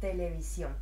Televisión. 0.00 0.74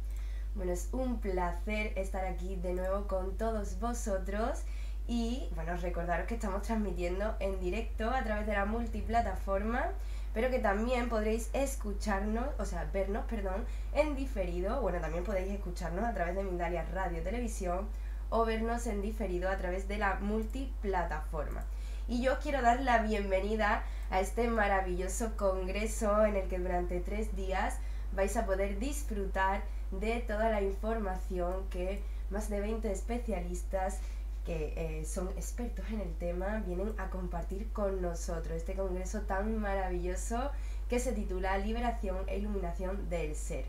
Bueno, 0.55 0.73
es 0.73 0.89
un 0.93 1.19
placer 1.21 1.93
estar 1.97 2.25
aquí 2.25 2.57
de 2.57 2.75
nuevo 2.75 3.07
con 3.09 3.37
todos 3.37 3.81
vosotros 3.81 4.63
y 5.07 5.49
bueno, 5.55 5.77
recordaros 5.77 6.27
que 6.27 6.35
estamos 6.35 6.63
transmitiendo 6.63 7.35
en 7.41 7.61
directo 7.61 8.11
a 8.11 8.23
través 8.23 8.47
de 8.47 8.55
la 8.55 8.65
multiplataforma, 8.65 9.91
pero 10.33 10.51
que 10.51 10.59
también 10.59 11.09
podréis 11.09 11.51
escucharnos, 11.53 12.47
o 12.59 12.65
sea, 12.65 12.89
vernos, 12.93 13.27
perdón, 13.27 13.65
en 13.93 14.17
diferido. 14.17 14.81
Bueno, 14.81 15.01
también 15.01 15.25
podéis 15.25 15.51
escucharnos 15.51 16.05
a 16.05 16.15
través 16.15 16.35
de 16.35 16.45
Mindalia 16.45 16.85
Radio 16.93 17.23
Televisión 17.23 17.89
o 18.31 18.45
vernos 18.45 18.87
en 18.87 19.03
diferido 19.03 19.51
a 19.51 19.59
través 19.59 19.87
de 19.89 19.99
la 19.99 20.15
multiplataforma. 20.21 21.65
Y 22.09 22.23
yo 22.23 22.39
quiero 22.39 22.63
dar 22.63 22.81
la 22.81 22.99
bienvenida 22.99 23.85
a 24.11 24.21
este 24.21 24.49
maravilloso 24.49 25.37
congreso 25.37 26.25
en 26.25 26.37
el 26.37 26.49
que 26.49 26.59
durante 26.59 27.01
tres 27.01 27.35
días 27.37 27.79
vais 28.15 28.37
a 28.37 28.47
poder 28.47 28.79
disfrutar 28.79 29.63
de 29.91 30.21
toda 30.21 30.51
la 30.51 30.63
información 30.63 31.69
que 31.71 32.03
más 32.31 32.49
de 32.49 32.61
20 32.61 32.91
especialistas 32.91 33.99
que 34.45 34.75
eh, 34.77 35.05
son 35.05 35.29
expertos 35.31 35.85
en 35.91 36.01
el 36.01 36.15
tema 36.17 36.63
vienen 36.67 36.93
a 36.99 37.09
compartir 37.09 37.71
con 37.73 38.03
nosotros 38.03 38.57
este 38.57 38.75
congreso 38.75 39.23
tan 39.23 39.59
maravilloso 39.59 40.51
que 40.89 40.99
se 40.99 41.13
titula 41.13 41.57
Liberación 41.59 42.19
e 42.27 42.39
Iluminación 42.39 43.09
del 43.09 43.35
Ser. 43.35 43.65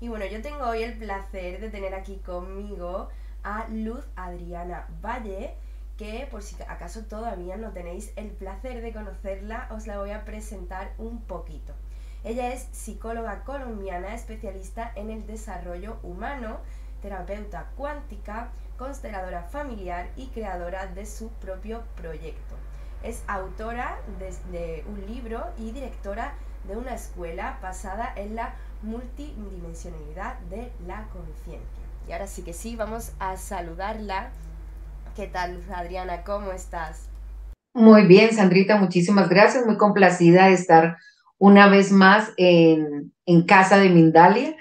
Y 0.00 0.08
bueno, 0.08 0.24
yo 0.26 0.40
tengo 0.40 0.64
hoy 0.64 0.82
el 0.82 0.96
placer 0.96 1.60
de 1.60 1.70
tener 1.70 1.94
aquí 1.94 2.16
conmigo 2.16 3.08
a 3.42 3.66
Luz 3.68 4.04
Adriana 4.16 4.86
Valle, 5.02 5.54
que 5.96 6.26
por 6.30 6.42
si 6.42 6.56
acaso 6.62 7.02
todavía 7.04 7.56
no 7.56 7.72
tenéis 7.72 8.12
el 8.16 8.28
placer 8.28 8.80
de 8.80 8.92
conocerla, 8.92 9.68
os 9.70 9.86
la 9.86 9.98
voy 9.98 10.12
a 10.12 10.24
presentar 10.24 10.94
un 10.98 11.20
poquito. 11.22 11.74
Ella 12.24 12.52
es 12.52 12.66
psicóloga 12.72 13.44
colombiana, 13.44 14.14
especialista 14.14 14.92
en 14.96 15.10
el 15.10 15.26
desarrollo 15.26 15.98
humano, 16.02 16.58
terapeuta 17.00 17.70
cuántica, 17.76 18.50
consteladora 18.76 19.42
familiar 19.44 20.08
y 20.16 20.26
creadora 20.26 20.86
de 20.86 21.06
su 21.06 21.28
propio 21.28 21.82
proyecto. 21.96 22.56
Es 23.02 23.22
autora 23.28 23.98
de, 24.18 24.34
de 24.56 24.84
un 24.88 25.06
libro 25.06 25.44
y 25.58 25.70
directora 25.70 26.34
de 26.66 26.76
una 26.76 26.94
escuela 26.94 27.58
basada 27.62 28.12
en 28.16 28.34
la 28.34 28.54
multidimensionalidad 28.82 30.38
de 30.50 30.72
la 30.86 31.06
conciencia. 31.12 31.84
Y 32.08 32.12
ahora 32.12 32.26
sí 32.26 32.42
que 32.42 32.52
sí, 32.52 32.74
vamos 32.74 33.12
a 33.18 33.36
saludarla. 33.36 34.30
¿Qué 35.14 35.26
tal, 35.26 35.62
Adriana? 35.72 36.24
¿Cómo 36.24 36.52
estás? 36.52 37.08
Muy 37.74 38.06
bien, 38.06 38.34
Sandrita, 38.34 38.76
muchísimas 38.76 39.28
gracias. 39.28 39.66
Muy 39.66 39.76
complacida 39.76 40.46
de 40.46 40.54
estar 40.54 40.96
una 41.38 41.68
vez 41.68 41.92
más 41.92 42.32
en, 42.36 43.12
en 43.26 43.42
casa 43.42 43.78
de 43.78 43.88
Mindalia, 43.88 44.56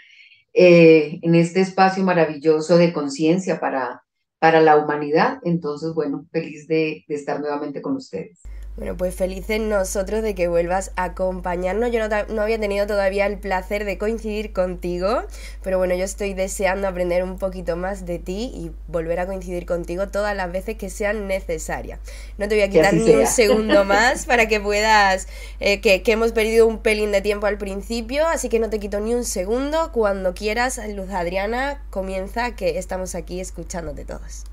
eh, 0.53 1.19
en 1.21 1.35
este 1.35 1.61
espacio 1.61 2.03
maravilloso 2.03 2.77
de 2.77 2.93
conciencia 2.93 3.59
para, 3.59 4.03
para 4.39 4.61
la 4.61 4.77
humanidad. 4.77 5.39
Entonces, 5.43 5.93
bueno, 5.93 6.25
feliz 6.31 6.67
de, 6.67 7.03
de 7.07 7.15
estar 7.15 7.39
nuevamente 7.39 7.81
con 7.81 7.95
ustedes. 7.95 8.41
Bueno, 8.77 8.95
pues 8.95 9.15
felices 9.15 9.59
nosotros 9.59 10.21
de 10.21 10.35
que 10.35 10.47
vuelvas 10.47 10.91
a 10.95 11.05
acompañarnos. 11.05 11.91
Yo 11.91 12.07
no, 12.07 12.15
no, 12.29 12.41
había 12.43 12.59
tenido 12.59 12.85
todavía 12.85 13.25
el 13.25 13.39
placer 13.39 13.85
de 13.85 13.97
coincidir 13.97 14.53
contigo, 14.53 15.23
pero 15.63 15.79
bueno, 15.79 15.95
yo 15.95 16.03
estoy 16.03 16.35
deseando 16.35 16.87
aprender 16.87 17.23
un 17.23 17.39
poquito 17.39 17.75
más 17.75 18.05
de 18.05 18.19
ti 18.19 18.51
y 18.53 18.71
volver 18.87 19.19
a 19.19 19.25
coincidir 19.25 19.65
contigo 19.65 20.09
todas 20.09 20.35
las 20.35 20.51
veces 20.51 20.77
que 20.77 20.91
sean 20.91 21.27
necesarias. 21.27 21.99
No 22.37 22.47
te 22.47 22.53
voy 22.53 22.65
a 22.65 22.69
quitar 22.69 22.93
ni 22.93 23.07
sea. 23.07 23.17
un 23.17 23.25
segundo 23.25 23.83
más 23.85 24.27
para 24.27 24.47
que 24.47 24.59
puedas, 24.59 25.27
eh, 25.59 25.81
que, 25.81 26.03
que, 26.03 26.11
hemos 26.11 26.31
perdido 26.31 26.67
un 26.67 26.77
pelín 26.77 27.11
de 27.11 27.21
tiempo 27.21 27.47
al 27.47 27.57
principio, 27.57 28.27
así 28.27 28.47
que 28.47 28.59
no 28.59 28.69
te 28.69 28.79
quito 28.79 28.99
ni 28.99 29.15
un 29.15 29.25
segundo. 29.25 29.91
Cuando 29.91 30.35
quieras, 30.35 30.79
Luz 30.93 31.09
Adriana, 31.09 31.83
comienza 31.89 32.55
que 32.55 32.77
estamos 32.77 33.15
aquí 33.15 33.39
escuchándote 33.39 34.05
todos. 34.05 34.43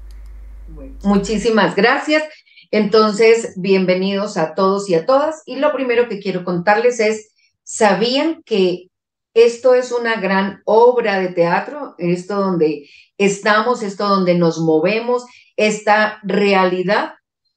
Muchísimas 1.02 1.76
gracias. 1.76 2.22
Entonces, 2.70 3.54
bienvenidos 3.56 4.36
a 4.36 4.54
todos 4.54 4.88
y 4.88 4.94
a 4.94 5.06
todas. 5.06 5.42
Y 5.46 5.56
lo 5.56 5.72
primero 5.72 6.08
que 6.08 6.20
quiero 6.20 6.44
contarles 6.44 7.00
es, 7.00 7.32
¿sabían 7.62 8.42
que 8.44 8.90
esto 9.34 9.74
es 9.74 9.92
una 9.92 10.16
gran 10.20 10.62
obra 10.64 11.18
de 11.18 11.28
teatro? 11.28 11.94
Esto 11.98 12.36
donde 12.36 12.88
estamos, 13.18 13.82
esto 13.82 14.08
donde 14.08 14.34
nos 14.34 14.58
movemos, 14.58 15.24
esta 15.56 16.20
realidad. 16.22 17.14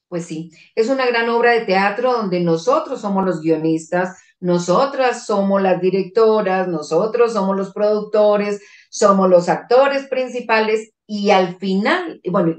Pues 0.08 0.24
sí, 0.24 0.50
es 0.74 0.88
una 0.88 1.06
gran 1.06 1.28
obra 1.28 1.52
de 1.52 1.62
teatro 1.62 2.12
donde 2.12 2.40
nosotros 2.40 3.00
somos 3.00 3.24
los 3.24 3.40
guionistas, 3.42 4.16
nosotras 4.40 5.26
somos 5.26 5.60
las 5.60 5.80
directoras, 5.80 6.68
nosotros 6.68 7.32
somos 7.32 7.56
los 7.56 7.72
productores, 7.72 8.62
somos 8.88 9.28
los 9.28 9.48
actores 9.48 10.06
principales 10.06 10.92
y 11.06 11.30
al 11.30 11.58
final, 11.58 12.20
bueno, 12.30 12.56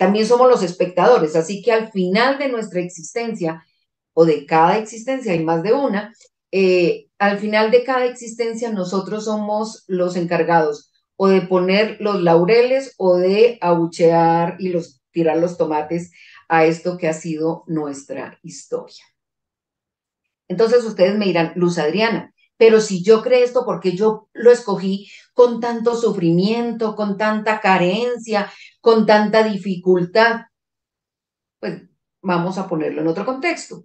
también 0.00 0.26
somos 0.26 0.48
los 0.48 0.62
espectadores, 0.62 1.36
así 1.36 1.60
que 1.60 1.72
al 1.72 1.92
final 1.92 2.38
de 2.38 2.48
nuestra 2.48 2.80
existencia, 2.80 3.62
o 4.14 4.24
de 4.24 4.46
cada 4.46 4.78
existencia, 4.78 5.32
hay 5.32 5.44
más 5.44 5.62
de 5.62 5.74
una, 5.74 6.14
eh, 6.50 7.08
al 7.18 7.38
final 7.38 7.70
de 7.70 7.84
cada 7.84 8.06
existencia 8.06 8.72
nosotros 8.72 9.26
somos 9.26 9.84
los 9.88 10.16
encargados 10.16 10.90
o 11.16 11.28
de 11.28 11.42
poner 11.42 11.98
los 12.00 12.22
laureles 12.22 12.94
o 12.96 13.18
de 13.18 13.58
abuchear 13.60 14.56
y 14.58 14.70
los, 14.70 15.02
tirar 15.10 15.36
los 15.36 15.58
tomates 15.58 16.12
a 16.48 16.64
esto 16.64 16.96
que 16.96 17.06
ha 17.06 17.12
sido 17.12 17.64
nuestra 17.66 18.38
historia. 18.42 19.04
Entonces 20.48 20.82
ustedes 20.82 21.18
me 21.18 21.26
dirán, 21.26 21.52
Luz 21.56 21.76
Adriana, 21.76 22.32
pero 22.56 22.80
si 22.80 23.02
yo 23.02 23.22
creo 23.22 23.44
esto, 23.44 23.66
porque 23.66 23.92
yo 23.92 24.30
lo 24.32 24.50
escogí 24.50 25.10
con 25.34 25.60
tanto 25.60 25.96
sufrimiento, 25.96 26.94
con 26.94 27.16
tanta 27.16 27.60
carencia, 27.60 28.50
con 28.80 29.06
tanta 29.06 29.42
dificultad? 29.42 30.42
Pues 31.58 31.82
vamos 32.22 32.58
a 32.58 32.68
ponerlo 32.68 33.00
en 33.02 33.08
otro 33.08 33.24
contexto. 33.24 33.84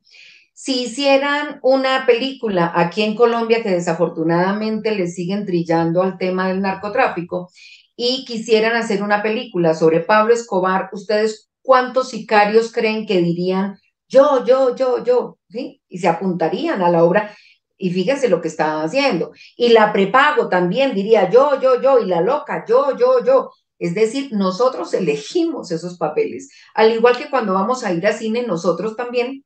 Si 0.54 0.84
hicieran 0.84 1.60
una 1.64 2.06
película 2.06 2.72
aquí 2.74 3.04
en 3.04 3.16
Colombia 3.16 3.62
que 3.62 3.72
desafortunadamente 3.72 4.96
le 4.96 5.08
siguen 5.08 5.46
trillando 5.46 6.02
al 6.02 6.18
tema 6.18 6.48
del 6.48 6.62
narcotráfico 6.62 7.50
y 7.96 8.24
quisieran 8.26 8.76
hacer 8.76 9.04
una 9.04 9.22
película 9.22 9.74
sobre 9.74 10.00
Pablo 10.00 10.34
Escobar, 10.34 10.90
¿ustedes 10.94 11.50
cuántos 11.62 12.10
sicarios 12.10 12.72
creen 12.72 13.06
que 13.06 13.22
dirían 13.22 13.78
yo, 14.08 14.46
yo, 14.46 14.76
yo, 14.76 15.04
yo? 15.04 15.40
¿Sí? 15.50 15.82
Y 15.90 15.98
se 15.98 16.08
apuntarían 16.08 16.82
a 16.82 16.90
la 16.90 17.04
obra 17.04 17.36
y 17.78 17.92
fíjense 17.92 18.30
lo 18.30 18.42
que 18.42 18.48
estaban 18.48 18.86
haciendo. 18.86 19.32
Y 19.58 19.70
la 19.70 19.92
prepago 19.92 20.50
también 20.50 20.94
diría 20.94 21.30
yo, 21.30 21.60
yo, 21.62 21.82
yo, 21.82 22.00
y 22.00 22.06
la 22.06 22.22
loca, 22.22 22.66
yo, 22.68 22.98
yo, 22.98 23.24
yo. 23.24 23.52
Es 23.78 23.94
decir, 23.94 24.30
nosotros 24.32 24.94
elegimos 24.94 25.72
esos 25.72 25.98
papeles. 25.98 26.50
Al 26.74 26.94
igual 26.94 27.18
que 27.18 27.30
cuando 27.30 27.54
vamos 27.54 27.84
a 27.84 27.92
ir 27.94 28.06
a 28.08 28.14
cine, 28.14 28.46
nosotros 28.48 28.96
también 28.96 29.44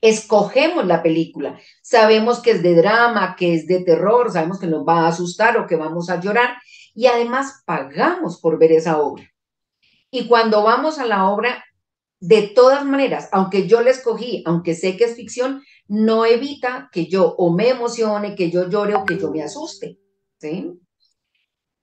escogemos 0.00 0.86
la 0.86 1.02
película. 1.02 1.58
Sabemos 1.82 2.40
que 2.40 2.52
es 2.52 2.62
de 2.62 2.74
drama, 2.74 3.36
que 3.36 3.54
es 3.54 3.66
de 3.66 3.80
terror, 3.80 4.32
sabemos 4.32 4.58
que 4.58 4.66
nos 4.66 4.86
va 4.86 5.02
a 5.02 5.08
asustar 5.08 5.58
o 5.58 5.66
que 5.66 5.76
vamos 5.76 6.08
a 6.08 6.20
llorar 6.20 6.56
y 6.94 7.06
además 7.06 7.62
pagamos 7.66 8.40
por 8.40 8.58
ver 8.58 8.72
esa 8.72 8.98
obra. 8.98 9.30
Y 10.10 10.26
cuando 10.26 10.62
vamos 10.62 10.98
a 10.98 11.06
la 11.06 11.28
obra, 11.28 11.62
de 12.20 12.42
todas 12.42 12.84
maneras, 12.84 13.28
aunque 13.32 13.66
yo 13.66 13.80
la 13.80 13.90
escogí, 13.90 14.42
aunque 14.46 14.74
sé 14.74 14.96
que 14.96 15.04
es 15.04 15.16
ficción, 15.16 15.62
no 15.90 16.24
evita 16.24 16.88
que 16.92 17.06
yo 17.06 17.34
o 17.36 17.52
me 17.52 17.70
emocione, 17.70 18.36
que 18.36 18.48
yo 18.48 18.68
llore 18.68 18.94
o 18.94 19.04
que 19.04 19.18
yo 19.18 19.28
me 19.32 19.42
asuste. 19.42 19.98
¿sí? 20.38 20.80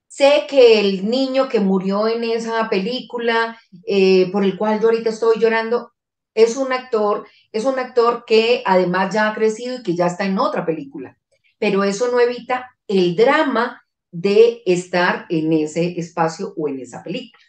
Sé 0.06 0.46
que 0.48 0.80
el 0.80 1.10
niño 1.10 1.46
que 1.46 1.60
murió 1.60 2.08
en 2.08 2.24
esa 2.24 2.70
película, 2.70 3.60
eh, 3.86 4.32
por 4.32 4.44
el 4.44 4.56
cual 4.56 4.80
yo 4.80 4.88
ahorita 4.88 5.10
estoy 5.10 5.38
llorando, 5.38 5.92
es 6.32 6.56
un 6.56 6.72
actor, 6.72 7.26
es 7.52 7.66
un 7.66 7.78
actor 7.78 8.24
que 8.26 8.62
además 8.64 9.12
ya 9.12 9.28
ha 9.28 9.34
crecido 9.34 9.76
y 9.76 9.82
que 9.82 9.94
ya 9.94 10.06
está 10.06 10.24
en 10.24 10.38
otra 10.38 10.64
película. 10.64 11.18
Pero 11.58 11.84
eso 11.84 12.08
no 12.08 12.18
evita 12.18 12.66
el 12.86 13.14
drama 13.14 13.82
de 14.10 14.62
estar 14.64 15.26
en 15.28 15.52
ese 15.52 15.98
espacio 16.00 16.54
o 16.56 16.66
en 16.68 16.80
esa 16.80 17.02
película. 17.02 17.44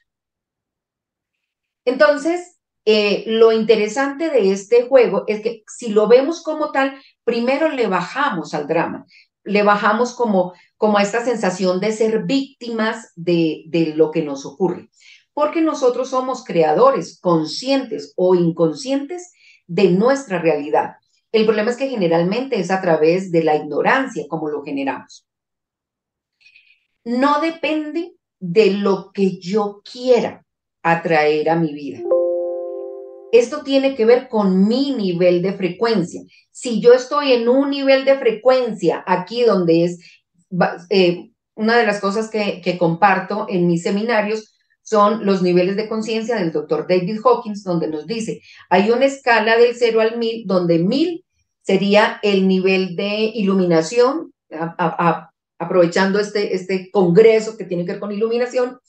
Entonces, 1.86 2.59
eh, 2.86 3.24
lo 3.28 3.52
interesante 3.52 4.30
de 4.30 4.52
este 4.52 4.84
juego 4.84 5.24
es 5.28 5.42
que 5.42 5.64
si 5.68 5.90
lo 5.90 6.08
vemos 6.08 6.42
como 6.42 6.72
tal, 6.72 7.00
primero 7.24 7.70
le 7.70 7.88
bajamos 7.88 8.54
al 8.54 8.68
drama, 8.68 9.06
le 9.44 9.64
bajamos 9.64 10.14
como, 10.14 10.54
como 10.78 10.98
a 10.98 11.04
esta 11.04 11.24
sensación 11.24 11.80
de 11.80 11.92
ser 11.92 12.24
víctimas 12.24 13.12
de, 13.16 13.64
de 13.68 13.94
lo 13.96 14.12
que 14.12 14.22
nos 14.22 14.46
ocurre, 14.46 14.90
porque 15.34 15.62
nosotros 15.62 16.10
somos 16.10 16.44
creadores 16.44 17.20
conscientes 17.20 18.14
o 18.16 18.36
inconscientes 18.36 19.32
de 19.68 19.92
nuestra 19.92 20.40
realidad. 20.40 20.96
El 21.32 21.46
problema 21.46 21.70
es 21.70 21.78
que 21.78 21.90
generalmente 21.90 22.60
es 22.60 22.72
a 22.72 22.82
través 22.82 23.32
de 23.32 23.44
la 23.44 23.56
ignorancia 23.56 24.26
como 24.28 24.50
lo 24.50 24.64
generamos. 24.64 25.28
No 27.04 27.40
depende 27.40 28.16
de 28.40 28.72
lo 28.72 29.12
que 29.12 29.40
yo 29.40 29.82
quiera 29.84 30.46
atraer 30.82 31.50
a 31.50 31.56
mi 31.56 31.74
vida. 31.74 32.00
Esto 33.32 33.64
tiene 33.64 33.96
que 33.96 34.06
ver 34.06 34.28
con 34.28 34.68
mi 34.68 34.92
nivel 34.92 35.42
de 35.42 35.54
frecuencia. 35.54 36.22
Si 36.52 36.82
yo 36.82 36.94
estoy 36.94 37.34
en 37.34 37.48
un 37.48 37.70
nivel 37.70 38.06
de 38.06 38.18
frecuencia 38.18 39.04
aquí 39.06 39.44
donde 39.44 39.86
es 39.86 40.00
eh, 40.90 41.32
una 41.56 41.78
de 41.78 41.86
las 41.86 42.00
cosas 42.00 42.30
que, 42.30 42.62
que 42.62 42.78
comparto 42.78 43.46
en 43.50 43.68
mis 43.68 43.84
seminarios, 43.84 44.56
son 44.82 45.24
los 45.24 45.44
niveles 45.44 45.76
de 45.76 45.88
conciencia 45.88 46.36
del 46.36 46.52
doctor 46.52 46.88
David 46.90 47.20
Hawkins, 47.24 47.64
donde 47.64 47.88
nos 47.88 48.08
dice, 48.08 48.42
hay 48.72 48.90
una 48.90 49.06
escala 49.06 49.56
del 49.56 49.76
0 49.76 50.02
al 50.02 50.18
1000, 50.18 50.48
donde 50.48 50.80
1000 50.80 51.24
sería 51.62 52.20
el 52.24 52.48
nivel 52.48 52.96
de 52.96 53.32
iluminación, 53.36 54.34
aprovechando 55.60 56.20
este, 56.20 56.56
este 56.56 56.90
congreso 56.90 57.56
que 57.56 57.66
tiene 57.66 57.86
que 57.86 57.92
ver 57.92 58.00
con 58.00 58.12
iluminación. 58.12 58.80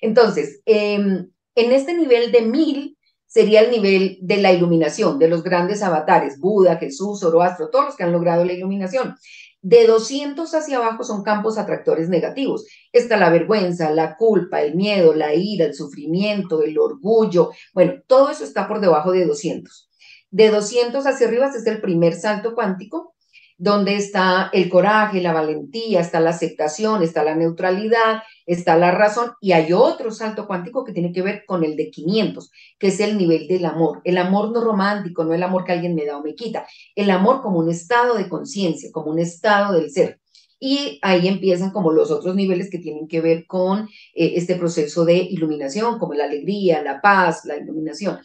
Entonces, 0.00 0.62
em, 0.64 1.28
en 1.54 1.72
este 1.72 1.92
nivel 1.92 2.32
de 2.32 2.40
1000 2.40 2.96
sería 3.30 3.60
el 3.60 3.70
nivel 3.70 4.18
de 4.20 4.38
la 4.38 4.52
iluminación, 4.52 5.20
de 5.20 5.28
los 5.28 5.44
grandes 5.44 5.84
avatares, 5.84 6.40
Buda, 6.40 6.78
Jesús, 6.78 7.20
Zoroastro, 7.20 7.70
todos 7.70 7.84
los 7.84 7.96
que 7.96 8.02
han 8.02 8.10
logrado 8.10 8.44
la 8.44 8.52
iluminación. 8.52 9.14
De 9.62 9.86
200 9.86 10.52
hacia 10.52 10.78
abajo 10.78 11.04
son 11.04 11.22
campos 11.22 11.56
atractores 11.56 12.08
negativos. 12.08 12.66
Está 12.92 13.16
la 13.16 13.30
vergüenza, 13.30 13.90
la 13.92 14.16
culpa, 14.16 14.62
el 14.62 14.74
miedo, 14.74 15.14
la 15.14 15.32
ira, 15.32 15.64
el 15.66 15.74
sufrimiento, 15.74 16.64
el 16.64 16.76
orgullo. 16.76 17.50
Bueno, 17.72 18.02
todo 18.08 18.30
eso 18.30 18.42
está 18.42 18.66
por 18.66 18.80
debajo 18.80 19.12
de 19.12 19.24
200. 19.24 19.88
De 20.32 20.50
200 20.50 21.06
hacia 21.06 21.28
arriba 21.28 21.52
es 21.54 21.64
el 21.66 21.80
primer 21.80 22.14
salto 22.14 22.54
cuántico 22.56 23.14
donde 23.60 23.94
está 23.96 24.48
el 24.54 24.70
coraje, 24.70 25.20
la 25.20 25.34
valentía, 25.34 26.00
está 26.00 26.18
la 26.18 26.30
aceptación, 26.30 27.02
está 27.02 27.22
la 27.22 27.34
neutralidad, 27.34 28.22
está 28.52 28.76
la 28.76 28.90
razón, 28.90 29.32
y 29.40 29.52
hay 29.52 29.72
otro 29.72 30.10
salto 30.10 30.46
cuántico 30.46 30.84
que 30.84 30.92
tiene 30.92 31.12
que 31.12 31.22
ver 31.22 31.44
con 31.46 31.64
el 31.64 31.76
de 31.76 31.90
500, 31.90 32.50
que 32.78 32.88
es 32.88 33.00
el 33.00 33.16
nivel 33.16 33.46
del 33.46 33.64
amor. 33.64 34.00
El 34.04 34.18
amor 34.18 34.52
no 34.52 34.60
romántico, 34.60 35.24
no 35.24 35.34
el 35.34 35.42
amor 35.42 35.64
que 35.64 35.72
alguien 35.72 35.94
me 35.94 36.04
da 36.04 36.16
o 36.16 36.22
me 36.22 36.34
quita, 36.34 36.66
el 36.94 37.10
amor 37.10 37.42
como 37.42 37.58
un 37.58 37.70
estado 37.70 38.16
de 38.16 38.28
conciencia, 38.28 38.90
como 38.92 39.10
un 39.10 39.18
estado 39.18 39.74
del 39.74 39.90
ser. 39.90 40.20
Y 40.58 40.98
ahí 41.02 41.26
empiezan 41.26 41.70
como 41.70 41.90
los 41.90 42.10
otros 42.10 42.34
niveles 42.34 42.70
que 42.70 42.78
tienen 42.78 43.08
que 43.08 43.20
ver 43.20 43.46
con 43.46 43.88
eh, 44.14 44.32
este 44.36 44.56
proceso 44.56 45.04
de 45.04 45.16
iluminación, 45.16 45.98
como 45.98 46.14
la 46.14 46.24
alegría, 46.24 46.82
la 46.82 47.00
paz, 47.00 47.44
la 47.46 47.56
iluminación. 47.56 48.18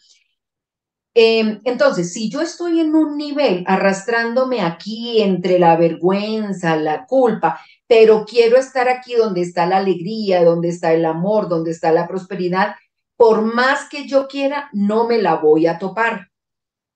Em, 1.18 1.62
entonces, 1.64 2.12
si 2.12 2.30
yo 2.30 2.42
estoy 2.42 2.82
en 2.82 2.94
un 2.94 3.16
nivel 3.16 3.64
arrastrándome 3.68 4.60
aquí 4.60 5.22
entre 5.22 5.60
la 5.60 5.78
vergüenza, 5.78 6.76
la 6.76 7.06
culpa, 7.06 7.58
pero 7.88 8.26
quiero 8.26 8.58
estar 8.58 8.90
aquí 8.90 9.16
donde 9.16 9.42
está 9.42 9.66
la 9.66 9.78
alegría, 9.78 10.44
donde 10.44 10.70
está 10.70 10.94
el 10.94 11.06
amor, 11.06 11.50
donde 11.50 11.72
está 11.72 11.92
la 11.92 12.08
prosperidad, 12.08 12.76
por 13.18 13.42
más 13.42 13.88
que 13.90 14.08
yo 14.08 14.28
quiera, 14.28 14.70
no 14.74 15.08
me 15.08 15.22
la 15.22 15.36
voy 15.36 15.68
a 15.68 15.78
topar. 15.78 16.30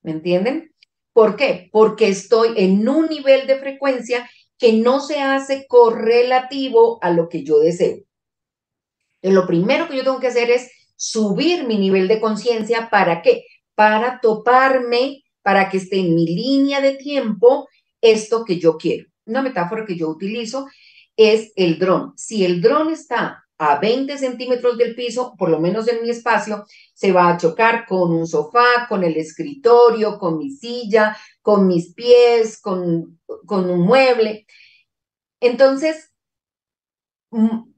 ¿Me 0.01 0.12
entienden? 0.12 0.74
¿Por 1.13 1.36
qué? 1.36 1.69
Porque 1.71 2.09
estoy 2.09 2.53
en 2.57 2.88
un 2.88 3.07
nivel 3.07 3.47
de 3.47 3.57
frecuencia 3.57 4.30
que 4.57 4.74
no 4.74 5.00
se 5.00 5.21
hace 5.21 5.65
correlativo 5.68 7.00
a 7.01 7.12
lo 7.12 7.30
que 7.30 7.44
yo 7.44 7.59
deseo. 7.59 8.00
lo 9.21 9.45
primero 9.47 9.88
que 9.88 9.97
yo 9.97 10.03
tengo 10.03 10.19
que 10.19 10.27
hacer 10.27 10.50
es 10.50 10.71
subir 10.95 11.65
mi 11.65 11.77
nivel 11.77 12.07
de 12.07 12.19
conciencia. 12.19 12.89
¿Para 12.89 13.21
qué? 13.21 13.45
para 13.80 14.19
toparme, 14.19 15.24
para 15.42 15.69
que 15.69 15.77
esté 15.77 16.00
en 16.00 16.13
mi 16.13 16.25
línea 16.25 16.81
de 16.81 16.97
tiempo 16.97 17.69
esto 18.01 18.44
que 18.44 18.59
yo 18.59 18.75
quiero. 18.75 19.07
Una 19.30 19.44
metáfora 19.44 19.86
que 19.86 19.96
yo 19.96 20.10
utilizo 20.10 20.68
es 21.16 21.54
el 21.56 21.78
dron. 21.78 22.14
Si 22.18 22.44
el 22.44 22.62
dron 22.62 22.90
está 22.90 23.46
a 23.60 23.78
20 23.78 24.18
centímetros 24.18 24.78
del 24.78 24.96
piso, 24.96 25.36
por 25.38 25.50
lo 25.50 25.60
menos 25.60 25.88
en 25.88 26.02
mi 26.02 26.10
espacio, 26.10 26.66
se 26.94 27.12
va 27.12 27.30
a 27.30 27.38
chocar 27.38 27.86
con 27.86 28.12
un 28.12 28.26
sofá, 28.26 28.88
con 28.88 29.04
el 29.04 29.18
escritorio, 29.18 30.18
con 30.18 30.38
mi 30.38 30.50
silla, 30.50 31.16
con 31.42 31.68
mis 31.68 31.94
pies, 31.94 32.60
con, 32.60 33.20
con 33.46 33.70
un 33.70 33.81
mueble. 33.81 34.48
Entonces, 35.40 36.12
mm, 37.31 37.70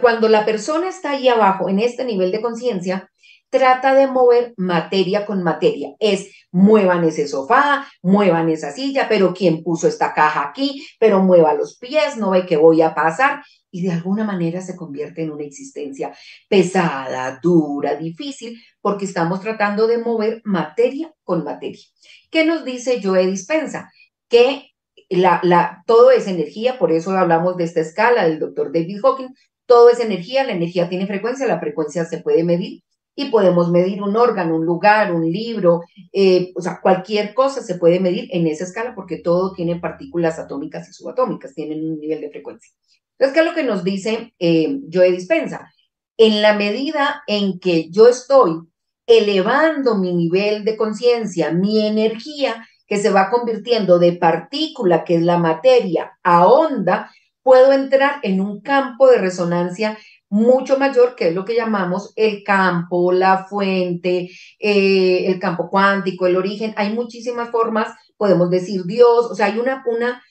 cuando 0.00 0.28
la 0.28 0.44
persona 0.44 0.88
está 0.88 1.12
ahí 1.12 1.28
abajo, 1.28 1.68
en 1.68 1.78
este 1.78 2.04
nivel 2.04 2.30
de 2.30 2.42
conciencia, 2.42 3.11
trata 3.52 3.94
de 3.94 4.06
mover 4.06 4.54
materia 4.56 5.26
con 5.26 5.42
materia. 5.42 5.94
Es 6.00 6.30
muevan 6.50 7.04
ese 7.04 7.28
sofá, 7.28 7.86
muevan 8.00 8.48
esa 8.48 8.72
silla, 8.72 9.06
pero 9.10 9.34
¿quién 9.34 9.62
puso 9.62 9.86
esta 9.86 10.14
caja 10.14 10.48
aquí? 10.48 10.86
Pero 10.98 11.22
mueva 11.22 11.52
los 11.52 11.76
pies, 11.76 12.16
no 12.16 12.30
ve 12.30 12.46
que 12.46 12.56
voy 12.56 12.80
a 12.80 12.94
pasar. 12.94 13.44
Y 13.70 13.82
de 13.82 13.92
alguna 13.92 14.24
manera 14.24 14.62
se 14.62 14.74
convierte 14.74 15.22
en 15.22 15.32
una 15.32 15.44
existencia 15.44 16.14
pesada, 16.48 17.40
dura, 17.42 17.94
difícil, 17.94 18.58
porque 18.80 19.04
estamos 19.04 19.42
tratando 19.42 19.86
de 19.86 19.98
mover 19.98 20.40
materia 20.44 21.12
con 21.22 21.44
materia. 21.44 21.84
¿Qué 22.30 22.46
nos 22.46 22.64
dice 22.64 23.00
Joe 23.02 23.26
Dispensa? 23.26 23.90
Que 24.28 24.70
la, 25.10 25.40
la, 25.42 25.82
todo 25.86 26.10
es 26.10 26.26
energía, 26.26 26.78
por 26.78 26.90
eso 26.90 27.10
hablamos 27.10 27.58
de 27.58 27.64
esta 27.64 27.80
escala 27.80 28.24
del 28.24 28.38
doctor 28.38 28.72
David 28.72 29.00
Hawking, 29.02 29.28
todo 29.66 29.90
es 29.90 30.00
energía, 30.00 30.42
la 30.44 30.52
energía 30.52 30.88
tiene 30.88 31.06
frecuencia, 31.06 31.46
la 31.46 31.60
frecuencia 31.60 32.06
se 32.06 32.18
puede 32.18 32.44
medir, 32.44 32.82
y 33.14 33.30
podemos 33.30 33.70
medir 33.70 34.02
un 34.02 34.16
órgano, 34.16 34.56
un 34.56 34.64
lugar, 34.64 35.12
un 35.12 35.30
libro, 35.30 35.82
eh, 36.12 36.52
o 36.54 36.60
sea, 36.62 36.80
cualquier 36.80 37.34
cosa 37.34 37.62
se 37.62 37.74
puede 37.74 38.00
medir 38.00 38.28
en 38.32 38.46
esa 38.46 38.64
escala 38.64 38.94
porque 38.94 39.18
todo 39.18 39.52
tiene 39.52 39.76
partículas 39.76 40.38
atómicas 40.38 40.88
y 40.88 40.92
subatómicas, 40.92 41.54
tienen 41.54 41.84
un 41.84 41.98
nivel 41.98 42.20
de 42.20 42.30
frecuencia. 42.30 42.72
Entonces, 43.18 43.34
¿qué 43.34 43.40
es 43.40 43.46
lo 43.46 43.54
que 43.54 43.64
nos 43.64 43.84
dice 43.84 44.34
eh, 44.38 44.80
Dispensa? 44.82 45.72
En 46.16 46.42
la 46.42 46.54
medida 46.54 47.22
en 47.26 47.58
que 47.58 47.90
yo 47.90 48.08
estoy 48.08 48.60
elevando 49.06 49.96
mi 49.96 50.14
nivel 50.14 50.64
de 50.64 50.76
conciencia, 50.76 51.52
mi 51.52 51.86
energía, 51.86 52.66
que 52.86 52.98
se 52.98 53.10
va 53.10 53.30
convirtiendo 53.30 53.98
de 53.98 54.12
partícula, 54.12 55.04
que 55.04 55.16
es 55.16 55.22
la 55.22 55.38
materia, 55.38 56.18
a 56.22 56.46
onda, 56.46 57.10
puedo 57.42 57.72
entrar 57.72 58.20
en 58.22 58.40
un 58.40 58.60
campo 58.60 59.08
de 59.08 59.18
resonancia 59.18 59.98
mucho 60.32 60.78
mayor, 60.78 61.14
que 61.14 61.28
es 61.28 61.34
lo 61.34 61.44
que 61.44 61.54
llamamos 61.54 62.14
el 62.16 62.42
campo, 62.42 63.12
la 63.12 63.44
fuente, 63.44 64.30
eh, 64.58 65.26
el 65.26 65.38
campo 65.38 65.68
cuántico, 65.68 66.26
el 66.26 66.36
origen. 66.36 66.72
Hay 66.78 66.90
muchísimas 66.94 67.50
formas, 67.50 67.94
podemos 68.16 68.48
decir 68.48 68.84
Dios, 68.86 69.26
o 69.30 69.34
sea, 69.34 69.46
hay 69.46 69.58
una, 69.58 69.84
una, 69.86 70.22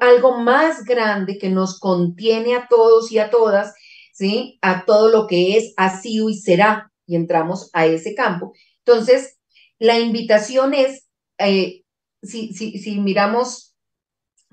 algo 0.00 0.38
más 0.38 0.84
grande 0.84 1.38
que 1.38 1.48
nos 1.48 1.80
contiene 1.80 2.56
a 2.56 2.66
todos 2.68 3.10
y 3.10 3.20
a 3.20 3.30
todas, 3.30 3.72
¿sí? 4.12 4.58
A 4.60 4.84
todo 4.84 5.08
lo 5.08 5.26
que 5.26 5.56
es, 5.56 5.72
ha 5.78 5.98
sido 5.98 6.28
y 6.28 6.34
será, 6.34 6.92
y 7.06 7.16
entramos 7.16 7.70
a 7.72 7.86
ese 7.86 8.14
campo. 8.14 8.52
Entonces, 8.84 9.38
la 9.78 9.98
invitación 9.98 10.74
es, 10.74 11.08
eh, 11.38 11.84
si, 12.22 12.52
si, 12.52 12.78
si 12.78 13.00
miramos 13.00 13.74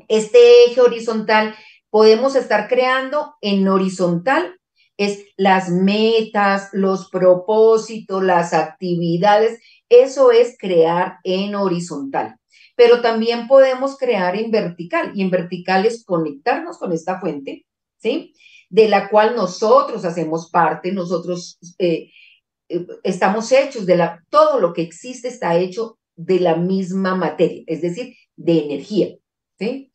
este 0.08 0.68
eje 0.68 0.80
horizontal, 0.80 1.54
podemos 1.90 2.38
estar 2.38 2.70
creando 2.70 3.36
en 3.42 3.68
horizontal 3.68 4.56
es 4.98 5.26
las 5.38 5.70
metas, 5.70 6.70
los 6.74 7.10
propósitos, 7.10 8.24
las 8.24 8.54
actividades. 8.54 9.60
Eso 9.90 10.32
es 10.32 10.58
crear 10.58 11.18
en 11.24 11.56
horizontal. 11.56 12.36
Pero 12.76 13.02
también 13.02 13.48
podemos 13.48 13.98
crear 13.98 14.36
en 14.36 14.52
vertical 14.52 15.12
y 15.16 15.22
en 15.22 15.30
vertical 15.30 15.86
es 15.86 16.04
conectarnos 16.04 16.78
con 16.78 16.92
esta 16.92 17.20
fuente, 17.20 17.66
¿sí? 17.98 18.34
De 18.70 18.90
la 18.90 19.10
cual 19.10 19.36
nosotros 19.36 20.04
hacemos 20.06 20.50
parte, 20.50 20.92
nosotros 20.92 21.58
eh, 21.78 22.12
eh, 22.68 22.86
estamos 23.04 23.52
hechos 23.52 23.86
de 23.86 23.96
la, 23.96 24.24
todo 24.30 24.60
lo 24.60 24.74
que 24.74 24.82
existe 24.82 25.28
está 25.28 25.58
hecho 25.58 25.98
de 26.16 26.40
la 26.40 26.56
misma 26.56 27.16
materia, 27.16 27.64
es 27.68 27.82
decir, 27.82 28.16
de 28.36 28.66
energía. 28.66 29.16
¿sí? 29.60 29.92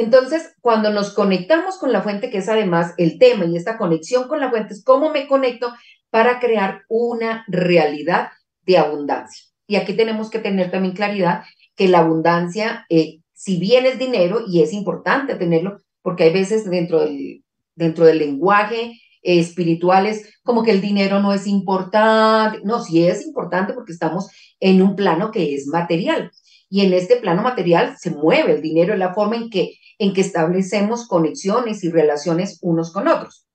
Entonces, 0.00 0.54
cuando 0.62 0.90
nos 0.90 1.12
conectamos 1.12 1.78
con 1.78 1.92
la 1.92 2.00
fuente, 2.00 2.30
que 2.30 2.38
es 2.38 2.48
además 2.48 2.94
el 2.96 3.18
tema 3.18 3.44
y 3.44 3.56
esta 3.56 3.76
conexión 3.76 4.28
con 4.28 4.40
la 4.40 4.48
fuente, 4.48 4.72
es 4.72 4.82
cómo 4.82 5.10
me 5.10 5.26
conecto 5.26 5.72
para 6.08 6.40
crear 6.40 6.82
una 6.88 7.44
realidad 7.48 8.30
de 8.62 8.78
abundancia. 8.78 9.44
Y 9.66 9.76
aquí 9.76 9.92
tenemos 9.92 10.30
que 10.30 10.38
tener 10.38 10.70
también 10.70 10.94
claridad 10.94 11.44
que 11.76 11.86
la 11.88 11.98
abundancia, 11.98 12.86
eh, 12.88 13.18
si 13.34 13.58
bien 13.58 13.84
es 13.84 13.98
dinero, 13.98 14.42
y 14.48 14.62
es 14.62 14.72
importante 14.72 15.34
tenerlo, 15.34 15.76
porque 16.00 16.24
hay 16.24 16.32
veces 16.32 16.64
dentro 16.64 17.00
del, 17.00 17.44
dentro 17.74 18.06
del 18.06 18.20
lenguaje 18.20 19.00
eh, 19.22 19.38
espiritual 19.38 20.06
es 20.06 20.38
como 20.42 20.62
que 20.62 20.70
el 20.70 20.80
dinero 20.80 21.20
no 21.20 21.34
es 21.34 21.46
importante. 21.46 22.60
No, 22.64 22.82
sí 22.82 23.04
es 23.04 23.26
importante 23.26 23.74
porque 23.74 23.92
estamos 23.92 24.30
en 24.60 24.80
un 24.80 24.96
plano 24.96 25.30
que 25.30 25.54
es 25.54 25.66
material. 25.66 26.30
Y 26.70 26.86
en 26.86 26.94
este 26.94 27.16
plano 27.16 27.42
material 27.42 27.96
se 27.98 28.12
mueve 28.12 28.52
el 28.52 28.62
dinero, 28.62 28.94
en 28.94 29.00
la 29.00 29.12
forma 29.12 29.36
en 29.36 29.50
que, 29.50 29.74
en 30.00 30.14
que 30.14 30.22
establecemos 30.22 31.06
conexiones 31.06 31.84
y 31.84 31.90
relaciones 31.90 32.58
unos 32.62 32.90
con 32.90 33.06
otros. 33.06 33.46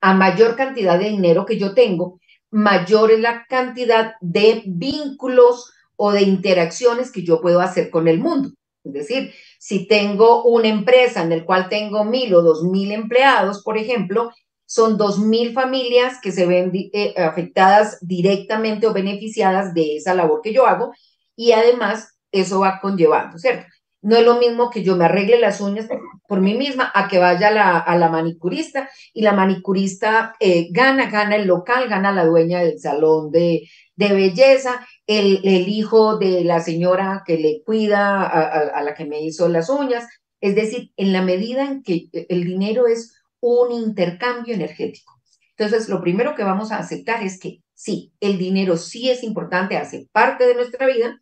A 0.00 0.14
mayor 0.14 0.56
cantidad 0.56 0.98
de 0.98 1.10
dinero 1.10 1.44
que 1.44 1.58
yo 1.58 1.74
tengo, 1.74 2.18
mayor 2.50 3.10
es 3.10 3.20
la 3.20 3.44
cantidad 3.46 4.14
de 4.22 4.62
vínculos 4.66 5.70
o 5.94 6.10
de 6.10 6.22
interacciones 6.22 7.12
que 7.12 7.22
yo 7.22 7.42
puedo 7.42 7.60
hacer 7.60 7.90
con 7.90 8.08
el 8.08 8.18
mundo. 8.18 8.50
Es 8.82 8.92
decir, 8.94 9.34
si 9.58 9.86
tengo 9.86 10.42
una 10.44 10.68
empresa 10.68 11.22
en 11.22 11.28
la 11.28 11.44
cual 11.44 11.68
tengo 11.68 12.04
mil 12.04 12.34
o 12.34 12.40
dos 12.40 12.64
mil 12.64 12.90
empleados, 12.90 13.62
por 13.62 13.76
ejemplo, 13.76 14.30
son 14.64 14.96
dos 14.96 15.18
mil 15.18 15.52
familias 15.52 16.18
que 16.22 16.32
se 16.32 16.46
ven 16.46 16.72
eh, 16.72 17.12
afectadas 17.18 17.98
directamente 18.00 18.86
o 18.86 18.94
beneficiadas 18.94 19.74
de 19.74 19.96
esa 19.96 20.14
labor 20.14 20.40
que 20.42 20.54
yo 20.54 20.66
hago 20.66 20.92
y 21.36 21.52
además 21.52 22.16
eso 22.32 22.60
va 22.60 22.80
conllevando, 22.80 23.38
¿cierto? 23.38 23.66
No 24.06 24.16
es 24.16 24.24
lo 24.24 24.36
mismo 24.36 24.70
que 24.70 24.84
yo 24.84 24.94
me 24.94 25.06
arregle 25.06 25.40
las 25.40 25.60
uñas 25.60 25.88
por 26.28 26.40
mí 26.40 26.54
misma 26.54 26.92
a 26.94 27.08
que 27.08 27.18
vaya 27.18 27.48
a 27.80 27.98
la 27.98 28.08
manicurista 28.08 28.88
y 29.12 29.22
la 29.22 29.32
manicurista 29.32 30.36
eh, 30.38 30.68
gana, 30.70 31.10
gana 31.10 31.34
el 31.34 31.48
local, 31.48 31.88
gana 31.88 32.12
la 32.12 32.24
dueña 32.24 32.60
del 32.60 32.78
salón 32.78 33.32
de, 33.32 33.68
belleza, 33.96 34.86
el, 35.08 35.40
el, 35.42 35.68
hijo 35.68 36.18
de 36.18 36.44
la 36.44 36.60
señora 36.60 37.24
que 37.26 37.36
le 37.36 37.62
cuida 37.64 38.22
a, 38.22 38.80
la 38.84 38.94
que 38.94 39.06
me 39.06 39.22
hizo 39.22 39.48
las 39.48 39.68
uñas. 39.68 40.06
Es 40.40 40.54
decir, 40.54 40.92
en 40.96 41.12
la 41.12 41.22
medida 41.22 41.64
en 41.64 41.82
que 41.82 42.08
el 42.12 42.44
dinero 42.44 42.86
es 42.86 43.12
un 43.40 43.72
intercambio 43.72 44.54
energético. 44.54 45.14
Entonces, 45.56 45.88
lo 45.88 46.00
primero 46.00 46.36
que 46.36 46.44
vamos 46.44 46.70
a 46.70 46.78
aceptar 46.78 47.24
es 47.24 47.40
que 47.40 47.64
sí, 47.74 48.12
el 48.20 48.38
dinero 48.38 48.76
sí 48.76 49.10
es 49.10 49.24
importante, 49.24 49.76
hace 49.76 50.06
parte 50.12 50.46
de 50.46 50.54
nuestra 50.54 50.86
vida 50.86 51.20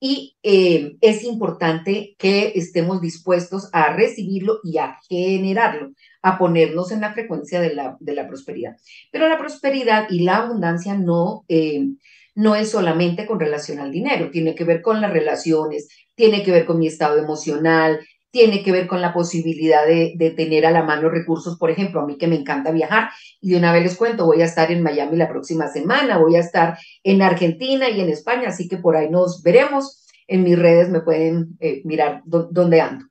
y 0.00 0.38
eh, 0.42 0.96
es 1.02 1.24
importante 1.24 2.16
que 2.18 2.52
estemos 2.56 3.02
dispuestos 3.02 3.68
a 3.72 3.92
recibirlo 3.94 4.58
y 4.64 4.78
a 4.78 4.96
generarlo, 5.06 5.92
a 6.22 6.38
ponernos 6.38 6.90
en 6.90 7.02
la 7.02 7.12
frecuencia 7.12 7.60
de 7.60 7.74
la, 7.74 7.98
de 8.00 8.14
la 8.14 8.26
prosperidad. 8.26 8.76
Pero 9.12 9.28
la 9.28 9.38
prosperidad 9.38 10.06
y 10.08 10.24
la 10.24 10.38
abundancia 10.38 10.94
no, 10.94 11.44
eh, 11.48 11.86
no 12.34 12.56
es 12.56 12.70
solamente 12.70 13.26
con 13.26 13.38
relación 13.38 13.78
al 13.78 13.92
dinero, 13.92 14.30
tiene 14.30 14.54
que 14.54 14.64
ver 14.64 14.80
con 14.80 15.02
las 15.02 15.12
relaciones, 15.12 15.88
tiene 16.14 16.42
que 16.42 16.50
ver 16.50 16.64
con 16.64 16.78
mi 16.78 16.86
estado 16.86 17.18
emocional, 17.18 18.00
tiene 18.30 18.62
que 18.62 18.72
ver 18.72 18.86
con 18.86 19.00
la 19.00 19.12
posibilidad 19.12 19.86
de, 19.86 20.34
tener 20.36 20.64
a 20.64 20.70
la 20.70 20.82
mano 20.82 21.08
recursos, 21.08 21.58
por 21.58 21.70
ejemplo, 21.70 22.00
a 22.00 22.06
mí 22.06 22.16
que 22.16 22.28
me 22.28 22.36
encanta 22.36 22.70
viajar 22.70 23.10
y 23.40 23.50
de 23.50 23.56
una 23.56 23.72
vez 23.72 23.82
les 23.82 23.96
cuento, 23.96 24.26
voy 24.26 24.42
a 24.42 24.44
estar 24.44 24.70
en 24.70 24.82
Miami 24.82 25.16
la 25.16 25.28
próxima 25.28 25.68
semana, 25.68 26.18
voy 26.18 26.36
a 26.36 26.40
estar 26.40 26.78
en 27.02 27.22
Argentina 27.22 27.88
y 27.88 28.00
en 28.00 28.08
España, 28.08 28.48
así 28.48 28.68
que 28.68 28.76
por 28.76 28.96
ahí 28.96 29.10
nos 29.10 29.42
veremos. 29.42 30.06
En 30.28 30.44
mis 30.44 30.56
redes 30.56 30.88
me 30.90 31.00
pueden 31.00 31.56
eh, 31.58 31.82
mirar 31.84 32.22
dónde 32.24 32.80
ando. 32.80 33.06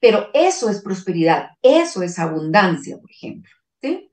Pero 0.00 0.28
eso 0.34 0.68
es 0.68 0.82
prosperidad, 0.82 1.50
eso 1.62 2.02
es 2.02 2.18
abundancia, 2.18 2.98
por 2.98 3.10
ejemplo. 3.10 3.50
¿sí? 3.80 4.10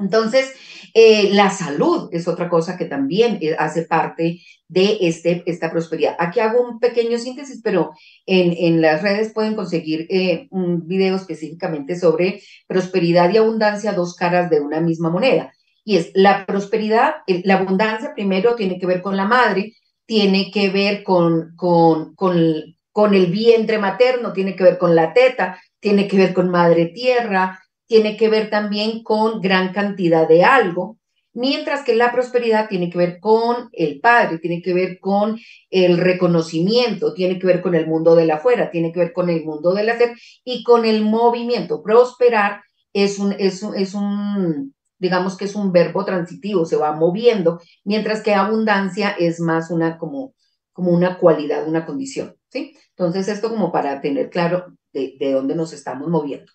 Entonces, 0.00 0.52
eh, 0.94 1.30
la 1.32 1.50
salud 1.50 2.08
es 2.12 2.26
otra 2.26 2.48
cosa 2.48 2.76
que 2.76 2.86
también 2.86 3.38
eh, 3.40 3.54
hace 3.58 3.82
parte 3.82 4.40
de 4.68 4.98
este, 5.02 5.42
esta 5.46 5.70
prosperidad. 5.70 6.16
Aquí 6.18 6.40
hago 6.40 6.62
un 6.62 6.78
pequeño 6.78 7.18
síntesis, 7.18 7.60
pero 7.62 7.92
en, 8.26 8.54
en 8.56 8.80
las 8.80 9.02
redes 9.02 9.32
pueden 9.32 9.54
conseguir 9.54 10.06
eh, 10.10 10.48
un 10.50 10.86
video 10.86 11.16
específicamente 11.16 11.98
sobre 11.98 12.42
prosperidad 12.66 13.32
y 13.32 13.36
abundancia, 13.36 13.92
dos 13.92 14.14
caras 14.14 14.48
de 14.50 14.60
una 14.60 14.80
misma 14.80 15.10
moneda. 15.10 15.52
Y 15.84 15.96
es 15.96 16.10
la 16.14 16.46
prosperidad, 16.46 17.14
la 17.44 17.54
abundancia 17.54 18.12
primero 18.14 18.54
tiene 18.54 18.78
que 18.78 18.86
ver 18.86 19.00
con 19.00 19.16
la 19.16 19.24
madre, 19.24 19.74
tiene 20.06 20.50
que 20.52 20.70
ver 20.70 21.02
con, 21.02 21.54
con, 21.56 22.14
con, 22.14 22.76
con 22.92 23.14
el 23.14 23.26
vientre 23.26 23.78
materno, 23.78 24.32
tiene 24.32 24.54
que 24.54 24.64
ver 24.64 24.78
con 24.78 24.94
la 24.94 25.12
teta, 25.12 25.60
tiene 25.80 26.06
que 26.06 26.16
ver 26.16 26.34
con 26.34 26.50
madre 26.50 26.86
tierra, 26.86 27.60
tiene 27.90 28.16
que 28.16 28.28
ver 28.28 28.50
también 28.50 29.02
con 29.02 29.40
gran 29.40 29.72
cantidad 29.72 30.28
de 30.28 30.44
algo, 30.44 30.96
mientras 31.32 31.82
que 31.82 31.96
la 31.96 32.12
prosperidad 32.12 32.68
tiene 32.68 32.88
que 32.88 32.96
ver 32.96 33.18
con 33.18 33.68
el 33.72 33.98
Padre, 33.98 34.38
tiene 34.38 34.62
que 34.62 34.72
ver 34.72 35.00
con 35.00 35.36
el 35.70 35.98
reconocimiento, 35.98 37.12
tiene 37.14 37.40
que 37.40 37.48
ver 37.48 37.60
con 37.60 37.74
el 37.74 37.88
mundo 37.88 38.14
de 38.14 38.26
la 38.26 38.36
afuera, 38.36 38.70
tiene 38.70 38.92
que 38.92 39.00
ver 39.00 39.12
con 39.12 39.28
el 39.28 39.44
mundo 39.44 39.74
del 39.74 39.88
hacer 39.88 40.12
y 40.44 40.62
con 40.62 40.84
el 40.84 41.02
movimiento. 41.02 41.82
Prosperar 41.82 42.60
es 42.92 43.18
un, 43.18 43.32
es 43.36 43.60
es 43.74 43.94
un 43.94 44.72
digamos 45.00 45.36
que 45.36 45.46
es 45.46 45.56
un 45.56 45.72
verbo 45.72 46.04
transitivo, 46.04 46.66
se 46.66 46.76
va 46.76 46.92
moviendo, 46.92 47.58
mientras 47.82 48.22
que 48.22 48.34
abundancia 48.34 49.10
es 49.18 49.40
más 49.40 49.72
una 49.72 49.98
como, 49.98 50.34
como 50.72 50.92
una 50.92 51.18
cualidad, 51.18 51.66
una 51.66 51.84
condición, 51.86 52.36
¿sí? 52.50 52.76
Entonces, 52.90 53.26
esto 53.26 53.48
como 53.48 53.72
para 53.72 54.00
tener 54.00 54.30
claro 54.30 54.76
de, 54.92 55.16
de 55.18 55.32
dónde 55.32 55.56
nos 55.56 55.72
estamos 55.72 56.08
moviendo. 56.08 56.52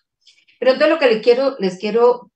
Pero 0.58 0.72
entonces 0.72 0.94
lo 0.94 0.98
que 0.98 1.14
les 1.14 1.22
quiero, 1.22 1.56
les 1.58 1.78
quiero, 1.78 2.30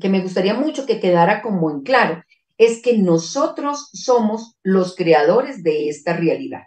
que 0.00 0.08
me 0.08 0.20
gustaría 0.20 0.54
mucho 0.54 0.86
que 0.86 1.00
quedara 1.00 1.42
como 1.42 1.70
en 1.70 1.82
claro, 1.82 2.22
es 2.58 2.82
que 2.82 2.98
nosotros 2.98 3.90
somos 3.92 4.56
los 4.62 4.94
creadores 4.94 5.62
de 5.62 5.88
esta 5.88 6.14
realidad. 6.16 6.62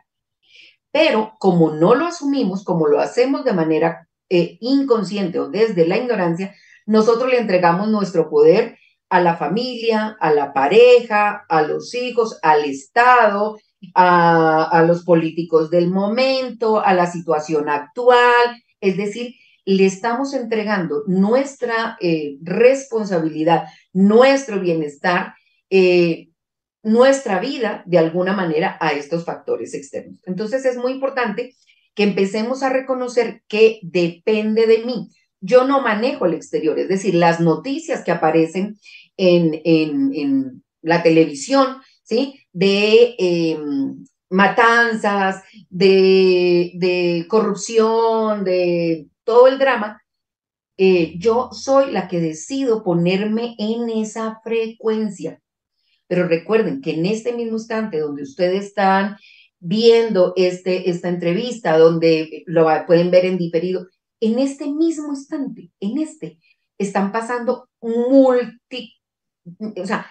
Pero 0.92 1.36
como 1.40 1.72
no 1.72 1.96
lo 1.96 2.06
asumimos, 2.06 2.64
como 2.64 2.88
lo 2.88 3.00
hacemos 3.00 3.44
de 3.44 3.54
manera 3.54 4.08
eh, 4.30 4.58
inconsciente 4.62 5.40
o 5.40 5.50
desde 5.50 5.88
la 5.88 5.98
ignorancia, 5.98 6.56
nosotros 6.86 7.30
le 7.30 7.40
entregamos 7.40 7.90
nuestro 7.90 8.30
poder 8.30 8.78
a 9.10 9.22
la 9.22 9.36
familia, 9.36 10.18
a 10.20 10.32
la 10.32 10.54
pareja, 10.54 11.46
a 11.50 11.62
los 11.62 11.94
hijos, 11.94 12.40
al 12.42 12.66
Estado, 12.66 13.58
a, 13.94 14.64
a 14.64 14.84
los 14.84 15.04
políticos 15.04 15.70
del 15.70 15.90
momento, 15.90 16.80
a 16.80 16.94
la 16.94 17.06
situación 17.06 17.70
actual. 17.70 18.64
Es 18.82 18.98
decir, 18.98 19.36
le 19.65 19.86
estamos 19.86 20.34
entregando 20.34 21.03
nuestra 21.07 21.98
eh, 22.00 22.38
responsabilidad, 22.41 23.65
nuestro 23.93 24.60
bienestar, 24.60 25.34
eh, 25.69 26.29
nuestra 26.84 27.39
vida 27.39 27.84
de 27.88 27.98
alguna 27.98 28.34
manera 28.34 28.77
a 28.79 28.93
estos 28.93 29.25
factores 29.25 29.74
externos. 29.74 30.19
Entonces 30.25 30.65
es 30.65 30.77
muy 30.77 30.93
importante 30.93 31.55
que 31.95 32.03
empecemos 32.03 32.62
a 32.62 32.69
reconocer 32.69 33.41
que 33.48 33.79
depende 33.81 34.67
de 34.67 34.86
mí. 34.86 35.10
Yo 35.41 35.65
no 35.65 35.81
manejo 35.81 36.27
el 36.27 36.36
exterior, 36.36 36.77
es 36.77 36.88
decir, 36.88 37.15
las 37.15 37.39
noticias 37.39 38.03
que 38.03 38.12
aparecen 38.12 38.77
en, 39.17 40.62
la 40.81 41.01
televisión, 41.01 41.77
¿sí? 42.03 42.39
De 42.53 43.15
em, 43.17 44.05
matanzas, 44.29 45.41
de 45.69 47.25
corrupción, 47.27 48.43
de 48.43 49.07
todo 49.25 49.48
el 49.48 49.60
drama, 49.60 50.01
eh, 50.77 51.15
yo 51.17 51.50
soy 51.51 51.91
la 51.91 52.08
que 52.08 52.20
decido 52.20 52.84
ponerme 52.84 53.55
en 53.58 53.89
esa 53.89 54.39
frecuencia. 54.44 55.41
Pero 56.08 56.27
recuerden 56.27 56.82
que 56.82 56.91
en 56.91 57.05
este 57.05 57.34
mismo 57.34 57.58
instante 57.58 58.00
donde 58.00 58.24
ustedes 58.24 58.65
están 58.65 59.17
viendo 59.60 60.34
este, 60.36 60.89
esta 60.89 61.10
entrevista, 61.10 61.77
donde 61.77 62.44
lo 62.46 62.67
pueden 62.86 63.10
ver 63.10 63.25
en 63.25 63.38
diferido, 63.38 63.88
en 64.20 64.39
este 64.39 64.67
mismo 64.67 65.10
instante, 65.10 65.72
en 65.79 65.98
este, 65.98 66.39
están 66.77 67.12
pasando 67.12 67.70
multi, 67.82 68.96
o 69.60 69.86
sea, 69.86 70.08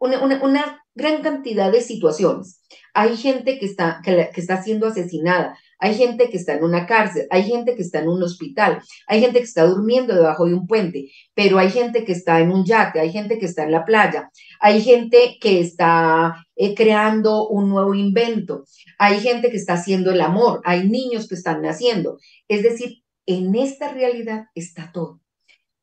una, 0.00 0.42
una, 0.42 0.84
gran 0.94 1.22
cantidad 1.22 1.70
de 1.70 1.80
situaciones. 1.80 2.60
Hay 2.92 3.16
gente 3.16 3.60
que 3.60 3.66
está, 3.66 4.00
que, 4.04 4.30
que 4.34 4.40
está 4.40 4.60
siendo 4.62 4.88
asesinada, 4.88 5.56
hay 5.78 5.94
gente 5.94 6.28
que 6.30 6.36
está 6.36 6.54
en 6.54 6.64
una 6.64 6.86
cárcel, 6.86 7.26
hay 7.30 7.44
gente 7.44 7.74
que 7.74 7.82
está 7.82 8.00
en 8.00 8.08
un 8.08 8.22
hospital, 8.22 8.80
hay 9.06 9.20
gente 9.20 9.38
que 9.38 9.44
está 9.44 9.64
durmiendo 9.64 10.14
debajo 10.14 10.46
de 10.46 10.54
un 10.54 10.66
puente, 10.66 11.10
pero 11.34 11.58
hay 11.58 11.70
gente 11.70 12.04
que 12.04 12.12
está 12.12 12.40
en 12.40 12.50
un 12.50 12.64
yate, 12.64 13.00
hay 13.00 13.12
gente 13.12 13.38
que 13.38 13.46
está 13.46 13.64
en 13.64 13.72
la 13.72 13.84
playa, 13.84 14.30
hay 14.60 14.80
gente 14.82 15.38
que 15.40 15.60
está 15.60 16.46
eh, 16.56 16.74
creando 16.74 17.48
un 17.48 17.68
nuevo 17.68 17.94
invento, 17.94 18.64
hay 18.98 19.20
gente 19.20 19.50
que 19.50 19.56
está 19.56 19.74
haciendo 19.74 20.10
el 20.10 20.20
amor, 20.20 20.60
hay 20.64 20.88
niños 20.88 21.28
que 21.28 21.34
están 21.34 21.62
naciendo. 21.62 22.18
Es 22.48 22.62
decir, 22.62 23.02
en 23.26 23.54
esta 23.54 23.92
realidad 23.92 24.46
está 24.54 24.90
todo. 24.92 25.20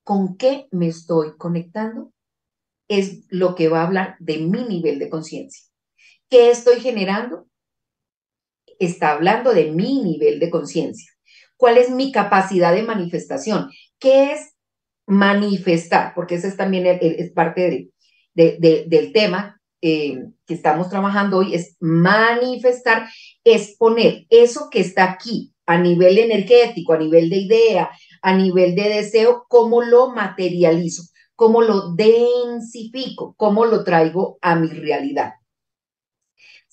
¿Con 0.04 0.38
qué 0.38 0.68
me 0.72 0.88
estoy 0.88 1.36
conectando? 1.38 2.12
es 2.88 3.26
lo 3.30 3.56
que 3.56 3.68
va 3.68 3.82
a 3.82 3.88
hablar 3.88 4.16
de 4.20 4.38
mi 4.38 4.64
nivel 4.64 5.00
de 5.00 5.10
conciencia. 5.10 5.66
¿Qué 6.30 6.50
estoy 6.50 6.80
generando? 6.80 7.48
Está 8.80 9.12
hablando 9.12 9.54
de 9.54 9.72
mi 9.72 10.02
nivel 10.02 10.40
de 10.40 10.50
conciencia. 10.50 11.12
¿Cuál 11.58 11.78
es 11.78 11.90
mi 11.90 12.12
capacidad 12.12 12.74
de 12.74 12.84
manifestación? 12.84 13.70
¿Qué 14.00 14.34
es 14.34 14.56
manifestar? 15.08 16.14
Porque 16.16 16.36
ese 16.36 16.50
es 16.50 16.58
también 16.58 16.86
es 16.86 17.32
parte 17.32 17.90
del 18.34 19.14
tema 19.14 19.62
eh, 19.82 20.18
que 20.48 20.54
estamos 20.54 20.90
trabajando 20.90 21.38
hoy, 21.38 21.54
es 21.54 21.78
manifestar, 21.80 23.08
es 23.44 23.76
poner 23.78 24.26
eso 24.30 24.70
que 24.72 24.80
está 24.80 25.12
aquí 25.12 25.54
a 25.66 25.78
nivel 25.78 26.18
energético, 26.18 26.94
a 26.94 26.98
nivel 26.98 27.30
de 27.30 27.38
idea, 27.38 27.90
a 28.22 28.36
nivel 28.36 28.76
de 28.76 28.90
deseo, 28.90 29.46
cómo 29.48 29.82
lo 29.82 30.12
materializo, 30.12 31.04
cómo 31.36 31.62
lo 31.62 31.94
densifico, 31.94 33.36
cómo 33.38 33.66
lo 33.66 33.84
traigo 33.84 34.38
a 34.42 34.56
mi 34.56 34.68
realidad. 34.68 35.34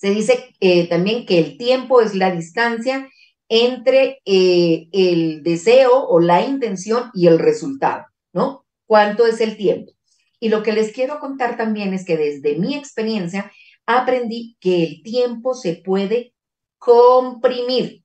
Se 0.03 0.09
dice 0.09 0.53
eh, 0.59 0.89
también 0.89 1.25
que 1.25 1.39
el 1.39 1.57
tiempo 1.57 2.01
es 2.01 2.13
la 2.13 2.29
distancia 2.29 3.09
entre 3.47 4.19
eh, 4.25 4.89
el 4.91 5.43
deseo 5.43 5.97
o 6.09 6.19
la 6.19 6.45
intención 6.45 7.09
y 7.13 7.27
el 7.27 7.39
resultado, 7.39 8.07
¿no? 8.33 8.65
¿Cuánto 8.85 9.25
es 9.25 9.39
el 9.39 9.55
tiempo? 9.55 9.93
Y 10.41 10.49
lo 10.49 10.61
que 10.61 10.73
les 10.73 10.91
quiero 10.91 11.21
contar 11.21 11.55
también 11.55 11.93
es 11.93 12.03
que 12.03 12.17
desde 12.17 12.57
mi 12.57 12.75
experiencia 12.75 13.49
aprendí 13.85 14.57
que 14.59 14.83
el 14.83 15.03
tiempo 15.03 15.53
se 15.53 15.75
puede 15.75 16.33
comprimir. 16.79 18.03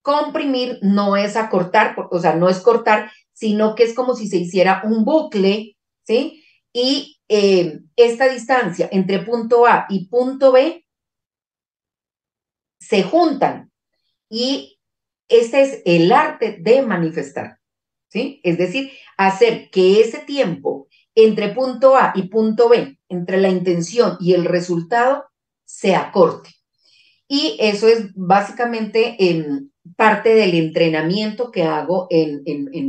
Comprimir 0.00 0.78
no 0.80 1.16
es 1.16 1.34
acortar, 1.34 1.96
o 2.08 2.20
sea, 2.20 2.36
no 2.36 2.48
es 2.48 2.60
cortar, 2.60 3.10
sino 3.32 3.74
que 3.74 3.82
es 3.82 3.94
como 3.94 4.14
si 4.14 4.28
se 4.28 4.36
hiciera 4.36 4.80
un 4.84 5.04
bucle, 5.04 5.76
¿sí? 6.04 6.44
Y 6.72 7.18
eh, 7.34 7.80
esta 7.96 8.28
distancia 8.28 8.90
entre 8.92 9.20
punto 9.20 9.66
A 9.66 9.86
y 9.88 10.06
punto 10.08 10.52
B 10.52 10.84
se 12.78 13.02
juntan 13.02 13.72
y 14.28 14.78
este 15.28 15.62
es 15.62 15.82
el 15.86 16.12
arte 16.12 16.58
de 16.60 16.82
manifestar, 16.82 17.58
¿sí? 18.08 18.42
Es 18.44 18.58
decir, 18.58 18.92
hacer 19.16 19.70
que 19.70 20.02
ese 20.02 20.18
tiempo 20.18 20.88
entre 21.14 21.54
punto 21.54 21.96
A 21.96 22.12
y 22.14 22.28
punto 22.28 22.68
B, 22.68 22.98
entre 23.08 23.40
la 23.40 23.48
intención 23.48 24.18
y 24.20 24.34
el 24.34 24.44
resultado, 24.44 25.24
se 25.64 25.94
acorte. 25.94 26.50
Y 27.26 27.56
eso 27.60 27.88
es 27.88 28.08
básicamente 28.14 29.16
parte 29.96 30.34
del 30.34 30.54
entrenamiento 30.54 31.50
que 31.50 31.62
hago 31.62 32.08
en, 32.10 32.44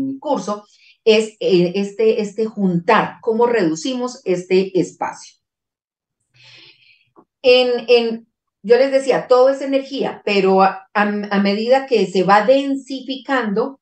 mi 0.06 0.20
curso, 0.20 0.66
es 1.06 1.36
eh, 1.40 1.74
este, 1.76 2.22
este 2.22 2.46
juntar, 2.46 3.18
cómo 3.22 3.46
reducimos 3.46 4.22
este 4.26 4.80
espacio. 4.80 5.36
En, 7.42 8.28
yo 8.62 8.78
les 8.78 8.92
decía, 8.92 9.28
todo 9.28 9.50
es 9.50 9.62
energía, 9.62 10.22
pero 10.24 10.62
a, 10.62 10.88
a 10.94 11.40
medida 11.40 11.86
que 11.86 12.06
se 12.08 12.24
va 12.24 12.46
densificando, 12.46 13.82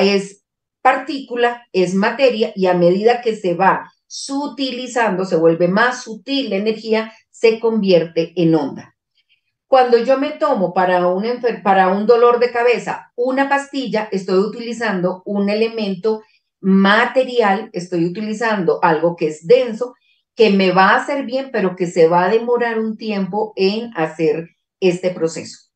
es 0.00 0.44
partícula, 0.82 1.66
es 1.72 1.94
materia, 1.94 2.52
y 2.54 2.66
a 2.66 2.74
medida 2.74 3.22
que 3.22 3.36
se 3.36 3.54
va 3.54 3.90
sutilizando, 4.06 5.24
se 5.24 5.36
vuelve 5.36 5.68
más 5.68 6.02
sutil 6.02 6.50
la 6.50 6.56
energía, 6.56 7.12
se 7.30 7.58
convierte 7.60 8.32
en 8.36 8.54
onda. 8.54 8.94
Cuando 9.66 9.96
yo 9.96 10.18
me 10.18 10.32
tomo 10.32 10.74
para 10.74 11.06
un, 11.08 11.24
para 11.64 11.88
un 11.88 12.04
dolor 12.04 12.38
de 12.38 12.52
cabeza 12.52 13.10
una 13.16 13.48
pastilla, 13.48 14.06
estoy 14.12 14.38
utilizando 14.38 15.22
un 15.24 15.48
elemento 15.48 16.20
material, 16.62 17.68
estoy 17.72 18.06
utilizando 18.06 18.78
algo 18.82 19.16
que 19.16 19.26
es 19.28 19.46
denso, 19.46 19.94
que 20.34 20.50
me 20.50 20.70
va 20.70 20.90
a 20.90 20.96
hacer 20.96 21.26
bien, 21.26 21.50
pero 21.52 21.76
que 21.76 21.86
se 21.86 22.08
va 22.08 22.24
a 22.24 22.30
demorar 22.30 22.78
un 22.78 22.96
tiempo 22.96 23.52
en 23.56 23.90
hacer 23.96 24.50
este 24.80 25.10
proceso. 25.10 25.70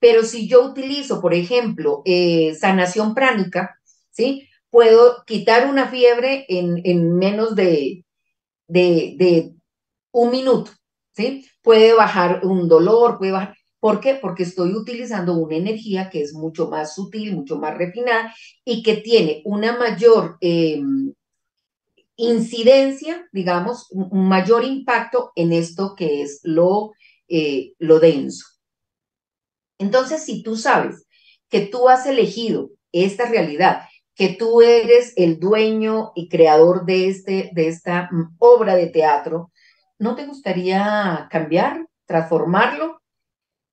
Pero 0.00 0.24
si 0.24 0.48
yo 0.48 0.64
utilizo, 0.66 1.20
por 1.20 1.32
ejemplo, 1.32 2.02
eh, 2.04 2.54
sanación 2.58 3.14
pránica, 3.14 3.78
¿sí? 4.10 4.48
Puedo 4.68 5.22
quitar 5.26 5.68
una 5.68 5.88
fiebre 5.88 6.44
en, 6.48 7.14
menos 7.16 7.54
de, 7.54 8.04
de, 8.66 9.14
de 9.16 9.54
un 10.10 10.30
minuto, 10.30 10.72
¿sí? 11.12 11.46
Puede 11.62 11.94
bajar 11.94 12.40
un 12.44 12.68
dolor, 12.68 13.18
puede 13.18 13.32
bajar. 13.32 13.56
¿Por 13.82 13.98
qué? 13.98 14.14
Porque 14.14 14.44
estoy 14.44 14.76
utilizando 14.76 15.34
una 15.34 15.56
energía 15.56 16.08
que 16.08 16.22
es 16.22 16.34
mucho 16.34 16.68
más 16.68 16.94
sutil, 16.94 17.34
mucho 17.34 17.58
más 17.58 17.76
refinada 17.76 18.32
y 18.64 18.80
que 18.84 18.98
tiene 18.98 19.42
una 19.44 19.76
mayor 19.76 20.36
em, 20.40 21.12
incidencia, 22.14 23.28
digamos, 23.32 23.90
un 23.90 24.28
mayor 24.28 24.64
impacto 24.64 25.32
en 25.34 25.52
esto 25.52 25.96
que 25.96 26.22
es 26.22 26.38
lo, 26.44 26.92
eh, 27.26 27.72
lo 27.80 27.98
denso. 27.98 28.46
Entonces, 29.78 30.22
si 30.22 30.44
tú 30.44 30.54
sabes 30.54 31.08
que 31.48 31.62
tú 31.62 31.88
has 31.88 32.06
elegido 32.06 32.70
esta 32.92 33.28
realidad, 33.28 33.88
que 34.14 34.28
tú 34.28 34.62
eres 34.62 35.12
el 35.16 35.40
dueño 35.40 36.12
y 36.14 36.28
creador 36.28 36.86
de, 36.86 37.08
este, 37.08 37.50
de 37.52 37.66
esta 37.66 38.08
mm, 38.12 38.36
obra 38.38 38.76
de 38.76 38.86
teatro, 38.86 39.50
¿no 39.98 40.14
te 40.14 40.24
gustaría 40.24 41.26
cambiar, 41.32 41.88
transformarlo? 42.06 43.01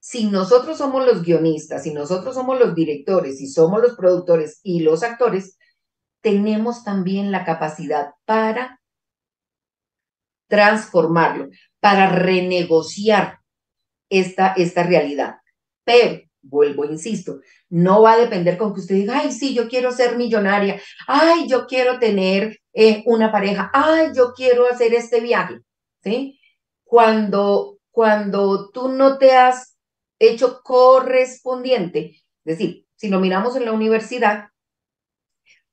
Si 0.10 0.26
nosotros 0.26 0.80
somos 0.80 1.06
los 1.06 1.22
guionistas, 1.22 1.84
si 1.84 1.94
nosotros 1.94 2.34
somos 2.34 2.58
los 2.58 2.74
directores, 2.74 3.38
si 3.38 3.46
somos 3.46 3.80
los 3.80 3.96
productores 3.96 4.60
y 4.64 4.80
los 4.80 5.04
actores, 5.04 5.56
tenemos 6.24 6.84
también 6.84 7.32
la 7.32 7.46
capacidad 7.46 8.14
para 8.26 8.82
transformarlo, 10.48 11.50
para 11.80 12.10
renegociar 12.10 13.38
esta, 14.10 14.54
esta 14.54 14.82
realidad. 14.82 15.36
Pero, 15.84 16.24
vuelvo, 16.42 16.86
insisto, 16.86 17.42
no 17.70 18.02
va 18.02 18.14
a 18.14 18.18
depender 18.18 18.58
con 18.58 18.74
que 18.74 18.80
usted 18.80 18.96
diga, 18.96 19.20
ay, 19.20 19.32
sí, 19.32 19.54
yo 19.54 19.70
quiero 19.70 19.92
ser 19.92 20.18
millonaria, 20.18 20.82
ay, 21.06 21.48
yo 21.48 21.68
quiero 21.68 22.00
tener 22.00 22.58
eh, 22.74 23.04
una 23.06 23.32
pareja, 23.32 23.70
ay, 23.76 24.08
yo 24.16 24.34
quiero 24.36 24.68
hacer 24.68 24.92
este 24.96 25.20
viaje. 25.20 25.60
¿sí? 26.04 26.40
Cuando, 26.84 27.78
cuando 27.92 28.72
tú 28.72 28.88
no 28.88 29.20
te 29.20 29.34
has 29.34 29.69
hecho 30.20 30.62
correspondiente, 30.64 32.22
es 32.46 32.58
decir, 32.58 32.86
si 32.96 33.08
lo 33.08 33.20
miramos 33.20 33.56
en 33.56 33.66
la 33.66 33.72
universidad, 33.72 34.50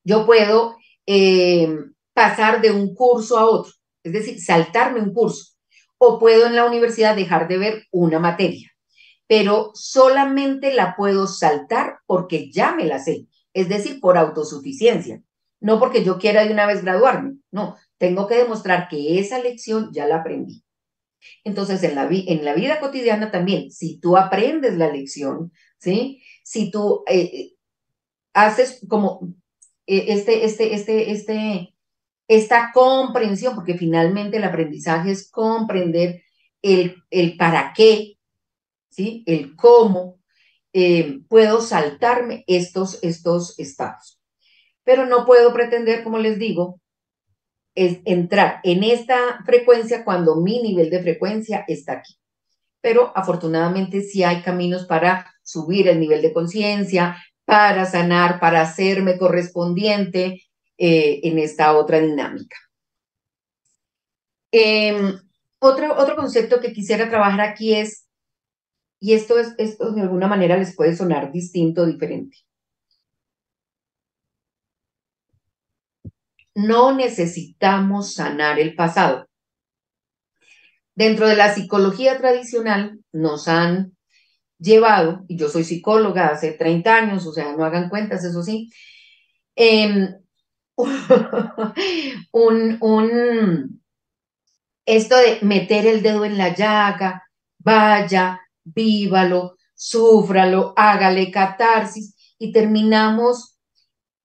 yo 0.05 0.25
puedo 0.25 0.77
eh, 1.07 1.69
pasar 2.15 2.61
de 2.61 2.71
un 2.71 2.95
curso 2.95 3.39
a 3.39 3.47
otro, 3.47 3.73
es 4.05 4.13
decir, 4.13 4.41
saltarme 4.41 5.01
un 5.01 5.13
curso, 5.13 5.55
o 5.99 6.19
puedo 6.19 6.47
en 6.47 6.55
la 6.55 6.65
universidad 6.65 7.17
dejar 7.17 7.49
de 7.49 7.59
ver 7.59 7.87
una 7.91 8.19
materia, 8.21 8.71
pero 9.27 9.73
solamente 9.75 10.73
la 10.73 10.95
puedo 10.97 11.27
saltar 11.27 11.99
porque 12.07 12.51
ya 12.53 12.75
me 12.75 12.85
la 12.85 13.01
sé, 13.01 13.27
es 13.53 13.69
decir, 13.69 14.01
por 14.01 14.17
autosuficiencia, 14.17 15.23
no 15.61 15.81
porque 15.81 16.05
yo 16.05 16.19
quiera 16.19 16.45
de 16.45 16.53
una 16.53 16.67
vez 16.67 16.83
graduarme, 16.83 17.39
no, 17.51 17.77
tengo 17.99 18.27
que 18.29 18.37
demostrar 18.37 18.89
que 18.89 19.19
esa 19.19 19.39
lección 19.39 19.91
ya 19.93 20.07
la 20.07 20.17
aprendí. 20.17 20.63
Entonces, 21.45 21.83
en 21.83 21.95
la, 21.95 22.09
en 22.11 22.45
la 22.45 22.55
vida 22.55 22.81
cotidiana 22.81 23.31
también, 23.31 23.71
si 23.71 23.99
tú 23.99 24.17
aprendes 24.17 24.77
la 24.77 24.91
lección, 24.91 25.53
¿sí? 25.79 26.23
Si 26.43 26.71
tú 26.71 27.05
eh, 27.07 27.21
eh, 27.21 27.53
haces 28.33 28.81
como 28.89 29.21
eh, 29.87 30.07
este, 30.09 30.45
este, 30.45 30.75
este, 30.75 31.11
este, 31.13 31.75
esta 32.29 32.73
comprensión, 32.75 33.55
porque 33.55 33.79
finalmente 33.79 34.39
el 34.39 34.45
aprendizaje 34.45 35.13
es 35.13 35.31
comprender 35.31 36.23
el, 36.63 36.97
el 37.11 37.37
para 37.37 37.73
qué, 37.75 38.19
¿sí? 38.91 39.23
El 39.27 39.55
cómo 39.57 40.17
puedo 41.29 41.63
saltarme 41.63 42.45
estos, 42.47 43.03
estos 43.03 43.59
estados. 43.59 44.21
Pero 44.85 45.07
no 45.07 45.25
puedo 45.25 45.55
pretender, 45.55 46.05
como 46.05 46.19
les 46.19 46.39
digo, 46.39 46.83
es 47.77 47.99
entrar 48.07 48.61
en 48.65 48.83
esta 48.83 49.45
frecuencia 49.45 50.05
cuando 50.05 50.37
mi 50.37 50.61
nivel 50.61 50.91
de 50.91 51.03
frecuencia 51.03 51.65
está 51.69 51.93
aquí. 51.93 52.17
Pero 52.81 53.13
afortunadamente 53.15 54.01
sí 54.01 54.25
hay 54.25 54.43
caminos 54.43 54.87
para 54.87 55.33
subir 55.43 55.87
el 55.87 56.01
nivel 56.01 56.23
de 56.23 56.33
conciencia, 56.33 57.17
para 57.45 57.85
sanar, 57.85 58.41
para 58.41 58.63
hacerme 58.63 59.19
correspondiente 59.19 60.43
eh, 60.79 61.21
en 61.23 61.39
esta 61.39 61.77
otra 61.77 62.01
dinámica. 62.01 62.57
Em, 64.51 65.19
otro, 65.59 65.97
otro 65.99 66.17
concepto 66.17 66.61
que 66.61 66.73
quisiera 66.73 67.09
trabajar 67.09 67.43
aquí 67.43 67.75
es, 67.75 68.07
y 69.01 69.13
esto, 69.13 69.39
es, 69.39 69.55
esto 69.59 69.93
de 69.93 70.01
alguna 70.01 70.29
manera 70.29 70.57
les 70.57 70.75
puede 70.75 70.97
sonar 70.97 71.31
distinto, 71.31 71.85
diferente. 71.85 72.39
No 76.57 76.95
necesitamos 76.95 78.15
sanar 78.15 78.59
el 78.59 78.75
pasado. 78.75 79.29
Dentro 80.95 81.29
de 81.29 81.37
la 81.37 81.55
psicología 81.55 82.17
tradicional 82.17 82.99
nos 83.13 83.47
han 83.47 83.95
llevado, 84.59 85.27
y 85.29 85.37
yo 85.37 85.51
soy 85.51 85.65
psicóloga 85.65 86.29
hace 86.29 86.53
30 86.53 86.97
años, 86.97 87.27
o 87.27 87.33
sea, 87.33 87.55
no 87.55 87.63
hagan 87.63 87.91
cuentas, 87.91 88.25
eso 88.25 88.43
sí, 88.43 88.71
em, 89.55 90.15
un, 92.33 92.79
un, 92.81 93.83
esto 94.87 95.17
de 95.19 95.39
meter 95.43 95.87
el 95.87 96.03
dedo 96.03 96.25
en 96.25 96.39
la 96.39 96.55
llaga, 96.55 97.23
vaya, 97.59 98.41
vívalo, 98.65 99.57
súfralo, 99.75 100.73
hágale 100.75 101.31
catarsis 101.31 102.35
y 102.39 102.51
terminamos 102.51 103.56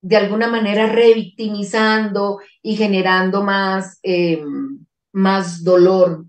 de 0.02 0.18
alguna 0.18 0.48
manera 0.48 0.88
revictimizando 0.88 2.40
y 2.62 2.76
generando 2.76 3.44
más, 3.44 4.00
em, 4.04 4.86
más 5.12 5.64
dolor, 5.64 6.26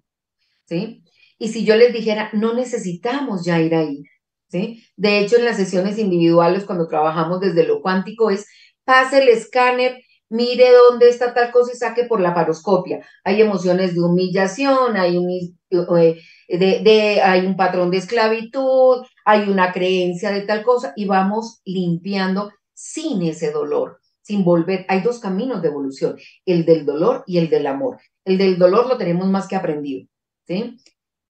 ¿sí? 0.67 1.03
Y 1.39 1.49
si 1.49 1.65
yo 1.65 1.77
les 1.77 1.93
dijera, 1.93 2.31
no 2.35 2.55
necesitamos 2.55 3.45
ya 3.45 3.61
ir 3.61 3.75
ahí, 3.75 4.05
¿sí? 4.49 4.85
De 4.97 5.19
hecho, 5.21 5.37
en 5.37 5.45
las 5.47 5.57
sesiones 5.57 5.99
individuales, 5.99 6.65
cuando 6.65 6.87
trabajamos 6.87 7.41
desde 7.41 7.67
lo 7.67 7.81
cuántico, 7.83 8.31
es 8.31 8.47
pase 8.85 9.23
el 9.23 9.29
escáner, 9.29 10.03
mire 10.29 10.71
dónde 10.73 11.09
está 11.09 11.35
tal 11.35 11.51
cosa 11.53 11.73
y 11.73 11.77
saque 11.77 12.05
por 12.05 12.21
la 12.21 12.35
paroscopia. 12.35 13.05
Hay 13.25 13.41
emociones 13.41 13.95
de 13.95 14.03
humillación, 14.03 14.97
hay 14.97 15.17
un, 15.17 15.31
eh, 15.31 16.19
de, 16.49 17.21
hay 17.23 17.47
un 17.47 17.57
patrón 17.57 17.91
de 17.91 17.99
esclavitud, 17.99 19.05
hay 19.25 19.49
una 19.49 19.73
creencia 19.73 20.31
de 20.31 20.43
tal 20.43 20.63
cosa 20.63 20.93
y 20.97 21.07
vamos 21.07 21.61
limpiando 21.65 22.51
sin 22.83 23.23
ese 23.23 23.53
dolor, 23.53 24.01
sin 24.23 24.43
volver. 24.43 24.85
Hay 24.89 25.03
dos 25.03 25.21
caminos 25.21 25.63
de 25.63 25.69
evolución, 25.69 26.19
el 26.45 26.65
del 26.65 26.85
dolor 26.85 27.23
y 27.29 27.39
el 27.39 27.49
del 27.49 27.69
amor. 27.69 27.99
El 28.25 28.39
del 28.39 28.59
dolor 28.59 28.89
lo 28.89 28.99
tenemos 28.99 29.29
más 29.29 29.47
que 29.47 29.55
aprendido, 29.55 30.09
¿sí? 30.47 30.79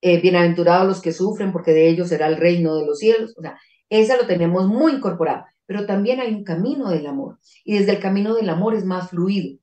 Eh, 0.01 0.21
bienaventurados 0.21 0.89
los 0.89 1.03
que 1.03 1.13
sufren, 1.13 1.53
porque 1.53 1.73
de 1.73 1.89
ellos 1.89 2.09
será 2.09 2.27
el 2.27 2.39
reino 2.39 2.75
de 2.77 2.87
los 2.87 2.99
cielos. 2.99 3.35
O 3.37 3.43
sea, 3.43 3.59
esa 3.91 4.17
lo 4.17 4.27
tenemos 4.27 4.67
muy 4.67 4.93
incorporado, 4.93 5.45
pero 5.67 5.85
también 5.85 6.21
hay 6.21 6.33
un 6.33 6.43
camino 6.43 6.89
del 6.89 7.07
amor. 7.07 7.39
Y 7.65 7.79
desde 7.79 7.93
el 7.93 8.01
camino 8.01 8.35
del 8.35 8.49
amor 8.49 8.75
es 8.75 8.87
más 8.87 9.11
fluido, 9.11 9.59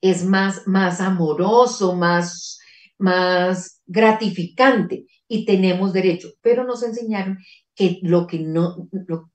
es 0.00 0.24
más, 0.24 0.66
más 0.66 1.00
amoroso, 1.00 1.94
más, 1.94 2.58
más 2.98 3.80
gratificante 3.86 5.06
y 5.28 5.44
tenemos 5.44 5.92
derecho. 5.92 6.30
Pero 6.42 6.64
nos 6.64 6.82
enseñaron 6.82 7.38
que 7.74 7.98
lo 8.02 8.26
que 8.26 8.38
no, 8.38 8.88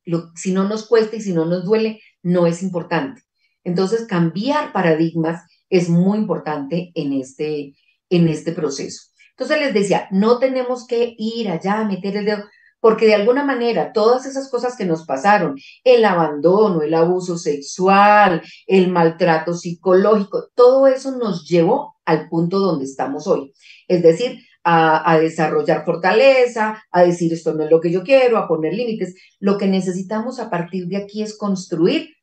lo, 0.06 0.32
si 0.36 0.52
no 0.52 0.68
nos 0.68 0.88
cuesta 0.88 1.16
y 1.16 1.22
si 1.22 1.34
no 1.34 1.46
nos 1.46 1.66
duele, 1.66 2.02
no 2.24 2.48
es 2.48 2.64
importante. 2.64 3.22
Entonces, 3.64 4.06
cambiar 4.08 4.72
paradigmas 4.72 5.44
es 5.70 5.90
muy 5.90 6.18
importante 6.18 6.92
en 6.96 7.14
este, 7.14 7.76
en 8.10 8.28
este 8.28 8.52
proceso. 8.52 9.10
Entonces 9.32 9.60
les 9.60 9.74
decía, 9.74 10.08
no 10.12 10.40
tenemos 10.40 10.86
que 10.86 11.16
ir 11.18 11.50
allá 11.50 11.80
a 11.80 11.88
meter 11.88 12.18
el 12.18 12.26
dedo, 12.26 12.44
porque 12.82 13.06
de 13.06 13.16
alguna 13.16 13.44
manera 13.44 13.94
todas 13.94 14.26
esas 14.26 14.50
cosas 14.50 14.76
que 14.76 14.86
nos 14.86 15.06
pasaron, 15.06 15.56
el 15.84 16.04
abandono, 16.06 16.82
el 16.82 16.94
abuso 16.94 17.38
sexual, 17.38 18.42
el 18.68 18.90
maltrato 18.90 19.54
psicológico, 19.54 20.50
todo 20.56 20.88
eso 20.88 21.18
nos 21.18 21.48
llevó 21.48 21.96
al 22.06 22.28
punto 22.30 22.60
donde 22.60 22.86
estamos 22.86 23.28
hoy. 23.28 23.54
Es 23.88 24.02
decir, 24.02 24.40
a, 24.72 25.20
desarrollar 25.20 25.84
fortaleza, 25.84 26.84
a 26.92 27.04
decir 27.04 27.34
esto 27.34 27.54
no 27.54 27.64
es 27.64 27.72
lo 27.72 27.82
que 27.82 27.92
yo 27.92 28.04
quiero, 28.04 28.38
a 28.38 28.48
poner 28.48 28.74
límites. 28.74 29.16
Lo 29.40 29.58
que 29.58 29.68
necesitamos 29.68 30.40
a 30.40 30.50
partir 30.50 30.88
de 30.88 30.98
aquí 30.98 31.24
es 31.24 31.38
construir 31.38 32.16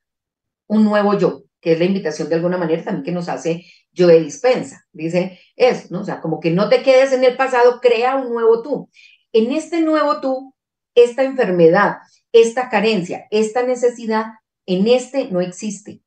un 0.68 0.84
nuevo 0.84 1.18
yo, 1.18 1.42
que 1.60 1.72
es 1.72 1.78
la 1.78 1.84
invitación 1.84 2.28
de 2.28 2.36
alguna 2.36 2.56
manera 2.56 2.84
también 2.84 3.04
que 3.04 3.12
nos 3.12 3.28
hace 3.28 3.64
yo 3.92 4.06
de 4.06 4.20
dispensa. 4.20 4.86
Dice 4.92 5.40
eso, 5.56 5.88
¿no? 5.90 6.02
O 6.02 6.04
sea, 6.04 6.20
como 6.20 6.38
que 6.38 6.50
no 6.50 6.68
te 6.68 6.82
quedes 6.82 7.12
en 7.12 7.24
el 7.24 7.36
pasado, 7.36 7.80
crea 7.80 8.16
un 8.16 8.28
nuevo 8.30 8.62
tú. 8.62 8.90
En 9.32 9.52
este 9.52 9.80
nuevo 9.80 10.20
tú, 10.20 10.54
esta 10.94 11.24
enfermedad, 11.24 11.96
esta 12.32 12.68
carencia, 12.68 13.26
esta 13.30 13.64
necesidad, 13.64 14.26
en 14.66 14.86
este 14.86 15.30
no 15.30 15.40
existe. 15.40 16.00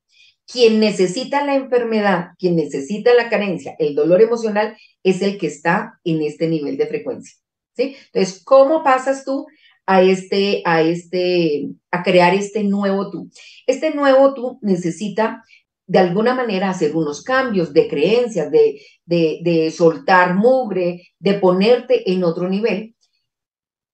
Quien 0.51 0.79
necesita 0.79 1.45
la 1.45 1.55
enfermedad, 1.55 2.29
quien 2.39 2.55
necesita 2.55 3.13
la 3.13 3.29
carencia, 3.29 3.75
el 3.77 3.93
dolor 3.93 4.21
emocional, 4.21 4.75
es 5.03 5.21
el 5.21 5.37
que 5.37 5.47
está 5.47 5.99
en 6.03 6.21
este 6.21 6.47
nivel 6.47 6.75
de 6.77 6.87
frecuencia. 6.87 7.35
¿sí? 7.75 7.95
Entonces, 8.11 8.43
¿cómo 8.43 8.83
pasas 8.83 9.23
tú 9.25 9.45
a 9.85 10.01
este, 10.01 10.63
a 10.65 10.81
este, 10.81 11.69
a 11.91 12.01
crear 12.01 12.33
este 12.33 12.63
nuevo 12.63 13.11
tú? 13.11 13.29
Este 13.67 13.93
nuevo 13.93 14.33
tú 14.33 14.59
necesita 14.61 15.43
de 15.85 15.99
alguna 15.99 16.33
manera 16.35 16.69
hacer 16.69 16.95
unos 16.95 17.23
cambios 17.23 17.73
de 17.73 17.87
creencias, 17.87 18.51
de, 18.51 18.81
de, 19.05 19.39
de 19.43 19.71
soltar 19.71 20.35
mugre, 20.35 21.09
de 21.19 21.33
ponerte 21.35 22.11
en 22.11 22.23
otro 22.23 22.49
nivel. 22.49 22.95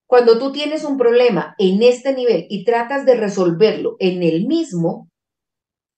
Cuando 0.06 0.38
tú 0.38 0.52
tienes 0.52 0.84
un 0.84 0.96
problema 0.96 1.54
en 1.58 1.82
este 1.82 2.14
nivel 2.14 2.46
y 2.48 2.64
tratas 2.64 3.04
de 3.04 3.16
resolverlo 3.16 3.96
en 3.98 4.22
el 4.22 4.46
mismo, 4.46 5.10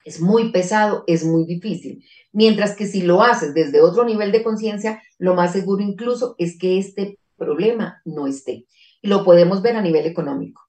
es 0.09 0.21
muy 0.23 0.51
pesado, 0.51 1.05
es 1.07 1.23
muy 1.23 1.45
difícil. 1.45 2.03
Mientras 2.33 2.75
que 2.75 2.87
si 2.87 3.03
lo 3.03 3.23
haces 3.23 3.53
desde 3.53 3.83
otro 3.83 4.05
nivel 4.05 4.33
de 4.33 4.43
conciencia, 4.43 5.03
lo 5.19 5.35
más 5.35 5.53
seguro 5.53 5.83
incluso 5.83 6.35
es 6.39 6.59
que 6.59 6.79
este 6.79 7.19
problema 7.37 8.01
no 8.07 8.27
esté. 8.27 8.65
Y 9.03 9.09
lo 9.09 9.23
podemos 9.23 9.61
ver 9.61 9.77
a 9.77 9.83
nivel 9.83 10.07
económico. 10.07 10.63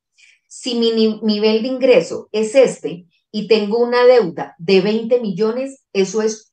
Si 0.48 0.76
mi 0.76 0.92
nivel 1.24 1.62
de 1.62 1.68
ingreso 1.70 2.28
es 2.34 2.54
este 2.54 3.06
y 3.32 3.48
tengo 3.48 3.80
una 3.80 4.04
deuda 4.06 4.56
de 4.58 4.82
20 4.82 5.22
millones, 5.22 5.86
eso 5.94 6.22
es 6.22 6.52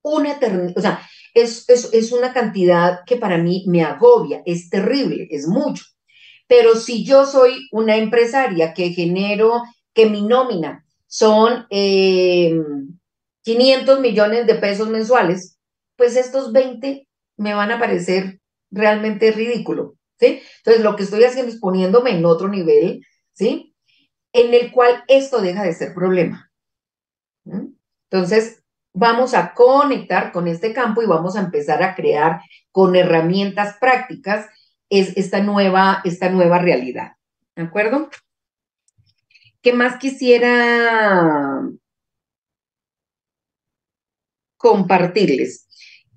una 0.00 0.38
o 0.74 0.80
sea, 0.80 1.02
es, 1.34 1.68
es 1.68 2.12
una 2.12 2.32
cantidad 2.32 3.00
que 3.04 3.16
para 3.16 3.36
mí 3.36 3.64
me 3.68 3.82
agobia, 3.82 4.42
es 4.46 4.70
terrible, 4.70 5.28
es 5.30 5.46
mucho. 5.46 5.84
Pero 6.48 6.76
si 6.76 7.04
yo 7.04 7.26
soy 7.26 7.68
una 7.72 7.96
empresaria 7.96 8.72
que 8.72 8.90
genero, 8.90 9.62
que 9.92 10.06
mi 10.06 10.22
nómina 10.22 10.86
son 11.12 11.66
500 11.68 11.68
eh, 11.68 12.54
millones 14.00 14.46
de 14.46 14.54
pesos 14.54 14.88
mensuales, 14.88 15.58
pues 15.94 16.16
estos 16.16 16.52
20 16.52 17.06
me 17.36 17.52
van 17.52 17.70
a 17.70 17.78
parecer 17.78 18.40
realmente 18.70 19.30
ridículo, 19.30 19.96
¿sí? 20.18 20.40
Entonces, 20.56 20.82
lo 20.82 20.96
que 20.96 21.02
estoy 21.02 21.22
haciendo 21.24 21.52
es 21.52 21.60
poniéndome 21.60 22.12
en 22.12 22.24
otro 22.24 22.48
nivel, 22.48 23.04
¿sí? 23.34 23.74
En 24.32 24.54
el 24.54 24.72
cual 24.72 25.04
esto 25.06 25.42
deja 25.42 25.64
de 25.64 25.74
ser 25.74 25.92
problema. 25.92 26.50
Entonces, 28.10 28.62
vamos 28.94 29.34
a 29.34 29.52
conectar 29.52 30.32
con 30.32 30.48
este 30.48 30.72
campo 30.72 31.02
y 31.02 31.06
vamos 31.06 31.36
a 31.36 31.40
empezar 31.40 31.82
a 31.82 31.94
crear 31.94 32.40
con 32.70 32.96
herramientas 32.96 33.76
prácticas 33.78 34.46
es 34.88 35.14
esta 35.18 35.42
nueva, 35.42 36.00
esta 36.04 36.30
nueva 36.30 36.58
realidad. 36.58 37.16
¿De 37.54 37.64
acuerdo? 37.64 38.08
¿Qué 39.62 39.72
más 39.72 39.96
quisiera 39.98 41.62
compartirles? 44.56 45.68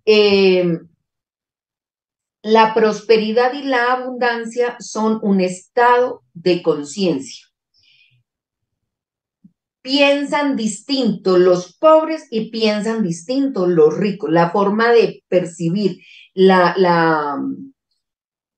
Em, 0.04 0.88
la 2.42 2.74
prosperidad 2.74 3.54
y 3.54 3.64
la 3.64 3.94
abundancia 3.94 4.78
son 4.80 5.20
un 5.22 5.42
estado 5.42 6.24
de 6.34 6.64
conciencia. 6.64 7.46
Piensan 9.84 10.56
distinto 10.56 11.38
los 11.38 11.78
pobres 11.78 12.26
y 12.32 12.50
piensan 12.50 13.04
distinto 13.04 13.68
los 13.68 13.96
ricos. 13.96 14.32
La 14.32 14.50
forma 14.50 14.92
de 14.92 15.24
percibir 15.28 16.00
la, 16.34 16.74
la, 16.78 17.40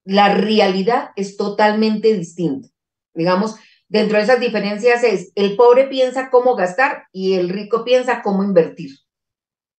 la 0.06 0.34
realidad 0.36 1.10
es 1.18 1.36
totalmente 1.36 2.14
distinta. 2.14 2.70
Digamos, 3.14 3.56
Dentro 3.90 4.18
de 4.18 4.24
esas 4.24 4.40
diferencias 4.40 5.04
es, 5.04 5.32
el 5.36 5.56
pobre 5.56 5.88
piensa 5.88 6.30
cómo 6.30 6.56
gastar 6.56 7.06
y 7.14 7.36
el 7.36 7.50
rico 7.50 7.86
piensa 7.86 8.22
cómo 8.22 8.44
invertir, 8.44 8.92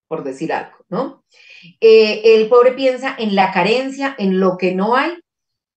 por 0.09 0.25
decir 0.25 0.53
algo, 0.53 0.77
¿no? 0.89 1.25
Eh, 1.81 2.23
el 2.25 2.49
pobre 2.49 2.73
piensa 2.73 3.15
en 3.19 3.35
la 3.35 3.53
carencia, 3.53 4.15
en 4.19 4.41
lo 4.41 4.57
que 4.57 4.75
no 4.75 4.97
hay, 4.97 5.13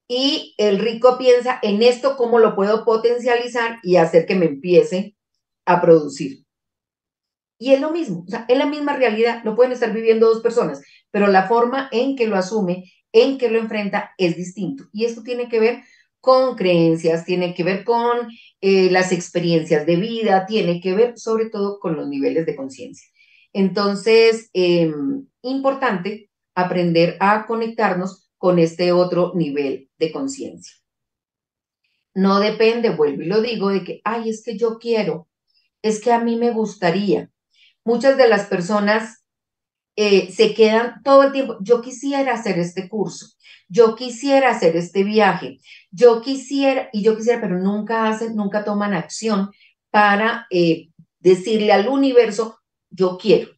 y 0.08 0.56
el 0.58 0.80
rico 0.80 1.18
piensa 1.18 1.60
en 1.62 1.82
esto, 1.82 2.16
cómo 2.16 2.40
lo 2.40 2.56
puedo 2.56 2.86
potencializar 2.86 3.80
y 3.84 3.98
hacer 3.98 4.26
que 4.26 4.36
me 4.36 4.46
empiece 4.46 5.16
a 5.66 5.82
producir. 5.82 6.46
Y 7.58 7.74
es 7.74 7.82
lo 7.82 7.92
mismo, 7.92 8.24
o 8.26 8.30
sea, 8.30 8.46
es 8.48 8.58
la 8.58 8.66
misma 8.66 8.96
realidad, 8.96 9.44
no 9.44 9.56
pueden 9.56 9.72
estar 9.72 9.94
viviendo 9.94 10.28
dos 10.28 10.42
personas, 10.42 10.82
pero 11.12 11.28
la 11.28 11.48
forma 11.48 11.90
en 11.92 12.16
que 12.16 12.28
lo 12.28 12.36
asume, 12.36 12.92
en 13.12 13.38
que 13.38 13.50
lo 13.50 13.60
enfrenta, 13.60 14.14
es 14.18 14.36
distinto. 14.36 14.86
Y 14.92 15.06
esto 15.06 15.22
tiene 15.22 15.48
que 15.48 15.60
ver 15.60 15.84
con 16.22 16.56
creencias, 16.56 17.26
tiene 17.26 17.54
que 17.54 17.64
ver 17.64 17.84
con 17.84 18.30
eh, 18.62 18.90
las 18.92 19.12
experiencias 19.12 19.86
de 19.86 19.96
vida, 19.98 20.46
tiene 20.46 20.80
que 20.80 20.94
ver 20.94 21.18
sobre 21.18 21.50
todo 21.50 21.80
con 21.80 21.98
los 21.98 22.08
niveles 22.08 22.46
de 22.46 22.56
conciencia. 22.56 23.08
Entonces, 23.54 24.50
em, 24.54 25.28
importante 25.42 26.30
aprender 26.56 27.18
a 27.20 27.46
conectarnos 27.48 28.30
con 28.38 28.60
este 28.60 28.92
otro 28.92 29.34
nivel 29.36 29.90
de 29.98 30.12
conciencia. 30.12 30.76
No 32.14 32.40
depende, 32.40 32.90
vuelvo 32.90 33.24
y 33.24 33.26
lo 33.26 33.42
digo, 33.42 33.70
de 33.70 33.84
que, 33.84 34.02
ay, 34.04 34.30
es 34.30 34.44
que 34.44 34.58
yo 34.58 34.78
quiero, 34.80 35.28
es 35.82 36.02
que 36.02 36.12
a 36.12 36.20
mí 36.20 36.36
me 36.36 36.52
gustaría. 36.52 37.30
Muchas 37.84 38.18
de 38.18 38.28
las 38.28 38.46
personas 38.46 39.21
eh, 39.96 40.32
se 40.32 40.54
quedan 40.54 41.02
todo 41.04 41.24
el 41.24 41.32
tiempo, 41.32 41.58
yo 41.62 41.82
quisiera 41.82 42.34
hacer 42.34 42.60
este 42.60 42.88
curso, 42.88 43.28
yo 43.68 43.96
quisiera 43.96 44.52
hacer 44.52 44.76
este 44.76 45.04
viaje, 45.04 45.60
yo 45.92 46.22
quisiera, 46.22 46.90
y 46.94 47.04
yo 47.04 47.18
quisiera, 47.18 47.42
pero 47.42 47.60
nunca 47.60 48.08
hacen, 48.08 48.36
nunca 48.36 48.64
toman 48.64 48.94
acción 48.94 49.52
para 49.90 50.48
eh, 50.50 50.90
decirle 51.20 51.72
al 51.72 51.88
universo, 51.88 52.60
yo 52.90 53.18
quiero. 53.18 53.52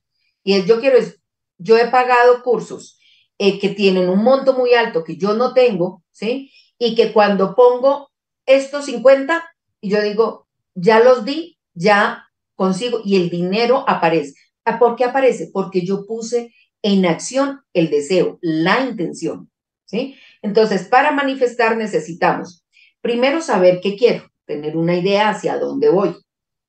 Y 0.43 0.53
el 0.53 0.65
yo 0.65 0.79
quiero 0.79 0.97
es, 0.97 1.19
yo 1.57 1.77
he 1.77 1.87
pagado 1.87 2.43
cursos 2.43 2.97
eh, 3.37 3.59
que 3.59 3.69
tienen 3.69 4.09
un 4.09 4.23
monto 4.23 4.53
muy 4.53 4.73
alto 4.73 5.03
que 5.03 5.17
yo 5.17 5.33
no 5.33 5.53
tengo, 5.53 6.03
¿sí? 6.11 6.51
Y 6.77 6.95
que 6.95 7.13
cuando 7.13 7.55
pongo 7.55 8.11
estos 8.45 8.85
50, 8.85 9.43
y 9.81 9.89
yo 9.89 10.01
digo, 10.01 10.47
ya 10.75 10.99
los 10.99 11.25
di, 11.25 11.57
ya 11.73 12.29
consigo, 12.55 13.01
y 13.03 13.15
el 13.15 13.29
dinero 13.29 13.85
aparece. 13.87 14.35
¿Por 14.79 14.95
qué 14.95 15.05
aparece? 15.05 15.49
Porque 15.51 15.85
yo 15.85 16.05
puse 16.05 16.53
en 16.81 17.05
acción 17.05 17.61
el 17.73 17.89
deseo, 17.89 18.39
la 18.41 18.81
intención, 18.81 19.49
¿sí? 19.85 20.15
Entonces, 20.41 20.87
para 20.87 21.11
manifestar 21.11 21.77
necesitamos 21.77 22.63
primero 23.03 23.41
saber 23.41 23.81
qué 23.81 23.95
quiero, 23.95 24.31
tener 24.45 24.77
una 24.77 24.95
idea 24.95 25.29
hacia 25.29 25.59
dónde 25.59 25.89
voy, 25.89 26.15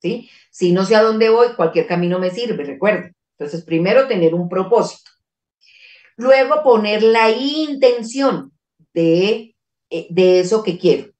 ¿sí? 0.01 0.29
Si 0.51 0.73
no 0.73 0.85
sé 0.85 0.95
a 0.95 1.01
dónde 1.01 1.29
voy, 1.29 1.55
cualquier 1.55 1.87
camino 1.87 2.19
me 2.19 2.29
sirve, 2.29 2.63
recuerden. 2.63 3.15
Entonces, 3.37 3.63
primero 3.63 4.07
tener 4.07 4.35
un 4.35 4.49
propósito. 4.49 5.11
Luego 6.17 6.61
poner 6.63 7.03
la 7.03 7.29
intención 7.31 8.51
de, 8.93 9.55
eh, 9.89 10.07
de 10.09 10.39
eso 10.39 10.63
que 10.63 10.77
quiero. 10.77 11.11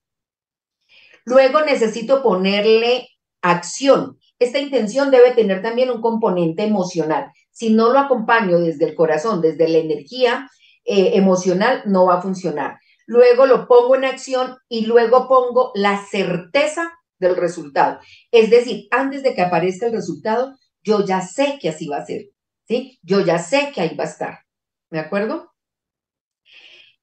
Luego 1.25 1.61
necesito 1.61 2.21
ponerle 2.21 3.09
acción. 3.41 4.19
Esta 4.39 4.59
intención 4.59 5.11
debe 5.11 5.31
tener 5.31 5.61
también 5.61 5.89
un 5.89 6.01
componente 6.01 6.63
emocional. 6.63 7.31
Si 7.51 7.73
no 7.73 7.91
lo 7.91 7.99
acompaño 7.99 8.59
desde 8.59 8.85
el 8.85 8.95
corazón, 8.95 9.41
desde 9.41 9.67
la 9.67 9.77
energía 9.77 10.49
eh, 10.83 11.11
emocional, 11.13 11.83
no 11.85 12.05
va 12.07 12.15
a 12.15 12.21
funcionar. 12.21 12.79
Luego 13.07 13.45
lo 13.45 13.67
pongo 13.67 13.95
en 13.95 14.05
acción 14.05 14.57
y 14.67 14.85
luego 14.85 15.27
pongo 15.27 15.71
la 15.75 16.03
certeza 16.05 16.91
del 17.19 17.35
resultado. 17.35 17.99
Es 18.31 18.49
decir, 18.49 18.87
antes 18.91 19.23
de 19.23 19.33
que 19.33 19.41
aparezca 19.41 19.85
el 19.85 19.93
resultado, 19.93 20.57
yo 20.83 21.05
ya 21.05 21.21
sé 21.21 21.57
que 21.61 21.69
así 21.69 21.87
va 21.87 21.97
a 21.97 22.05
ser, 22.05 22.29
¿sí? 22.67 22.99
Yo 23.01 23.21
ya 23.21 23.39
sé 23.39 23.71
que 23.73 23.81
ahí 23.81 23.95
va 23.95 24.03
a 24.03 24.07
estar, 24.07 24.39
¿de 24.91 24.99
acuerdo? 24.99 25.51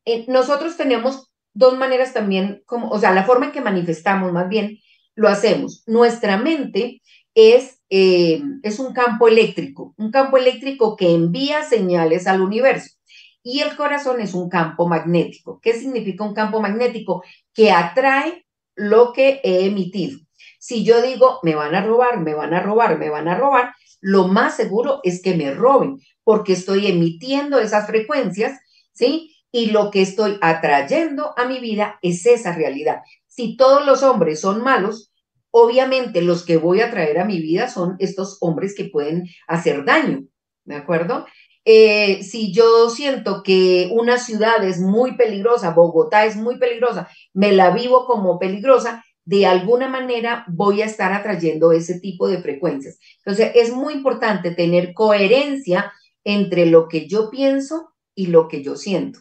Eh, 0.05 0.25
nosotros 0.29 0.77
tenemos 0.77 1.31
dos 1.55 1.77
maneras 1.79 2.13
también, 2.13 2.63
como, 2.67 2.91
o 2.91 2.99
sea, 2.99 3.13
la 3.13 3.25
forma 3.25 3.47
en 3.47 3.53
que 3.53 3.61
manifestamos 3.61 4.33
más 4.33 4.49
bien, 4.49 4.79
lo 5.15 5.29
hacemos. 5.29 5.83
Nuestra 5.87 6.37
mente 6.37 7.03
es, 7.35 7.81
eh, 7.91 8.43
es 8.63 8.79
un 8.79 8.93
campo 8.93 9.29
eléctrico, 9.29 9.95
un 9.97 10.11
campo 10.11 10.37
eléctrico 10.37 10.97
que 10.97 11.15
envía 11.15 11.63
señales 11.63 12.27
al 12.27 12.41
universo. 12.41 12.97
Y 13.43 13.61
el 13.61 13.77
corazón 13.77 14.21
es 14.21 14.35
un 14.35 14.49
campo 14.49 14.89
magnético. 14.89 15.61
¿Qué 15.61 15.75
significa 15.75 16.25
un 16.25 16.35
campo 16.35 16.61
magnético? 16.61 17.23
Que 17.53 17.73
atrae 17.73 18.47
lo 18.75 19.13
que 19.13 19.41
he 19.43 19.67
emitido. 19.67 20.21
Si 20.59 20.85
yo 20.85 21.03
digo, 21.03 21.41
me 21.43 21.55
van 21.55 21.75
a 21.75 21.85
robar, 21.85 22.21
me 22.21 22.35
van 22.35 22.55
a 22.55 22.61
robar, 22.61 22.99
me 22.99 23.11
van 23.11 23.29
a 23.29 23.37
robar, 23.37 23.75
lo 24.01 24.29
más 24.29 24.57
seguro 24.57 25.01
es 25.03 25.23
que 25.23 25.35
me 25.35 25.53
roben, 25.53 25.99
porque 26.25 26.53
estoy 26.53 26.87
emitiendo 26.87 27.59
esas 27.59 27.87
frecuencias, 27.87 28.61
¿sí? 28.93 29.35
Y 29.51 29.67
lo 29.67 29.91
que 29.91 30.03
estoy 30.03 30.39
atrayendo 30.41 31.35
a 31.37 31.47
mi 31.47 31.61
vida 31.61 31.99
es 32.03 32.27
esa 32.27 32.53
realidad. 32.53 33.03
Si 33.27 33.57
todos 33.57 33.85
los 33.87 34.03
hombres 34.03 34.41
son 34.41 34.63
malos, 34.63 35.12
obviamente 35.53 36.23
los 36.23 36.45
que 36.45 36.57
voy 36.57 36.81
a 36.81 36.91
traer 36.91 37.21
a 37.21 37.25
mi 37.25 37.41
vida 37.41 37.69
son 37.69 37.95
estos 38.01 38.39
hombres 38.41 38.75
que 38.75 38.87
pueden 38.87 39.29
hacer 39.47 39.85
daño, 39.85 40.25
¿de 40.65 40.75
acuerdo? 40.75 41.27
Eh, 41.65 42.25
si 42.25 42.53
yo 42.53 42.91
siento 42.91 43.43
que 43.45 43.89
una 43.93 44.19
ciudad 44.19 44.65
es 44.65 44.81
muy 44.81 45.17
peligrosa, 45.17 45.71
Bogotá 45.71 46.25
es 46.27 46.35
muy 46.35 46.59
peligrosa, 46.59 47.09
me 47.33 47.53
la 47.53 47.71
vivo 47.71 48.07
como 48.07 48.41
peligrosa, 48.41 49.05
de 49.25 49.47
alguna 49.47 49.89
manera 49.89 50.45
voy 50.49 50.83
a 50.83 50.87
estar 50.87 51.13
atrayendo 51.13 51.71
ese 51.71 52.01
tipo 52.01 52.27
de 52.27 52.39
frecuencias. 52.39 52.99
Entonces, 53.19 53.53
es 53.55 53.73
muy 53.73 53.95
importante 53.95 54.51
tener 54.51 54.95
coherencia 54.95 55.93
entre 56.25 56.67
lo 56.67 56.89
que 56.89 57.07
yo 57.07 57.31
pienso 57.31 57.93
y 58.17 58.27
lo 58.27 58.49
que 58.49 58.65
yo 58.65 58.75
siento. 58.75 59.21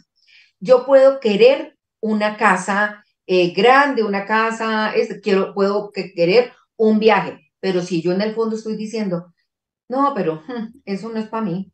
Yo 0.59 0.85
puedo 0.85 1.19
querer 1.19 1.77
una 1.99 2.37
casa 2.37 3.03
eh, 3.33 3.53
grande, 3.53 4.03
una 4.03 4.25
casa, 4.25 4.93
quiero, 5.23 5.53
puedo 5.53 5.91
querer 5.91 6.51
un 6.75 6.99
viaje, 6.99 7.39
pero 7.61 7.81
si 7.81 8.01
yo 8.01 8.11
en 8.11 8.19
el 8.19 8.35
fondo 8.35 8.57
estoy 8.57 8.75
diciendo, 8.75 9.33
no, 9.87 10.13
pero 10.13 10.43
hmm, 10.47 10.81
eso 10.83 11.07
no 11.07 11.17
es 11.17 11.27
para 11.29 11.45
mí, 11.45 11.71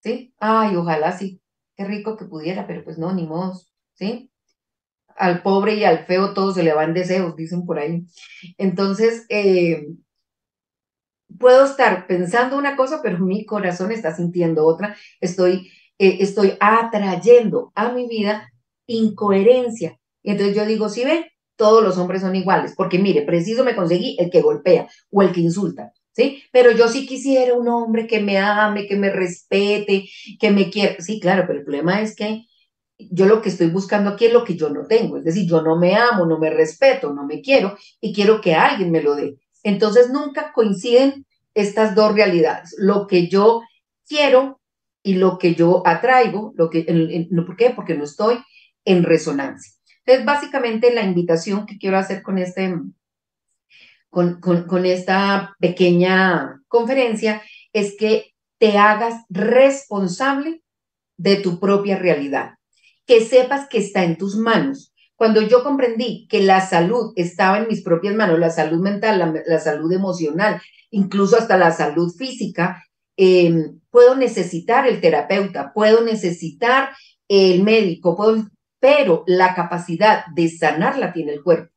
¿sí? 0.00 0.32
Ay, 0.38 0.76
ojalá 0.76 1.10
sí, 1.18 1.40
qué 1.76 1.84
rico 1.84 2.16
que 2.16 2.26
pudiera, 2.26 2.68
pero 2.68 2.84
pues 2.84 2.98
no, 2.98 3.12
ni 3.12 3.26
modo, 3.26 3.60
¿sí? 3.94 4.30
al 5.16 5.42
pobre 5.42 5.74
y 5.74 5.84
al 5.84 6.06
feo 6.06 6.34
todos 6.34 6.54
se 6.54 6.62
le 6.62 6.72
van 6.72 6.94
deseos, 6.94 7.34
dicen 7.36 7.66
por 7.66 7.78
ahí. 7.80 8.06
Entonces, 8.56 9.26
eh, 9.28 9.86
puedo 11.38 11.64
estar 11.64 12.06
pensando 12.06 12.56
una 12.56 12.76
cosa, 12.76 13.00
pero 13.02 13.18
mi 13.18 13.44
corazón 13.44 13.90
está 13.90 14.14
sintiendo 14.14 14.64
otra. 14.64 14.96
Estoy, 15.20 15.70
eh, 15.98 16.18
estoy 16.20 16.54
atrayendo 16.60 17.72
a 17.74 17.90
mi 17.92 18.08
vida 18.08 18.52
incoherencia. 18.86 19.98
Y 20.22 20.30
entonces 20.30 20.56
yo 20.56 20.64
digo, 20.66 20.88
si 20.88 21.04
ven, 21.04 21.24
todos 21.56 21.82
los 21.82 21.98
hombres 21.98 22.22
son 22.22 22.34
iguales, 22.34 22.74
porque 22.76 22.98
mire, 22.98 23.22
preciso 23.22 23.64
me 23.64 23.76
conseguí 23.76 24.16
el 24.18 24.30
que 24.30 24.40
golpea 24.40 24.88
o 25.10 25.22
el 25.22 25.32
que 25.32 25.40
insulta. 25.40 25.92
¿Sí? 26.14 26.42
Pero 26.52 26.72
yo 26.72 26.88
sí 26.88 27.06
quisiera 27.06 27.54
un 27.54 27.68
hombre 27.68 28.06
que 28.06 28.20
me 28.20 28.36
ame, 28.36 28.86
que 28.86 28.96
me 28.96 29.08
respete, 29.08 30.04
que 30.38 30.50
me 30.50 30.68
quiera. 30.68 30.96
Sí, 30.98 31.18
claro, 31.18 31.44
pero 31.46 31.60
el 31.60 31.64
problema 31.64 32.02
es 32.02 32.14
que 32.14 32.44
yo 33.10 33.26
lo 33.26 33.40
que 33.40 33.48
estoy 33.48 33.68
buscando 33.68 34.10
aquí 34.10 34.26
es 34.26 34.32
lo 34.32 34.44
que 34.44 34.56
yo 34.56 34.68
no 34.68 34.86
tengo, 34.86 35.16
es 35.16 35.24
decir, 35.24 35.48
yo 35.48 35.62
no 35.62 35.78
me 35.78 35.94
amo, 35.94 36.26
no 36.26 36.38
me 36.38 36.50
respeto, 36.50 37.12
no 37.12 37.26
me 37.26 37.40
quiero 37.40 37.76
y 38.00 38.12
quiero 38.12 38.40
que 38.40 38.54
alguien 38.54 38.90
me 38.90 39.02
lo 39.02 39.14
dé. 39.14 39.36
Entonces 39.62 40.10
nunca 40.10 40.52
coinciden 40.52 41.26
estas 41.54 41.94
dos 41.94 42.14
realidades, 42.14 42.74
lo 42.78 43.06
que 43.06 43.28
yo 43.28 43.62
quiero 44.06 44.60
y 45.02 45.14
lo 45.14 45.38
que 45.38 45.54
yo 45.54 45.82
atraigo, 45.86 46.52
lo 46.56 46.70
que, 46.70 47.26
¿por 47.46 47.56
qué? 47.56 47.70
Porque 47.70 47.94
no 47.94 48.04
estoy 48.04 48.38
en 48.84 49.02
resonancia. 49.02 49.72
Entonces, 50.04 50.26
básicamente 50.26 50.92
la 50.92 51.02
invitación 51.02 51.66
que 51.66 51.78
quiero 51.78 51.98
hacer 51.98 52.22
con, 52.22 52.38
este, 52.38 52.74
con, 54.10 54.40
con 54.40 54.86
esta 54.86 55.54
pequeña 55.60 56.60
conferencia 56.68 57.42
es 57.72 57.96
que 57.98 58.34
te 58.58 58.78
hagas 58.78 59.24
responsable 59.28 60.62
de 61.16 61.36
tu 61.36 61.60
propia 61.60 61.96
realidad 61.96 62.54
que 63.06 63.24
sepas 63.24 63.68
que 63.68 63.78
está 63.78 64.04
en 64.04 64.16
tus 64.16 64.36
manos. 64.36 64.92
Cuando 65.16 65.42
yo 65.42 65.62
comprendí 65.62 66.26
que 66.28 66.42
la 66.42 66.60
salud 66.66 67.12
estaba 67.16 67.58
en 67.58 67.68
mis 67.68 67.82
propias 67.82 68.14
manos, 68.14 68.38
la 68.38 68.50
salud 68.50 68.80
mental, 68.80 69.42
la, 69.46 69.60
salud 69.60 69.92
emocional, 69.92 70.60
incluso 70.90 71.36
hasta 71.36 71.56
la 71.56 71.70
salud 71.70 72.12
física, 72.16 72.82
em, 73.16 73.80
puedo 73.90 74.16
necesitar 74.16 74.88
el 74.88 75.00
terapeuta, 75.00 75.72
puedo 75.72 76.02
necesitar 76.02 76.90
el 77.28 77.62
médico, 77.62 78.16
pero 78.82 79.22
la 79.28 79.54
capacidad 79.54 80.26
de 80.34 80.48
sanarla 80.48 81.12
tiene 81.12 81.34
el 81.34 81.44
cuerpo. 81.44 81.72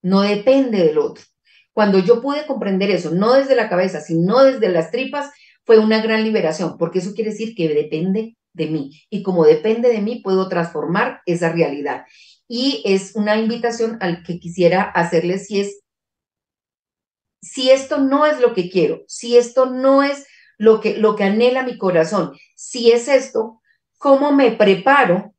No 0.00 0.22
depende 0.22 0.78
del 0.78 0.96
otro. 0.96 1.22
Cuando 1.74 1.98
yo 1.98 2.22
pude 2.22 2.46
comprender 2.46 2.90
eso, 2.90 3.10
no 3.10 3.34
desde 3.34 3.54
la 3.54 3.68
cabeza, 3.68 4.00
sino 4.00 4.42
desde 4.42 4.70
las 4.70 4.90
tripas, 4.90 5.30
fue 5.66 5.78
una 5.78 6.00
gran 6.00 6.24
liberación, 6.24 6.78
porque 6.78 7.00
eso 7.00 7.12
quiere 7.12 7.32
decir 7.32 7.54
que 7.54 7.68
depende 7.68 8.38
de 8.54 8.66
mí. 8.68 9.02
Y 9.10 9.22
como 9.22 9.44
depende 9.44 9.90
de 9.90 10.00
mí, 10.00 10.22
puedo 10.24 10.48
transformar 10.48 11.20
esa 11.26 11.52
realidad. 11.52 12.06
Y 12.48 12.82
es 12.86 13.14
una 13.14 13.36
invitación 13.36 13.98
al 14.00 14.22
que 14.22 14.40
quisiera 14.40 14.84
hacerles 14.84 15.46
si 15.46 15.60
es, 15.60 15.82
si 17.42 17.70
esto 17.70 17.98
no 17.98 18.24
es 18.24 18.40
lo 18.40 18.54
que 18.54 18.70
quiero, 18.70 19.04
si 19.08 19.36
esto 19.36 19.66
no 19.66 20.02
es 20.02 20.26
lo 20.56 20.80
que, 20.80 20.96
lo 20.96 21.16
que 21.16 21.24
anhela 21.24 21.64
mi 21.64 21.76
corazón, 21.76 22.32
si 22.56 22.92
es 22.92 23.08
esto, 23.08 23.60
¿cómo 23.98 24.32
me 24.32 24.52
preparo? 24.52 25.34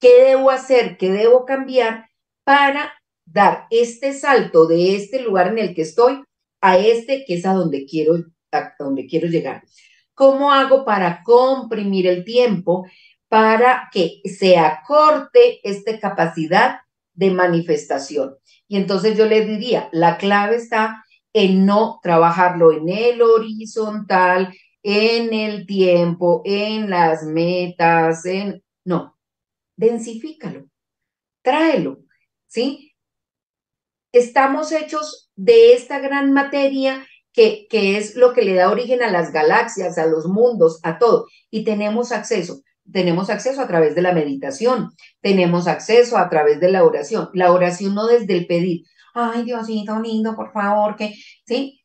¿Qué 0.00 0.24
debo 0.24 0.50
hacer? 0.50 0.96
¿Qué 0.96 1.10
debo 1.10 1.44
cambiar 1.44 2.08
para 2.44 2.92
dar 3.24 3.66
este 3.70 4.12
salto 4.12 4.66
de 4.66 4.96
este 4.96 5.22
lugar 5.22 5.48
en 5.48 5.58
el 5.58 5.74
que 5.74 5.82
estoy 5.82 6.22
a 6.60 6.78
este 6.78 7.24
que 7.26 7.34
es 7.34 7.46
a 7.46 7.52
donde 7.52 7.84
quiero, 7.84 8.14
a 8.52 8.72
donde 8.78 9.06
quiero 9.06 9.28
llegar? 9.28 9.62
¿Cómo 10.14 10.52
hago 10.52 10.84
para 10.84 11.22
comprimir 11.22 12.06
el 12.06 12.24
tiempo 12.24 12.86
para 13.28 13.88
que 13.92 14.20
se 14.24 14.56
acorte 14.56 15.60
esta 15.62 15.98
capacidad 15.98 16.80
de 17.14 17.30
manifestación? 17.30 18.36
Y 18.68 18.76
entonces 18.76 19.16
yo 19.16 19.26
le 19.26 19.44
diría, 19.44 19.88
la 19.92 20.16
clave 20.16 20.56
está 20.56 21.04
en 21.32 21.66
no 21.66 22.00
trabajarlo 22.02 22.72
en 22.72 22.88
el 22.88 23.22
horizontal, 23.22 24.54
en 24.82 25.32
el 25.32 25.66
tiempo, 25.66 26.42
en 26.44 26.88
las 26.88 27.24
metas, 27.24 28.24
en... 28.26 28.62
No, 28.84 29.17
densifícalo, 29.78 30.68
tráelo, 31.42 32.00
¿sí? 32.46 32.92
Estamos 34.12 34.72
hechos 34.72 35.30
de 35.36 35.72
esta 35.72 36.00
gran 36.00 36.32
materia 36.32 37.06
que, 37.32 37.68
es 37.70 38.16
lo 38.16 38.32
que 38.32 38.42
le 38.42 38.54
da 38.54 38.70
origen 38.70 39.00
a 39.00 39.12
las 39.12 39.32
galaxias, 39.32 39.96
a 39.96 40.06
los 40.06 40.26
mundos, 40.26 40.80
a 40.82 40.98
todo. 40.98 41.26
Y 41.50 41.62
tenemos 41.62 42.10
acceso. 42.10 42.62
Tenemos 42.90 43.30
acceso 43.30 43.60
a 43.60 43.68
través 43.68 43.94
de 43.94 44.02
la 44.02 44.14
meditación, 44.14 44.88
tenemos 45.20 45.68
acceso 45.68 46.16
a 46.16 46.30
través 46.30 46.58
de 46.58 46.70
la 46.70 46.84
oración. 46.84 47.28
La 47.34 47.52
oración 47.52 47.94
no 47.94 48.06
desde 48.06 48.34
el 48.34 48.46
pedir, 48.46 48.84
ay 49.12 49.44
Diosito 49.44 50.00
lindo, 50.00 50.34
por 50.34 50.52
favor, 50.52 50.96
que, 50.96 51.12
¿sí? 51.46 51.82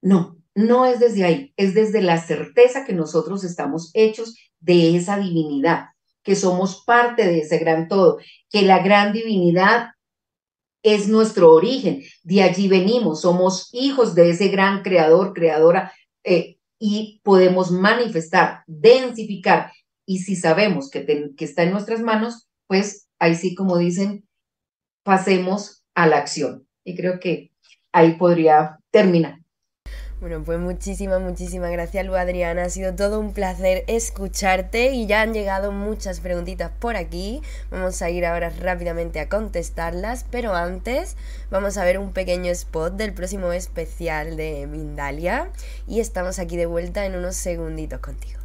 No, 0.00 0.38
no 0.54 0.86
es 0.86 1.00
desde 1.00 1.24
ahí, 1.24 1.52
es 1.56 1.74
desde 1.74 2.00
la 2.00 2.18
certeza 2.18 2.84
que 2.84 2.92
nosotros 2.92 3.42
estamos 3.42 3.90
hechos 3.92 4.36
de 4.60 4.96
esa 4.96 5.18
divinidad, 5.18 5.86
que 6.26 6.34
somos 6.34 6.82
parte 6.84 7.24
de 7.24 7.38
ese 7.38 7.58
gran 7.58 7.86
todo, 7.86 8.18
que 8.50 8.62
la 8.62 8.82
gran 8.82 9.12
divinidad 9.12 9.90
es 10.82 11.08
nuestro 11.08 11.52
origen, 11.52 12.02
de 12.24 12.42
allí 12.42 12.66
venimos, 12.66 13.20
somos 13.20 13.70
hijos 13.72 14.16
de 14.16 14.30
ese 14.30 14.48
gran 14.48 14.82
creador, 14.82 15.34
creadora, 15.34 15.92
eh, 16.24 16.58
y 16.80 17.20
podemos 17.22 17.70
manifestar, 17.70 18.64
densificar, 18.66 19.72
y 20.04 20.18
si 20.18 20.34
sabemos 20.34 20.90
que, 20.90 21.06
que 21.36 21.44
está 21.44 21.62
en 21.62 21.70
nuestras 21.70 22.00
manos, 22.00 22.48
pues 22.66 23.08
ahí 23.20 23.36
sí, 23.36 23.54
como 23.54 23.78
dicen, 23.78 24.26
pasemos 25.04 25.84
a 25.94 26.08
la 26.08 26.18
acción. 26.18 26.66
Y 26.84 26.96
creo 26.96 27.20
que 27.20 27.52
ahí 27.92 28.16
podría 28.16 28.78
terminar. 28.90 29.38
Bueno, 30.26 30.42
pues 30.42 30.58
muchísimas, 30.58 31.20
muchísimas 31.20 31.70
gracias, 31.70 32.04
Lu 32.04 32.16
Adriana. 32.16 32.64
Ha 32.64 32.68
sido 32.68 32.96
todo 32.96 33.20
un 33.20 33.32
placer 33.32 33.84
escucharte 33.86 34.90
y 34.90 35.06
ya 35.06 35.20
han 35.22 35.32
llegado 35.32 35.70
muchas 35.70 36.18
preguntitas 36.18 36.72
por 36.80 36.96
aquí. 36.96 37.42
Vamos 37.70 38.02
a 38.02 38.10
ir 38.10 38.26
ahora 38.26 38.50
rápidamente 38.50 39.20
a 39.20 39.28
contestarlas, 39.28 40.26
pero 40.28 40.56
antes 40.56 41.16
vamos 41.48 41.78
a 41.78 41.84
ver 41.84 42.00
un 42.00 42.12
pequeño 42.12 42.50
spot 42.50 42.94
del 42.94 43.14
próximo 43.14 43.52
especial 43.52 44.36
de 44.36 44.66
Mindalia 44.66 45.48
y 45.86 46.00
estamos 46.00 46.40
aquí 46.40 46.56
de 46.56 46.66
vuelta 46.66 47.06
en 47.06 47.14
unos 47.14 47.36
segunditos 47.36 48.00
contigo. 48.00 48.40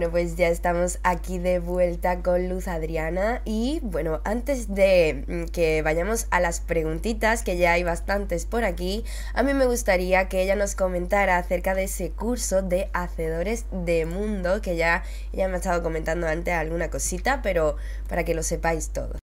Bueno, 0.00 0.12
pues 0.12 0.34
ya 0.34 0.48
estamos 0.48 0.98
aquí 1.02 1.38
de 1.38 1.58
vuelta 1.58 2.22
con 2.22 2.48
Luz 2.48 2.68
Adriana 2.68 3.42
y 3.44 3.80
bueno, 3.82 4.22
antes 4.24 4.74
de 4.74 5.26
mm, 5.28 5.52
que 5.52 5.82
vayamos 5.82 6.26
a 6.30 6.40
las 6.40 6.62
preguntitas, 6.62 7.42
que 7.42 7.58
ya 7.58 7.72
hay 7.72 7.82
bastantes 7.82 8.46
por 8.46 8.64
aquí, 8.64 9.04
a 9.34 9.42
mí 9.42 9.52
me 9.52 9.66
gustaría 9.66 10.26
que 10.30 10.40
ella 10.40 10.56
nos 10.56 10.74
comentara 10.74 11.36
acerca 11.36 11.74
de 11.74 11.84
ese 11.84 12.12
curso 12.12 12.62
de 12.62 12.88
Hacedores 12.94 13.66
de 13.72 14.06
Mundo, 14.06 14.62
que 14.62 14.76
ya 14.76 15.04
ella 15.34 15.48
me 15.48 15.56
ha 15.56 15.58
estado 15.58 15.82
comentando 15.82 16.26
antes 16.26 16.54
alguna 16.54 16.88
cosita, 16.88 17.42
pero 17.42 17.76
para 18.08 18.24
que 18.24 18.32
lo 18.32 18.42
sepáis 18.42 18.94
todo. 18.94 19.18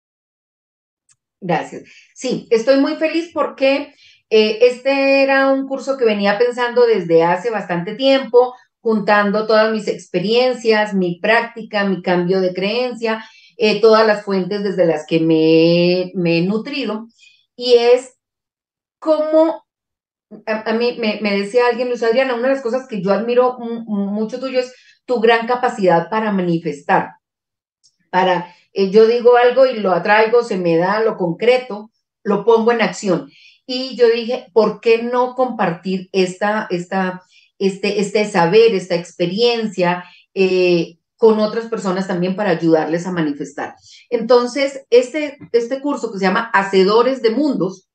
Gracias. 1.40 1.84
Sí, 2.14 2.48
estoy 2.50 2.80
muy 2.80 2.96
feliz 2.96 3.30
porque 3.32 3.94
eh, 4.28 4.58
este 4.60 5.22
era 5.22 5.48
un 5.48 5.66
curso 5.66 5.96
que 5.96 6.04
venía 6.04 6.36
pensando 6.36 6.84
desde 6.86 7.24
hace 7.24 7.48
bastante 7.48 7.94
tiempo 7.94 8.52
juntando 8.86 9.48
todas 9.48 9.72
mis 9.72 9.88
experiencias, 9.88 10.94
mi 10.94 11.18
práctica, 11.18 11.82
mi 11.82 12.02
cambio 12.02 12.40
de 12.40 12.54
creencia, 12.54 13.24
eh, 13.56 13.80
todas 13.80 14.06
las 14.06 14.24
fuentes 14.24 14.62
desde 14.62 14.86
las 14.86 15.04
que 15.08 15.18
me, 15.18 16.12
he 16.12 16.42
nutrido. 16.42 17.08
Y 17.56 17.74
es 17.74 18.16
como, 19.00 19.66
a, 20.46 20.72
mí 20.74 20.96
me, 21.00 21.36
decía 21.36 21.62
alguien, 21.68 21.88
Luis 21.88 22.04
Adriana, 22.04 22.34
una 22.34 22.46
de 22.46 22.54
las 22.54 22.62
cosas 22.62 22.86
que 22.86 23.02
yo 23.02 23.10
admiro 23.10 23.58
mucho 23.58 24.38
tuyo 24.38 24.60
es 24.60 24.72
tu 25.04 25.18
gran 25.18 25.48
capacidad 25.48 26.08
para 26.08 26.30
manifestar, 26.30 27.14
para, 28.10 28.54
eh, 28.72 28.90
yo 28.92 29.08
digo 29.08 29.36
algo 29.36 29.66
y 29.66 29.80
lo 29.80 29.90
atraigo, 29.90 30.44
se 30.44 30.58
me 30.58 30.76
da 30.76 31.00
lo 31.00 31.16
concreto, 31.16 31.90
lo 32.22 32.44
pongo 32.44 32.70
en 32.70 32.82
acción. 32.82 33.28
Y 33.66 33.96
yo 33.96 34.08
dije, 34.08 34.46
¿por 34.52 34.80
qué 34.80 35.02
no 35.02 35.34
compartir 35.34 36.08
esta, 36.12 36.68
esta, 36.70 37.24
este, 37.58 38.00
este 38.00 38.24
saber, 38.30 38.74
esta 38.74 38.94
experiencia 38.94 40.04
eh, 40.34 40.98
con 41.16 41.40
otras 41.40 41.66
personas 41.66 42.06
también 42.06 42.36
para 42.36 42.50
ayudarles 42.50 43.06
a 43.06 43.12
manifestar. 43.12 43.74
Entonces, 44.10 44.84
este, 44.90 45.38
este 45.52 45.80
curso 45.80 46.12
que 46.12 46.18
se 46.18 46.26
llama 46.26 46.50
Hacedores 46.52 47.22
de 47.22 47.30
Mundos 47.30 47.88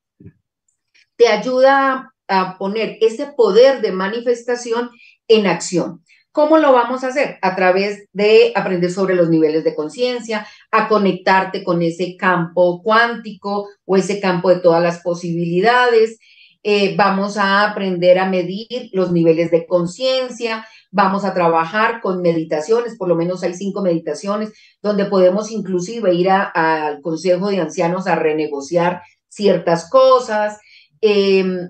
te 1.16 1.28
ayuda 1.28 2.14
a 2.28 2.58
poner 2.58 2.98
ese 3.02 3.28
poder 3.28 3.82
de 3.82 3.92
manifestación 3.92 4.90
en 5.28 5.46
acción. 5.48 6.04
¿Cómo 6.32 6.58
lo 6.58 6.72
vamos 6.72 7.04
a 7.04 7.08
hacer? 7.08 7.38
A 7.42 7.56
través 7.56 8.08
de 8.14 8.54
aprender 8.56 8.90
sobre 8.90 9.16
los 9.16 9.30
niveles 9.30 9.66
de 9.66 9.76
conciencia, 9.76 10.48
a 10.72 10.88
conectarte 10.88 11.64
con 11.64 11.82
ese 11.82 12.16
campo 12.18 12.82
cuántico 12.82 13.68
o 13.84 13.98
ese 13.98 14.22
campo 14.22 14.50
de 14.50 14.62
todas 14.62 14.82
las 14.82 15.02
posibilidades, 15.02 16.20
eh, 16.64 16.96
vamos 16.96 17.38
a 17.38 17.70
aprender 17.70 18.20
a 18.20 18.30
medir 18.30 18.90
los 18.94 19.12
niveles 19.12 19.50
de 19.50 19.66
conciencia, 19.66 20.68
vamos 20.92 21.26
a 21.26 21.34
trabajar 21.34 22.02
con 22.02 22.22
meditaciones, 22.22 22.98
por 22.98 23.08
lo 23.08 23.16
menos 23.16 23.44
hay 23.44 23.54
cinco 23.54 23.82
meditaciones, 23.82 24.54
donde 24.82 25.06
podemos 25.06 25.52
inclusive 25.52 26.14
ir 26.14 26.30
al 26.30 27.02
Consejo 27.02 27.50
de 27.50 27.62
Ancianos 27.62 28.08
a 28.08 28.16
renegociar 28.16 29.02
ciertas 29.28 29.90
cosas. 29.90 30.60
Em, 31.00 31.70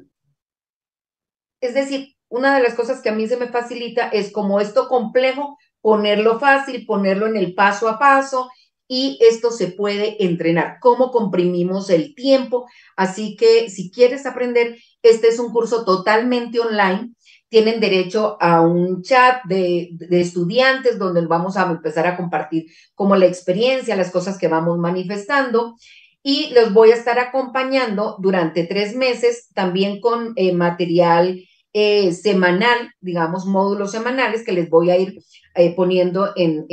es 1.61 1.73
decir, 1.73 2.15
una 2.27 2.55
de 2.55 2.63
las 2.63 2.73
cosas 2.73 3.01
que 3.01 3.09
a 3.09 3.13
mí 3.13 3.27
se 3.27 3.37
me 3.37 3.47
facilita 3.47 4.09
es 4.09 4.31
como 4.31 4.59
esto 4.59 4.87
complejo, 4.87 5.57
ponerlo 5.81 6.39
fácil, 6.39 6.85
ponerlo 6.85 7.27
en 7.27 7.37
el 7.37 7.53
paso 7.53 7.87
a 7.87 7.97
paso 7.99 8.49
y 8.93 9.17
esto 9.21 9.51
se 9.51 9.67
puede 9.67 10.21
entrenar, 10.21 10.79
cómo 10.81 11.11
comprimimos 11.11 11.89
el 11.89 12.13
tiempo. 12.13 12.67
Así 12.97 13.37
que 13.37 13.69
si 13.69 13.89
quieres 13.89 14.25
aprender, 14.25 14.75
este 15.01 15.29
es 15.29 15.39
un 15.39 15.53
curso 15.53 15.85
totalmente 15.85 16.59
online. 16.59 17.13
Tienen 17.47 17.79
derecho 17.79 18.35
a 18.41 18.59
un 18.59 19.01
chat 19.01 19.45
de, 19.45 19.91
estudiantes 20.09 20.99
donde 20.99 21.25
vamos 21.25 21.55
a 21.55 21.71
empezar 21.71 22.05
a 22.05 22.17
compartir 22.17 22.65
como 22.93 23.15
la 23.15 23.27
experiencia, 23.27 23.95
las 23.95 24.11
cosas 24.11 24.37
que 24.37 24.49
vamos 24.49 24.77
manifestando. 24.77 25.77
Y 26.21 26.53
los 26.53 26.73
voy 26.73 26.91
a 26.91 26.95
estar 26.95 27.17
acompañando 27.17 28.17
durante 28.19 28.65
tres 28.65 28.93
meses 28.93 29.51
también 29.53 30.01
con 30.01 30.33
eh, 30.35 30.51
material 30.51 31.41
eh, 31.73 32.11
semanal, 32.13 32.91
digamos, 32.99 33.45
módulos 33.45 33.91
semanales 33.91 34.43
que 34.43 34.51
les 34.51 34.69
voy 34.69 34.91
a 34.91 34.97
ir 34.97 35.21
eh, 35.55 35.73
poniendo 35.75 36.31
en, 36.35 36.65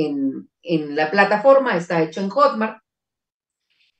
en 0.63 0.97
la 0.97 1.11
plataforma, 1.11 1.77
está 1.77 2.03
hecho 2.03 2.21
en 2.21 2.29
Hotmart 2.29 2.83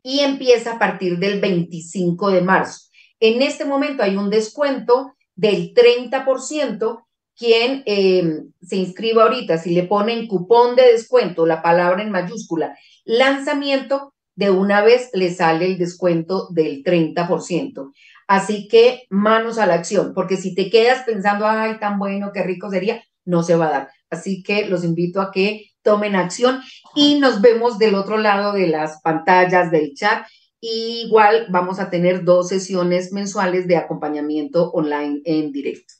y 0.03 0.21
empieza 0.21 0.73
a 0.73 0.79
partir 0.79 1.19
del 1.19 1.41
25 1.41 2.31
de 2.31 2.41
marzo. 2.41 2.89
En 3.21 3.43
este 3.43 3.65
momento 3.65 4.03
hay 4.03 4.17
un 4.17 4.31
descuento 4.31 5.15
del 5.35 5.75
30%. 5.75 7.05
Quien 7.37 7.85
eh, 7.87 8.43
se 8.61 8.77
inscriba 8.77 9.23
ahorita, 9.23 9.59
si 9.59 9.71
le 9.71 9.85
ponen 9.85 10.27
cupón 10.27 10.75
de 10.75 10.93
descuento, 10.93 11.47
la 11.47 11.63
palabra 11.63 12.03
en 12.03 12.11
mayúscula, 12.11 12.77
lanzamiento, 13.05 14.13
de 14.35 14.51
una 14.51 14.83
vez 14.83 15.11
le 15.15 15.33
sale 15.33 15.67
el 15.67 15.79
descuento 15.79 16.49
del 16.51 16.83
30%. 16.83 17.93
Así 18.29 18.69
que 18.69 19.05
manos 19.09 19.59
a 19.59 19.67
la 19.67 19.75
acción, 19.75 20.13
porque 20.15 20.37
si 20.37 20.55
te 20.55 20.71
quedas 20.71 21.05
pensando, 21.05 21.47
ay, 21.47 21.79
tan 21.81 21.99
bueno, 21.99 22.31
qué 22.33 22.43
rico 22.43 22.71
sería, 22.71 23.03
no 23.25 23.43
se 23.43 23.57
va 23.57 23.67
a 23.67 23.71
dar. 23.71 23.89
Así 24.11 24.43
que 24.43 24.67
los 24.67 24.85
invito 24.85 25.21
a 25.21 25.33
que 25.33 25.65
tomen 25.83 26.15
acción 26.15 26.61
y 26.95 27.19
nos 27.19 27.41
vemos 27.41 27.79
del 27.79 27.95
otro 27.95 28.19
lado 28.19 28.53
de 28.53 28.67
las 28.67 29.01
pantallas 29.03 29.71
del 29.71 29.95
chat. 29.95 30.27
igual 30.61 31.47
vamos 31.51 31.79
a 31.81 31.89
tener 31.89 32.25
dos 32.25 32.49
sesiones 32.49 33.13
mensuales 33.13 33.67
de 33.67 33.77
acompañamiento 33.77 34.71
online 34.73 35.21
en 35.25 35.53
directo. 35.53 35.98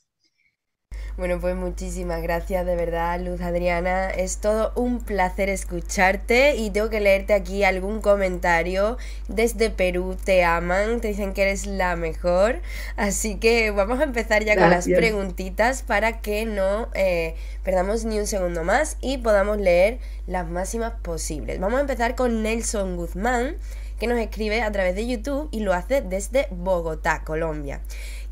Bueno, 1.19 1.37
pues 1.41 1.53
muchísimas 1.53 2.21
gracias 2.21 2.65
de 2.65 2.77
verdad, 2.77 3.19
Luz 3.19 3.41
Adriana. 3.41 4.09
Es 4.09 4.37
todo 4.37 4.71
un 4.75 5.01
placer 5.01 5.49
escucharte 5.49 6.55
y 6.55 6.69
tengo 6.69 6.89
que 6.89 7.01
leerte 7.01 7.33
aquí 7.33 7.65
algún 7.65 7.99
comentario. 7.99 8.97
Desde 9.27 9.69
Perú 9.69 10.15
te 10.23 10.45
aman, 10.45 11.01
te 11.01 11.09
dicen 11.09 11.33
que 11.33 11.41
eres 11.41 11.65
la 11.65 11.97
mejor. 11.97 12.61
Así 12.95 13.35
que 13.35 13.69
vamos 13.71 13.99
a 13.99 14.03
empezar 14.03 14.45
ya 14.45 14.55
con 14.55 14.69
las 14.69 14.85
preguntitas 14.85 15.83
para 15.83 16.21
que 16.21 16.45
no 16.45 16.87
eh, 16.93 17.35
perdamos 17.65 18.05
ni 18.05 18.17
un 18.17 18.25
segundo 18.25 18.63
más 18.63 18.95
y 19.01 19.17
podamos 19.17 19.57
leer 19.57 19.99
las 20.25 20.47
máximas 20.47 20.93
posibles. 21.01 21.59
Vamos 21.59 21.79
a 21.79 21.81
empezar 21.81 22.15
con 22.15 22.43
Nelson 22.43 22.95
Guzmán, 22.95 23.57
que 23.99 24.07
nos 24.07 24.19
escribe 24.19 24.61
a 24.61 24.71
través 24.71 24.95
de 24.95 25.05
YouTube 25.05 25.49
y 25.51 25.59
lo 25.59 25.73
hace 25.73 26.01
desde 26.01 26.47
Bogotá, 26.49 27.23
Colombia. 27.25 27.81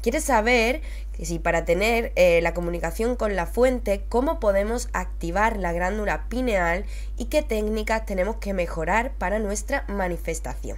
Quiere 0.01 0.21
saber 0.21 0.81
que 1.17 1.25
si 1.25 1.39
para 1.39 1.65
tener 1.65 2.13
eh, 2.15 2.41
la 2.43 2.53
comunicación 2.53 3.15
con 3.15 3.35
la 3.35 3.47
fuente, 3.47 4.05
cómo 4.07 4.39
podemos 4.39 4.87
activar 4.93 5.57
la 5.57 5.73
glándula 5.73 6.29
pineal 6.29 6.85
y 7.17 7.25
qué 7.25 7.41
técnicas 7.41 8.05
tenemos 8.05 8.35
que 8.35 8.53
mejorar 8.53 9.17
para 9.17 9.39
nuestra 9.39 9.83
manifestación. 9.87 10.77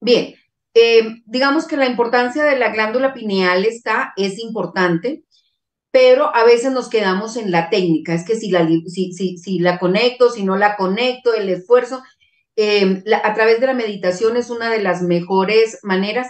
Bien, 0.00 0.34
eh, 0.74 1.22
digamos 1.26 1.66
que 1.66 1.76
la 1.76 1.86
importancia 1.86 2.44
de 2.44 2.58
la 2.58 2.70
glándula 2.70 3.12
pineal 3.12 3.64
está, 3.64 4.12
es 4.16 4.38
importante. 4.38 5.24
pero 5.92 6.34
a 6.34 6.42
veces 6.44 6.72
nos 6.72 6.88
quedamos 6.88 7.36
en 7.36 7.52
la 7.52 7.70
técnica, 7.70 8.14
es 8.14 8.24
que 8.24 8.34
si 8.34 8.50
la, 8.50 8.66
si, 8.88 9.12
si, 9.12 9.58
la 9.60 9.78
conecto, 9.78 10.28
si 10.28 10.42
no 10.42 10.56
la 10.56 10.74
conecto, 10.74 11.32
el 11.34 11.48
esfuerzo, 11.48 12.02
em, 12.56 13.04
a 13.22 13.32
través 13.34 13.60
de 13.60 13.68
la 13.68 13.74
meditación 13.74 14.36
es 14.36 14.50
una 14.50 14.70
de 14.70 14.82
las 14.82 15.02
mejores 15.02 15.78
maneras, 15.84 16.26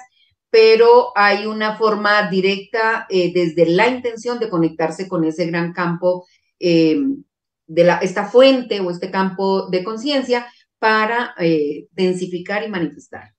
pero 0.55 1.11
hay 1.17 1.47
una 1.47 1.77
forma 1.77 2.31
directa 2.31 3.09
eh, 3.11 3.33
desde 3.35 3.67
la 3.67 3.89
intención 3.89 4.39
de 4.39 4.49
conectarse 4.49 5.09
con 5.09 5.25
ese 5.25 5.47
gran 5.47 5.73
campo 5.73 6.29
em, 6.61 7.25
de 7.67 7.83
la, 7.83 7.99
esta 7.99 8.27
fuente 8.27 8.79
o 8.79 8.89
este 8.93 9.11
campo 9.11 9.69
de 9.69 9.83
conciencia 9.83 10.47
para 10.79 11.35
eh, 11.41 11.89
densificar 11.91 12.63
y 12.63 12.69
manifestar. 12.69 13.35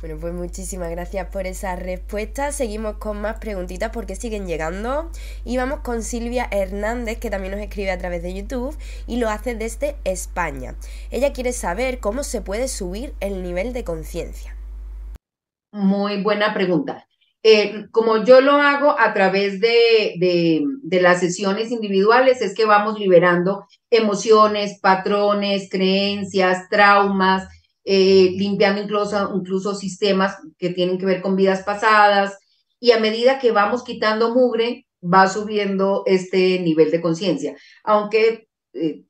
Bueno, 0.00 0.18
pues 0.20 0.34
muchísimas 0.34 0.90
gracias 0.90 1.28
por 1.28 1.46
esa 1.46 1.76
respuesta. 1.76 2.50
Seguimos 2.50 2.96
con 2.96 3.20
más 3.20 3.38
preguntitas 3.38 3.92
porque 3.92 4.16
siguen 4.16 4.48
llegando. 4.48 5.12
Y 5.44 5.56
vamos 5.56 5.82
con 5.82 6.02
Silvia 6.02 6.48
Hernández, 6.50 7.18
que 7.20 7.30
también 7.30 7.52
nos 7.52 7.62
escribe 7.62 7.92
a 7.92 7.98
través 7.98 8.24
de 8.24 8.34
YouTube 8.34 8.76
y 9.06 9.18
lo 9.18 9.30
hace 9.30 9.54
desde 9.54 9.94
España. 10.02 10.74
Ella 11.12 11.32
quiere 11.32 11.52
saber 11.52 12.00
cómo 12.00 12.24
se 12.24 12.40
puede 12.40 12.66
subir 12.66 13.14
el 13.20 13.40
nivel 13.44 13.72
de 13.72 13.84
conciencia. 13.84 14.53
Muy 15.74 16.22
buena 16.22 16.54
pregunta. 16.54 17.04
Eh, 17.42 17.86
como 17.90 18.22
yo 18.24 18.40
lo 18.40 18.52
hago 18.52 18.96
a 18.96 19.12
través 19.12 19.60
de, 19.60 20.14
de, 20.16 21.00
las 21.00 21.18
sesiones 21.18 21.72
individuales, 21.72 22.40
es 22.42 22.54
que 22.54 22.64
vamos 22.64 23.00
liberando 23.00 23.66
emociones, 23.90 24.78
patrones, 24.80 25.68
creencias, 25.68 26.68
traumas, 26.70 27.48
eh, 27.84 28.30
limpiando 28.36 28.82
incluso, 28.82 29.32
incluso 29.34 29.74
sistemas 29.74 30.36
que 30.58 30.70
tienen 30.70 30.96
que 30.96 31.06
ver 31.06 31.20
con 31.20 31.34
vidas 31.34 31.64
pasadas, 31.64 32.38
y 32.78 32.92
a 32.92 33.00
medida 33.00 33.40
que 33.40 33.50
vamos 33.50 33.82
quitando 33.82 34.32
mugre, 34.32 34.86
va 35.02 35.26
subiendo 35.28 36.04
este 36.06 36.60
nivel 36.60 36.92
de 36.92 37.00
conciencia, 37.00 37.56
aunque 37.82 38.46
eh, 38.74 39.02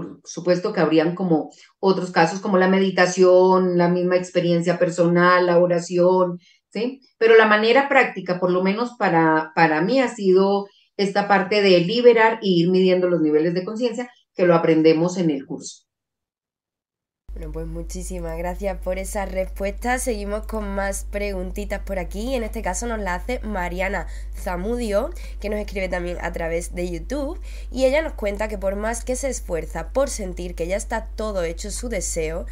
por 0.00 0.20
supuesto 0.24 0.72
que 0.72 0.80
habrían 0.80 1.14
como 1.14 1.50
otros 1.78 2.10
casos 2.10 2.40
como 2.40 2.58
la 2.58 2.68
meditación, 2.68 3.76
la 3.76 3.88
misma 3.88 4.16
experiencia 4.16 4.78
personal, 4.78 5.46
la 5.46 5.58
oración, 5.58 6.38
¿sí? 6.70 7.00
Pero 7.18 7.36
la 7.36 7.46
manera 7.46 7.88
práctica, 7.88 8.40
por 8.40 8.50
lo 8.50 8.62
menos 8.62 8.92
para, 8.98 9.52
para 9.54 9.82
mí, 9.82 10.00
ha 10.00 10.08
sido 10.08 10.66
esta 10.96 11.28
parte 11.28 11.62
de 11.62 11.80
liberar 11.80 12.38
y 12.42 12.62
ir 12.62 12.70
midiendo 12.70 13.08
los 13.08 13.20
niveles 13.20 13.54
de 13.54 13.64
conciencia 13.64 14.10
que 14.34 14.46
lo 14.46 14.54
aprendemos 14.54 15.16
en 15.18 15.30
el 15.30 15.46
curso. 15.46 15.89
Bueno, 17.34 17.52
pues 17.52 17.68
muchísimas 17.68 18.36
gracias 18.36 18.76
por 18.78 18.98
esa 18.98 19.24
respuesta. 19.24 20.00
Seguimos 20.00 20.46
con 20.46 20.68
más 20.74 21.06
preguntitas 21.12 21.78
por 21.78 22.00
aquí. 22.00 22.34
En 22.34 22.42
este 22.42 22.60
caso 22.60 22.88
nos 22.88 22.98
la 22.98 23.14
hace 23.14 23.38
Mariana 23.40 24.08
Zamudio, 24.36 25.10
que 25.38 25.48
nos 25.48 25.60
escribe 25.60 25.88
también 25.88 26.18
a 26.22 26.32
través 26.32 26.74
de 26.74 26.90
YouTube. 26.90 27.40
Y 27.70 27.84
ella 27.84 28.02
nos 28.02 28.14
cuenta 28.14 28.48
que 28.48 28.58
por 28.58 28.74
más 28.74 29.04
que 29.04 29.14
se 29.14 29.28
esfuerza 29.28 29.90
por 29.90 30.10
sentir 30.10 30.56
que 30.56 30.66
ya 30.66 30.76
está 30.76 31.06
todo 31.14 31.44
hecho 31.44 31.70
su 31.70 31.88
deseo, 31.88 32.46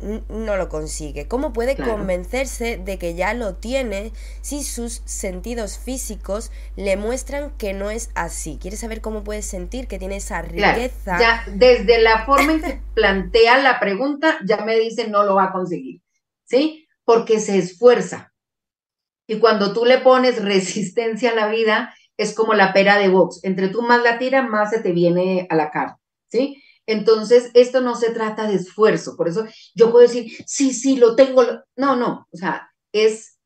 no 0.00 0.56
lo 0.56 0.68
consigue? 0.68 1.28
¿Cómo 1.28 1.52
puede 1.52 1.76
convencerse 1.76 2.76
de 2.76 2.98
que 2.98 3.14
ya 3.14 3.34
lo 3.34 3.54
tiene 3.54 4.12
si 4.40 4.62
sus 4.62 5.02
sentidos 5.04 5.78
físicos 5.78 6.50
le 6.76 6.96
muestran 6.96 7.56
que 7.56 7.72
no 7.72 7.90
es 7.90 8.10
así? 8.14 8.58
¿Quiere 8.60 8.76
saber 8.76 9.00
cómo 9.00 9.24
puede 9.24 9.42
sentir 9.42 9.86
que 9.88 9.98
tiene 9.98 10.16
esa 10.16 10.42
riqueza? 10.42 11.18
Ya, 11.18 11.44
desde 11.46 11.98
la 12.00 12.24
forma 12.26 12.52
en 12.52 12.62
que 12.62 12.80
plantea 12.94 13.58
la 13.58 13.80
pregunta, 13.80 14.38
ya 14.44 14.64
me 14.64 14.78
dice 14.78 15.08
no 15.08 15.24
lo 15.24 15.36
va 15.36 15.44
a 15.44 15.52
conseguir, 15.52 16.02
¿sí? 16.44 16.86
Porque 17.04 17.40
se 17.40 17.58
esfuerza. 17.58 18.32
Y 19.26 19.38
cuando 19.38 19.72
tú 19.72 19.84
le 19.84 19.98
pones 19.98 20.42
resistencia 20.42 21.30
a 21.30 21.34
la 21.34 21.48
vida, 21.48 21.94
es 22.16 22.34
como 22.34 22.54
la 22.54 22.72
pera 22.72 22.98
de 22.98 23.08
box. 23.08 23.40
Entre 23.42 23.68
tú 23.68 23.82
más 23.82 24.02
la 24.02 24.18
tiras, 24.18 24.48
más 24.48 24.70
se 24.70 24.80
te 24.80 24.92
viene 24.92 25.46
a 25.50 25.56
la 25.56 25.70
cara, 25.70 25.98
¿sí? 26.28 26.62
Entonces, 26.86 27.50
esto 27.54 27.80
no 27.80 27.96
se 27.96 28.10
trata 28.10 28.46
de 28.46 28.56
esfuerzo, 28.56 29.16
por 29.16 29.28
eso 29.28 29.46
yo 29.74 29.90
puedo 29.90 30.06
decir, 30.06 30.30
sí, 30.46 30.72
sí, 30.72 30.96
lo 30.96 31.16
tengo. 31.16 31.42
No, 31.76 31.96
no, 31.96 32.26
o 32.30 32.36
sea, 32.36 32.70
es... 32.92 33.38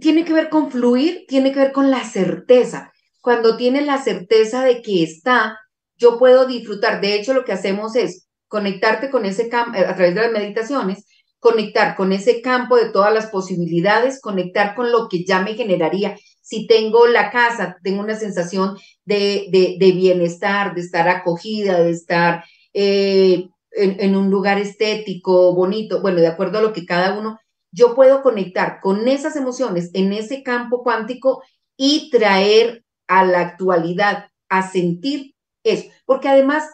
Tiene 0.00 0.24
que 0.24 0.32
ver 0.32 0.48
con 0.48 0.70
fluir, 0.70 1.24
tiene 1.28 1.52
que 1.52 1.60
ver 1.60 1.72
con 1.72 1.90
la 1.90 2.02
certeza. 2.04 2.92
Cuando 3.20 3.56
tienes 3.56 3.86
la 3.86 4.02
certeza 4.02 4.64
de 4.64 4.82
que 4.82 5.04
está, 5.04 5.58
yo 5.96 6.18
puedo 6.18 6.46
disfrutar. 6.46 7.00
De 7.00 7.14
hecho, 7.14 7.34
lo 7.34 7.44
que 7.44 7.52
hacemos 7.52 7.94
es 7.94 8.26
conectarte 8.48 9.10
con 9.10 9.24
ese 9.24 9.48
campo, 9.48 9.78
a 9.78 9.94
través 9.94 10.14
de 10.14 10.22
las 10.22 10.32
meditaciones, 10.32 11.04
conectar 11.38 11.94
con 11.94 12.12
ese 12.12 12.40
campo 12.40 12.76
de 12.76 12.90
todas 12.90 13.12
las 13.12 13.26
posibilidades, 13.26 14.20
conectar 14.20 14.74
con 14.74 14.90
lo 14.90 15.08
que 15.08 15.24
ya 15.24 15.42
me 15.42 15.54
generaría 15.54 16.16
si 16.48 16.66
tengo 16.66 17.06
la 17.06 17.30
casa, 17.30 17.76
tengo 17.82 18.00
una 18.00 18.14
sensación 18.14 18.78
de, 19.04 19.76
bienestar, 19.78 20.74
de 20.74 20.80
estar 20.80 21.06
acogida, 21.06 21.78
de 21.82 21.90
estar 21.90 22.42
eh, 22.72 23.50
en, 23.72 24.16
un 24.16 24.30
lugar 24.30 24.58
estético, 24.58 25.54
bonito, 25.54 26.00
bueno, 26.00 26.20
de 26.22 26.26
acuerdo 26.26 26.58
a 26.58 26.62
lo 26.62 26.72
que 26.72 26.86
cada 26.86 27.18
uno, 27.18 27.38
yo 27.70 27.94
puedo 27.94 28.22
conectar 28.22 28.80
con 28.80 29.08
esas 29.08 29.36
emociones 29.36 29.90
en 29.92 30.14
ese 30.14 30.42
campo 30.42 30.82
cuántico 30.82 31.42
y 31.76 32.08
traer 32.10 32.82
a 33.08 33.26
la 33.26 33.40
actualidad, 33.40 34.30
a 34.48 34.70
sentir 34.70 35.34
eso, 35.64 35.90
porque 36.06 36.28
además 36.28 36.64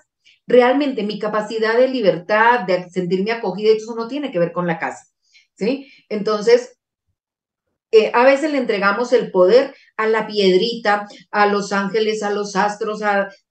realmente 0.47 1.03
mi 1.03 1.19
capacidad 1.19 1.77
de 1.77 1.89
libertad, 1.89 2.61
de 2.61 2.89
sentirme 2.91 3.33
acogida, 3.33 3.73
eso 3.73 3.97
no 3.97 4.07
tiene 4.07 4.31
que 4.31 4.39
ver 4.39 4.53
con 4.53 4.69
la 4.69 4.79
casa, 4.79 5.05
¿sí? 5.57 5.91
Entonces, 6.09 6.79
eh, 7.97 8.11
a 8.13 8.25
veces 8.25 8.51
le 8.51 8.59
entregamos 8.59 9.13
el 9.13 9.31
poder 9.31 9.73
a 9.97 10.09
la 10.09 10.27
piedrita, 10.27 11.07
a 11.31 11.47
los 11.47 11.73
ángeles, 11.73 12.25
a 12.25 12.31
los 12.31 12.57
astros, 12.57 13.01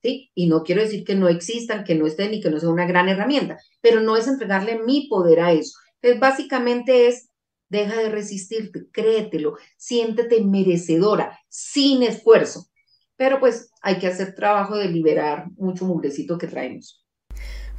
¿sí? 0.02 0.32
Y 0.36 0.48
no 0.48 0.64
quiero 0.64 0.82
decir 0.82 1.06
que 1.06 1.16
no 1.16 1.30
existan, 1.30 1.86
que 1.86 1.96
no 1.96 2.08
estén 2.08 2.34
y 2.34 2.42
que 2.42 2.50
no 2.50 2.60
sea 2.60 2.70
una 2.70 2.86
gran 2.86 3.08
herramienta, 3.08 3.58
pero 3.80 4.02
no 4.02 4.18
es 4.18 4.28
entregarle 4.28 4.84
mi 4.84 5.08
poder 5.08 5.40
a 5.40 5.54
eso. 5.54 5.78
Entonces, 6.02 6.20
básicamente 6.20 7.08
es, 7.08 7.30
deja 7.70 7.98
de 7.98 8.10
resistirte, 8.10 8.88
créetelo, 8.92 9.58
siéntete 9.78 10.44
merecedora, 10.44 11.40
sin 11.48 12.04
esfuerzo. 12.04 12.66
Pero 13.16 13.40
pues 13.40 13.72
hay 13.82 14.00
que 14.00 14.08
hacer 14.08 14.36
trabajo 14.36 14.76
de 14.76 14.90
liberar 14.90 15.46
mucho 15.56 15.86
mugrecito 15.86 16.38
que 16.38 16.48
traemos. 16.48 17.03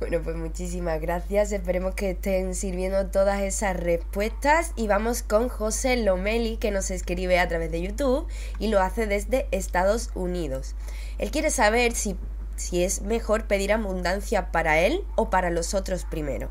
Bueno, 0.01 0.21
pues 0.23 0.37
muchísimas 0.37 1.01
gracias. 1.01 1.53
Esperemos 1.53 1.95
que 1.95 2.11
estén 2.11 2.55
sirviendo 2.57 3.11
todas 3.11 3.41
esas 3.41 3.77
respuestas. 3.79 4.73
Y 4.77 4.89
vamos 4.89 5.23
con 5.23 5.49
José 5.49 5.97
Lomeli, 5.97 6.57
que 6.57 6.73
nos 6.73 6.91
escribe 6.91 7.39
a 7.39 7.47
través 7.47 7.71
de 7.71 7.81
YouTube 7.81 8.27
y 8.59 8.69
lo 8.69 8.81
hace 8.81 9.07
desde 9.07 9.47
Estados 9.53 10.11
Unidos. 10.17 10.75
Él 11.19 11.31
quiere 11.31 11.51
saber 11.51 11.93
si, 11.93 12.17
si 12.57 12.83
es 12.83 13.03
mejor 13.03 13.47
pedir 13.47 13.73
abundancia 13.73 14.51
para 14.51 14.81
él 14.81 15.05
o 15.15 15.31
para 15.31 15.51
los 15.51 15.75
otros 15.75 16.05
primero. 16.05 16.49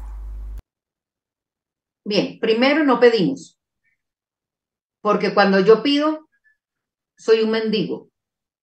Bien, 2.05 2.39
primero 2.39 2.85
no 2.85 2.99
pedimos. 3.01 3.59
Porque 5.01 5.33
cuando 5.33 5.59
yo 5.59 5.83
pido, 5.83 6.29
soy 7.17 7.41
un 7.41 7.51
mendigo. 7.51 8.09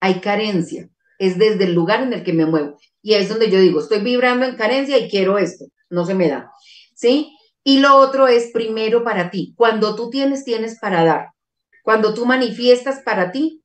Hay 0.01 0.23
carencia. 0.23 0.89
Es 1.19 1.39
desde 1.39 1.65
el 1.65 1.75
lugar 1.75 2.03
en 2.03 2.15
el 2.15 2.25
que 2.25 2.33
me 2.33 2.47
muevo. 2.47 2.79
Y 3.03 3.15
es 3.15 3.29
donde 3.29 3.51
yo 3.51 3.59
digo, 3.59 3.81
estoy 3.81 4.01
vibrando 4.01 4.47
en 4.47 4.57
carencia 4.57 4.99
y 4.99 5.09
quiero 5.09 5.39
esto, 5.39 5.67
no 5.89 6.05
se 6.05 6.15
me 6.15 6.29
da. 6.29 6.51
¿Sí? 6.95 7.37
Y 7.65 7.79
lo 7.79 7.97
otro 7.97 8.29
es 8.29 8.51
primero 8.53 9.05
para 9.05 9.31
ti. 9.31 9.55
Cuando 9.57 9.95
tú 9.95 10.11
tienes, 10.11 10.45
tienes 10.45 10.79
para 10.79 11.05
dar. 11.05 11.29
Cuando 11.83 12.15
tú 12.15 12.27
manifiestas 12.27 13.03
para 13.05 13.33
ti, 13.33 13.63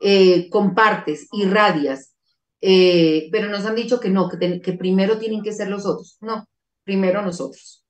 eh, 0.00 0.48
compartes, 0.50 1.28
irradias. 1.32 2.14
Eh, 2.60 3.28
pero 3.30 3.48
nos 3.48 3.64
han 3.66 3.74
dicho 3.74 4.00
que 4.00 4.10
no, 4.10 4.28
que 4.28 4.72
primero 4.72 5.18
tienen 5.18 5.42
que 5.42 5.52
ser 5.52 5.68
los 5.68 5.86
otros. 5.86 6.16
No, 6.20 6.46
primero 6.84 7.22
nosotros. 7.22 7.84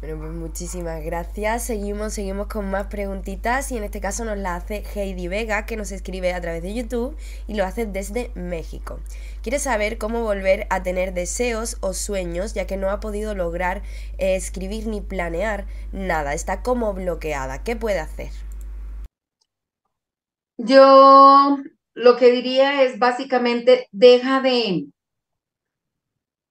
Bueno, 0.00 0.18
pues 0.18 0.32
muchísimas 0.32 1.04
gracias. 1.04 1.64
Seguimos, 1.64 2.14
seguimos 2.14 2.46
con 2.46 2.70
más 2.70 2.86
preguntitas 2.86 3.70
y 3.70 3.76
en 3.76 3.84
este 3.84 4.00
caso 4.00 4.24
nos 4.24 4.38
la 4.38 4.56
hace 4.56 4.82
Heidi 4.94 5.28
Vega, 5.28 5.66
que 5.66 5.76
nos 5.76 5.92
escribe 5.92 6.32
a 6.32 6.40
través 6.40 6.62
de 6.62 6.72
YouTube 6.72 7.14
y 7.46 7.52
lo 7.52 7.66
hace 7.66 7.84
desde 7.84 8.30
México. 8.34 8.98
Quiere 9.42 9.58
saber 9.58 9.98
cómo 9.98 10.22
volver 10.22 10.66
a 10.70 10.82
tener 10.82 11.12
deseos 11.12 11.76
o 11.82 11.92
sueños, 11.92 12.54
ya 12.54 12.66
que 12.66 12.78
no 12.78 12.88
ha 12.88 12.98
podido 12.98 13.34
lograr 13.34 13.82
eh, 14.16 14.36
escribir 14.36 14.86
ni 14.86 15.02
planear 15.02 15.66
nada. 15.92 16.32
Está 16.32 16.62
como 16.62 16.94
bloqueada. 16.94 17.62
¿Qué 17.62 17.76
puede 17.76 17.98
hacer? 17.98 18.30
Yo 20.56 21.58
lo 21.92 22.16
que 22.16 22.30
diría 22.30 22.84
es 22.84 22.98
básicamente 22.98 23.86
deja 23.92 24.40
de, 24.40 24.86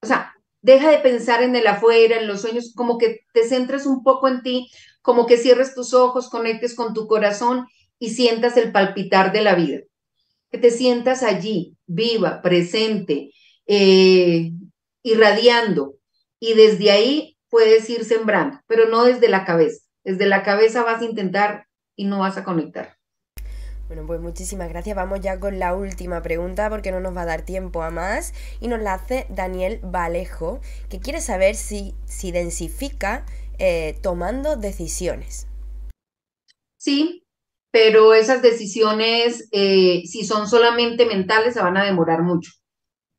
o 0.04 0.06
sea, 0.06 0.36
Deja 0.62 0.92
de 0.92 0.98
pensar 1.00 1.42
en 1.42 1.56
el 1.56 1.68
afuera, 1.68 2.18
en 2.18 2.28
los 2.28 2.42
sueños, 2.42 2.74
como 2.76 2.98
que 2.98 3.22
te 3.34 3.48
centres 3.48 3.86
un 3.86 4.04
poco 4.04 4.28
en 4.28 4.42
ti, 4.42 4.70
como 5.02 5.26
que 5.26 5.38
cierres 5.38 5.74
tus 5.74 5.94
ojos, 5.94 6.30
conectes 6.30 6.76
con 6.76 6.94
tu 6.94 7.08
corazón 7.08 7.66
y 7.98 8.10
sientas 8.10 8.58
el 8.58 8.72
palpitar 8.72 9.32
de 9.32 9.42
la 9.42 9.56
vida. 9.56 9.80
Que 10.52 10.58
te 10.58 10.72
sientas 10.72 11.24
allí, 11.24 11.78
viva, 11.86 12.42
presente, 12.42 13.32
eh, 13.66 14.52
irradiando. 15.04 15.96
Y 16.40 16.54
desde 16.54 16.92
ahí 16.92 17.38
puedes 17.50 17.90
ir 17.90 18.06
sembrando, 18.06 18.60
pero 18.68 18.90
no 18.90 19.06
desde 19.06 19.30
la 19.30 19.46
cabeza. 19.46 19.86
Desde 20.04 20.26
la 20.26 20.44
cabeza 20.44 20.84
vas 20.84 21.02
a 21.02 21.06
intentar 21.06 21.66
y 21.96 22.06
no 22.06 22.20
vas 22.20 22.38
a 22.38 22.44
conectar. 22.44 22.99
Bueno, 23.90 24.06
pues 24.06 24.22
muchísimas 24.22 24.70
gracias. 24.70 24.96
Vamos 24.96 25.20
ya 25.20 25.40
con 25.40 25.58
la 25.58 25.74
última 25.74 26.22
pregunta 26.22 26.70
porque 26.70 26.92
no 26.92 27.00
nos 27.00 27.18
va 27.18 27.24
a 27.24 27.26
dar 27.26 27.42
tiempo 27.42 27.82
a 27.82 27.90
más. 27.90 28.36
Y 28.62 28.68
nos 28.68 28.80
la 28.80 28.94
hace 28.94 29.26
Daniel 29.30 29.80
Valejo, 29.82 30.62
que 30.90 31.00
quiere 31.00 31.22
saber 31.22 31.56
si 31.56 31.96
se 32.06 32.32
densifica 32.32 33.26
eh, 33.58 33.98
tomando 34.04 34.58
decisiones. 34.58 35.48
Sí, 36.78 37.24
pero 37.72 38.14
esas 38.14 38.44
decisiones, 38.44 39.50
eh, 39.52 40.04
si 40.06 40.24
son 40.24 40.48
solamente 40.48 41.08
mentales, 41.08 41.56
se 41.56 41.62
van 41.62 41.76
a 41.76 41.84
demorar 41.84 42.22
mucho. 42.22 42.52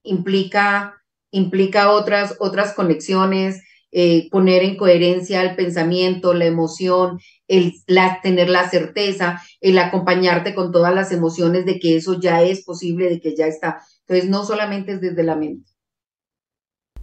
Implica, 0.04 1.02
implica 1.32 1.90
otras, 1.90 2.36
otras 2.38 2.74
conexiones, 2.74 3.60
eh, 3.92 4.28
poner 4.30 4.62
en 4.62 4.76
coherencia 4.76 5.42
el 5.42 5.56
pensamiento, 5.56 6.34
la 6.34 6.46
emoción, 6.46 7.18
el 7.48 7.74
la, 7.86 8.20
tener 8.22 8.48
la 8.48 8.68
certeza, 8.68 9.42
el 9.60 9.78
acompañarte 9.78 10.54
con 10.54 10.72
todas 10.72 10.94
las 10.94 11.12
emociones 11.12 11.66
de 11.66 11.78
que 11.78 11.96
eso 11.96 12.20
ya 12.20 12.42
es 12.42 12.64
posible, 12.64 13.08
de 13.08 13.20
que 13.20 13.34
ya 13.34 13.46
está. 13.46 13.82
Entonces, 14.06 14.30
no 14.30 14.44
solamente 14.44 14.92
es 14.92 15.00
desde 15.00 15.22
la 15.24 15.36
mente. 15.36 15.70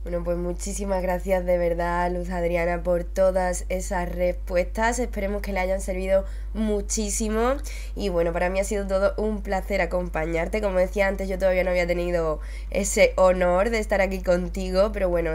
Bueno, 0.09 0.23
pues 0.23 0.37
muchísimas 0.37 1.01
gracias 1.01 1.45
de 1.45 1.57
verdad, 1.57 2.09
Luz 2.13 2.29
Adriana, 2.29 2.81
por 2.81 3.03
todas 3.03 3.65
esas 3.67 4.07
respuestas. 4.07 4.99
Esperemos 4.99 5.41
que 5.41 5.51
le 5.51 5.59
hayan 5.59 5.81
servido 5.81 6.23
muchísimo. 6.53 7.57
Y 7.93 8.07
bueno, 8.07 8.31
para 8.31 8.49
mí 8.49 8.57
ha 8.61 8.63
sido 8.63 8.87
todo 8.87 9.13
un 9.17 9.41
placer 9.41 9.81
acompañarte. 9.81 10.61
Como 10.61 10.77
decía 10.79 11.09
antes, 11.09 11.27
yo 11.27 11.37
todavía 11.37 11.65
no 11.65 11.71
había 11.71 11.87
tenido 11.87 12.39
ese 12.69 13.11
honor 13.17 13.69
de 13.69 13.79
estar 13.79 13.99
aquí 13.99 14.21
contigo, 14.21 14.91
pero 14.93 15.09
bueno, 15.09 15.31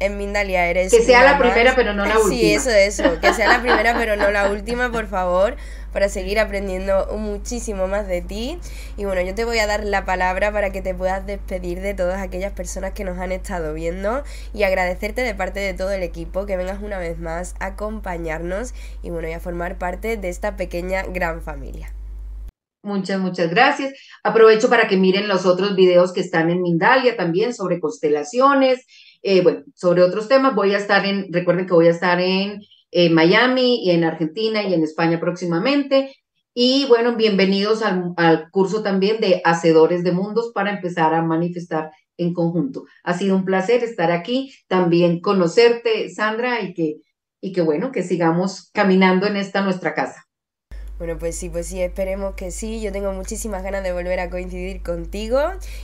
en 0.00 0.16
Mindalia 0.18 0.66
eres. 0.66 0.90
Que 0.90 1.02
sea 1.02 1.22
la 1.22 1.38
primera, 1.38 1.74
pero 1.76 1.92
no 1.92 2.04
la 2.04 2.18
última. 2.18 2.34
Sí, 2.34 2.52
eso, 2.52 2.70
eso. 2.70 3.04
Que 3.20 3.32
sea 3.34 3.48
la 3.48 3.60
primera, 3.60 3.94
pero 3.96 4.16
no 4.16 4.30
la 4.30 4.50
última, 4.50 4.90
por 4.90 5.06
favor, 5.06 5.56
para 5.92 6.08
seguir 6.08 6.40
aprendiendo 6.40 7.06
muchísimo 7.16 7.86
más 7.86 8.08
de 8.08 8.22
ti. 8.22 8.58
Y 8.96 9.04
bueno, 9.04 9.20
yo 9.20 9.34
te 9.34 9.44
voy 9.44 9.58
a 9.58 9.66
dar 9.66 9.84
la 9.84 10.04
palabra 10.04 10.50
para 10.52 10.70
que 10.70 10.82
te 10.82 10.94
puedas 10.94 11.26
despedir 11.26 11.80
de 11.80 11.94
todas 11.94 12.20
aquellas 12.20 12.52
personas 12.52 12.92
que 12.92 13.04
nos 13.04 13.18
han 13.18 13.30
estado 13.30 13.74
viendo 13.74 14.24
y 14.54 14.62
agradecerte 14.62 15.20
de 15.20 15.34
parte 15.34 15.60
de 15.60 15.74
todo 15.74 15.90
el 15.92 16.02
equipo 16.02 16.46
que 16.46 16.56
vengas 16.56 16.82
una 16.82 16.98
vez 16.98 17.18
más 17.18 17.54
a 17.60 17.66
acompañarnos 17.66 18.74
y 19.02 19.10
bueno, 19.10 19.28
y 19.28 19.32
a 19.32 19.40
formar 19.40 19.78
parte 19.78 20.16
de 20.16 20.28
esta 20.28 20.56
pequeña 20.56 21.02
gran 21.02 21.42
familia. 21.42 21.92
Muchas, 22.82 23.20
muchas 23.20 23.50
gracias. 23.50 23.92
Aprovecho 24.22 24.70
para 24.70 24.88
que 24.88 24.96
miren 24.96 25.28
los 25.28 25.44
otros 25.44 25.76
videos 25.76 26.14
que 26.14 26.20
están 26.20 26.48
en 26.48 26.62
Mindalia 26.62 27.14
también 27.14 27.52
sobre 27.52 27.78
constelaciones, 27.78 28.86
eh, 29.22 29.42
bueno, 29.42 29.64
sobre 29.74 30.02
otros 30.02 30.28
temas, 30.28 30.54
voy 30.54 30.74
a 30.74 30.78
estar 30.78 31.04
en, 31.06 31.32
recuerden 31.32 31.66
que 31.66 31.74
voy 31.74 31.88
a 31.88 31.90
estar 31.90 32.20
en 32.20 32.62
Miami 33.12 33.84
y 33.84 33.90
en 33.90 34.04
Argentina 34.04 34.62
y 34.62 34.74
en 34.74 34.82
España 34.82 35.20
próximamente. 35.20 36.12
Y 36.52 36.86
bueno, 36.88 37.14
bienvenidos 37.14 37.82
al, 37.82 38.12
al, 38.16 38.50
curso 38.50 38.82
también 38.82 39.20
de 39.20 39.40
Hacedores 39.44 40.02
de 40.02 40.10
Mundos 40.12 40.50
para 40.52 40.72
empezar 40.72 41.14
a 41.14 41.22
manifestar 41.22 41.90
en 42.20 42.34
conjunto. 42.34 42.84
Ha 43.04 43.14
sido 43.14 43.36
un 43.36 43.44
placer 43.44 43.82
estar 43.82 44.10
aquí, 44.10 44.52
también 44.68 45.20
conocerte, 45.20 46.10
Sandra, 46.10 46.60
y 46.60 46.74
que, 46.74 46.96
y 47.40 47.52
que 47.52 47.62
bueno, 47.62 47.92
que 47.92 48.02
sigamos 48.02 48.70
caminando 48.72 49.26
en 49.26 49.36
esta 49.36 49.62
nuestra 49.62 49.94
casa. 49.94 50.26
Bueno, 51.00 51.16
pues 51.16 51.34
sí, 51.34 51.48
pues 51.48 51.66
sí, 51.66 51.80
esperemos 51.80 52.34
que 52.34 52.50
sí. 52.50 52.82
Yo 52.82 52.92
tengo 52.92 53.10
muchísimas 53.14 53.62
ganas 53.62 53.82
de 53.82 53.90
volver 53.90 54.20
a 54.20 54.28
coincidir 54.28 54.82
contigo. 54.82 55.40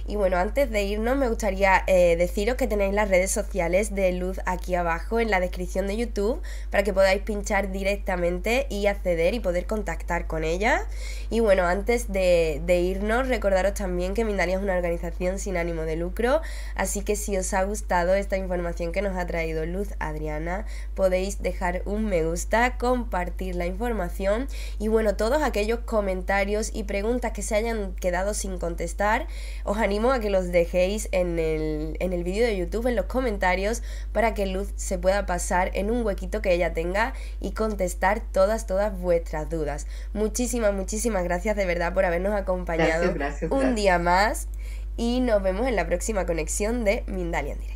Y 0.07 0.17
bueno, 0.17 0.37
antes 0.37 0.71
de 0.71 0.83
irnos, 0.83 1.17
me 1.17 1.27
gustaría 1.27 1.83
eh, 1.87 2.17
deciros 2.19 2.57
que 2.57 2.67
tenéis 2.67 2.93
las 2.93 3.09
redes 3.09 3.31
sociales 3.31 3.95
de 3.95 4.13
Luz 4.13 4.41
aquí 4.45 4.75
abajo 4.75 5.19
en 5.19 5.31
la 5.31 5.41
descripción 5.41 5.87
de 5.87 5.97
YouTube 5.97 6.43
para 6.71 6.83
que 6.83 6.93
podáis 6.93 7.23
pinchar 7.23 7.73
directamente 7.73 8.67
y 8.69 8.89
acceder 8.89 9.33
y 9.33 9.41
poder 9.41 9.65
contactar 9.65 10.27
con 10.27 10.45
ella. 10.45 10.87
Y 11.31 11.41
bueno, 11.41 11.65
antes 11.65 12.13
de, 12.13 12.61
irnos, 12.69 13.27
recordaros 13.27 13.73
también 13.73 14.13
que 14.13 14.27
Mindalia 14.27 14.57
es 14.57 14.63
una 14.63 14.77
organización 14.77 15.39
sin 15.39 15.57
ánimo 15.57 15.85
de 15.85 15.97
lucro. 15.97 16.43
Así 16.75 17.01
que 17.01 17.17
si 17.17 17.39
os 17.39 17.55
ha 17.55 17.63
gustado 17.63 18.15
esta 18.15 18.37
información 18.37 18.93
que 18.93 19.01
nos 19.01 19.17
ha 19.17 19.27
traído 19.27 19.65
Luz 19.65 19.95
Adriana, 19.99 20.67
podéis 20.95 21.41
dejar 21.41 21.81
un 21.87 22.05
me 22.05 22.23
gusta, 22.23 22.77
compartir 22.77 23.57
la 23.57 23.65
información 23.65 24.47
y 24.79 24.89
bueno, 24.89 25.06
todos 25.15 25.43
aquellos 25.43 25.81
comentarios 25.81 26.71
y 26.75 26.85
preguntas 26.85 27.33
que 27.33 27.43
se 27.43 27.55
hayan 27.55 27.95
quedado 27.95 28.35
sin 28.35 28.59
contestar, 28.59 29.27
os 29.65 29.79
animo 29.79 30.11
a 30.13 30.19
que 30.19 30.31
los 30.31 30.51
dejéis 30.51 31.09
en 31.13 31.39
el, 31.39 31.97
en 32.01 32.13
el 32.13 32.25
vídeo 32.25 32.47
de 32.47 32.57
YouTube, 32.57 32.87
en 32.87 32.97
los 32.97 33.05
comentarios, 33.05 33.83
para 34.13 34.35
que 34.35 34.47
Luz 34.47 34.73
se 34.77 34.99
pueda 34.99 35.27
pasar 35.27 35.71
en 35.75 35.91
un 35.91 36.05
huequito 36.05 36.43
que 36.43 36.53
ella 36.53 36.75
tenga 36.75 37.15
y 37.41 37.53
contestar 37.53 38.23
todas, 38.33 38.67
todas 38.67 38.99
vuestras 38.99 39.49
dudas. 39.49 39.87
Muchísimas, 40.13 40.75
muchísimas 40.75 41.25
gracias 41.25 41.57
de 41.57 41.67
verdad 41.67 41.95
por 41.95 42.05
habernos 42.05 42.35
acompañado 42.35 43.15
un 43.51 43.75
día 43.75 43.99
más 43.99 44.49
y 44.97 45.21
nos 45.21 45.43
vemos 45.43 45.67
en 45.67 45.77
la 45.77 45.87
próxima 45.87 46.27
conexión 46.27 46.85
de 46.85 47.05
Mindalia 47.07 47.53
en 47.53 47.61
directo. 47.61 47.76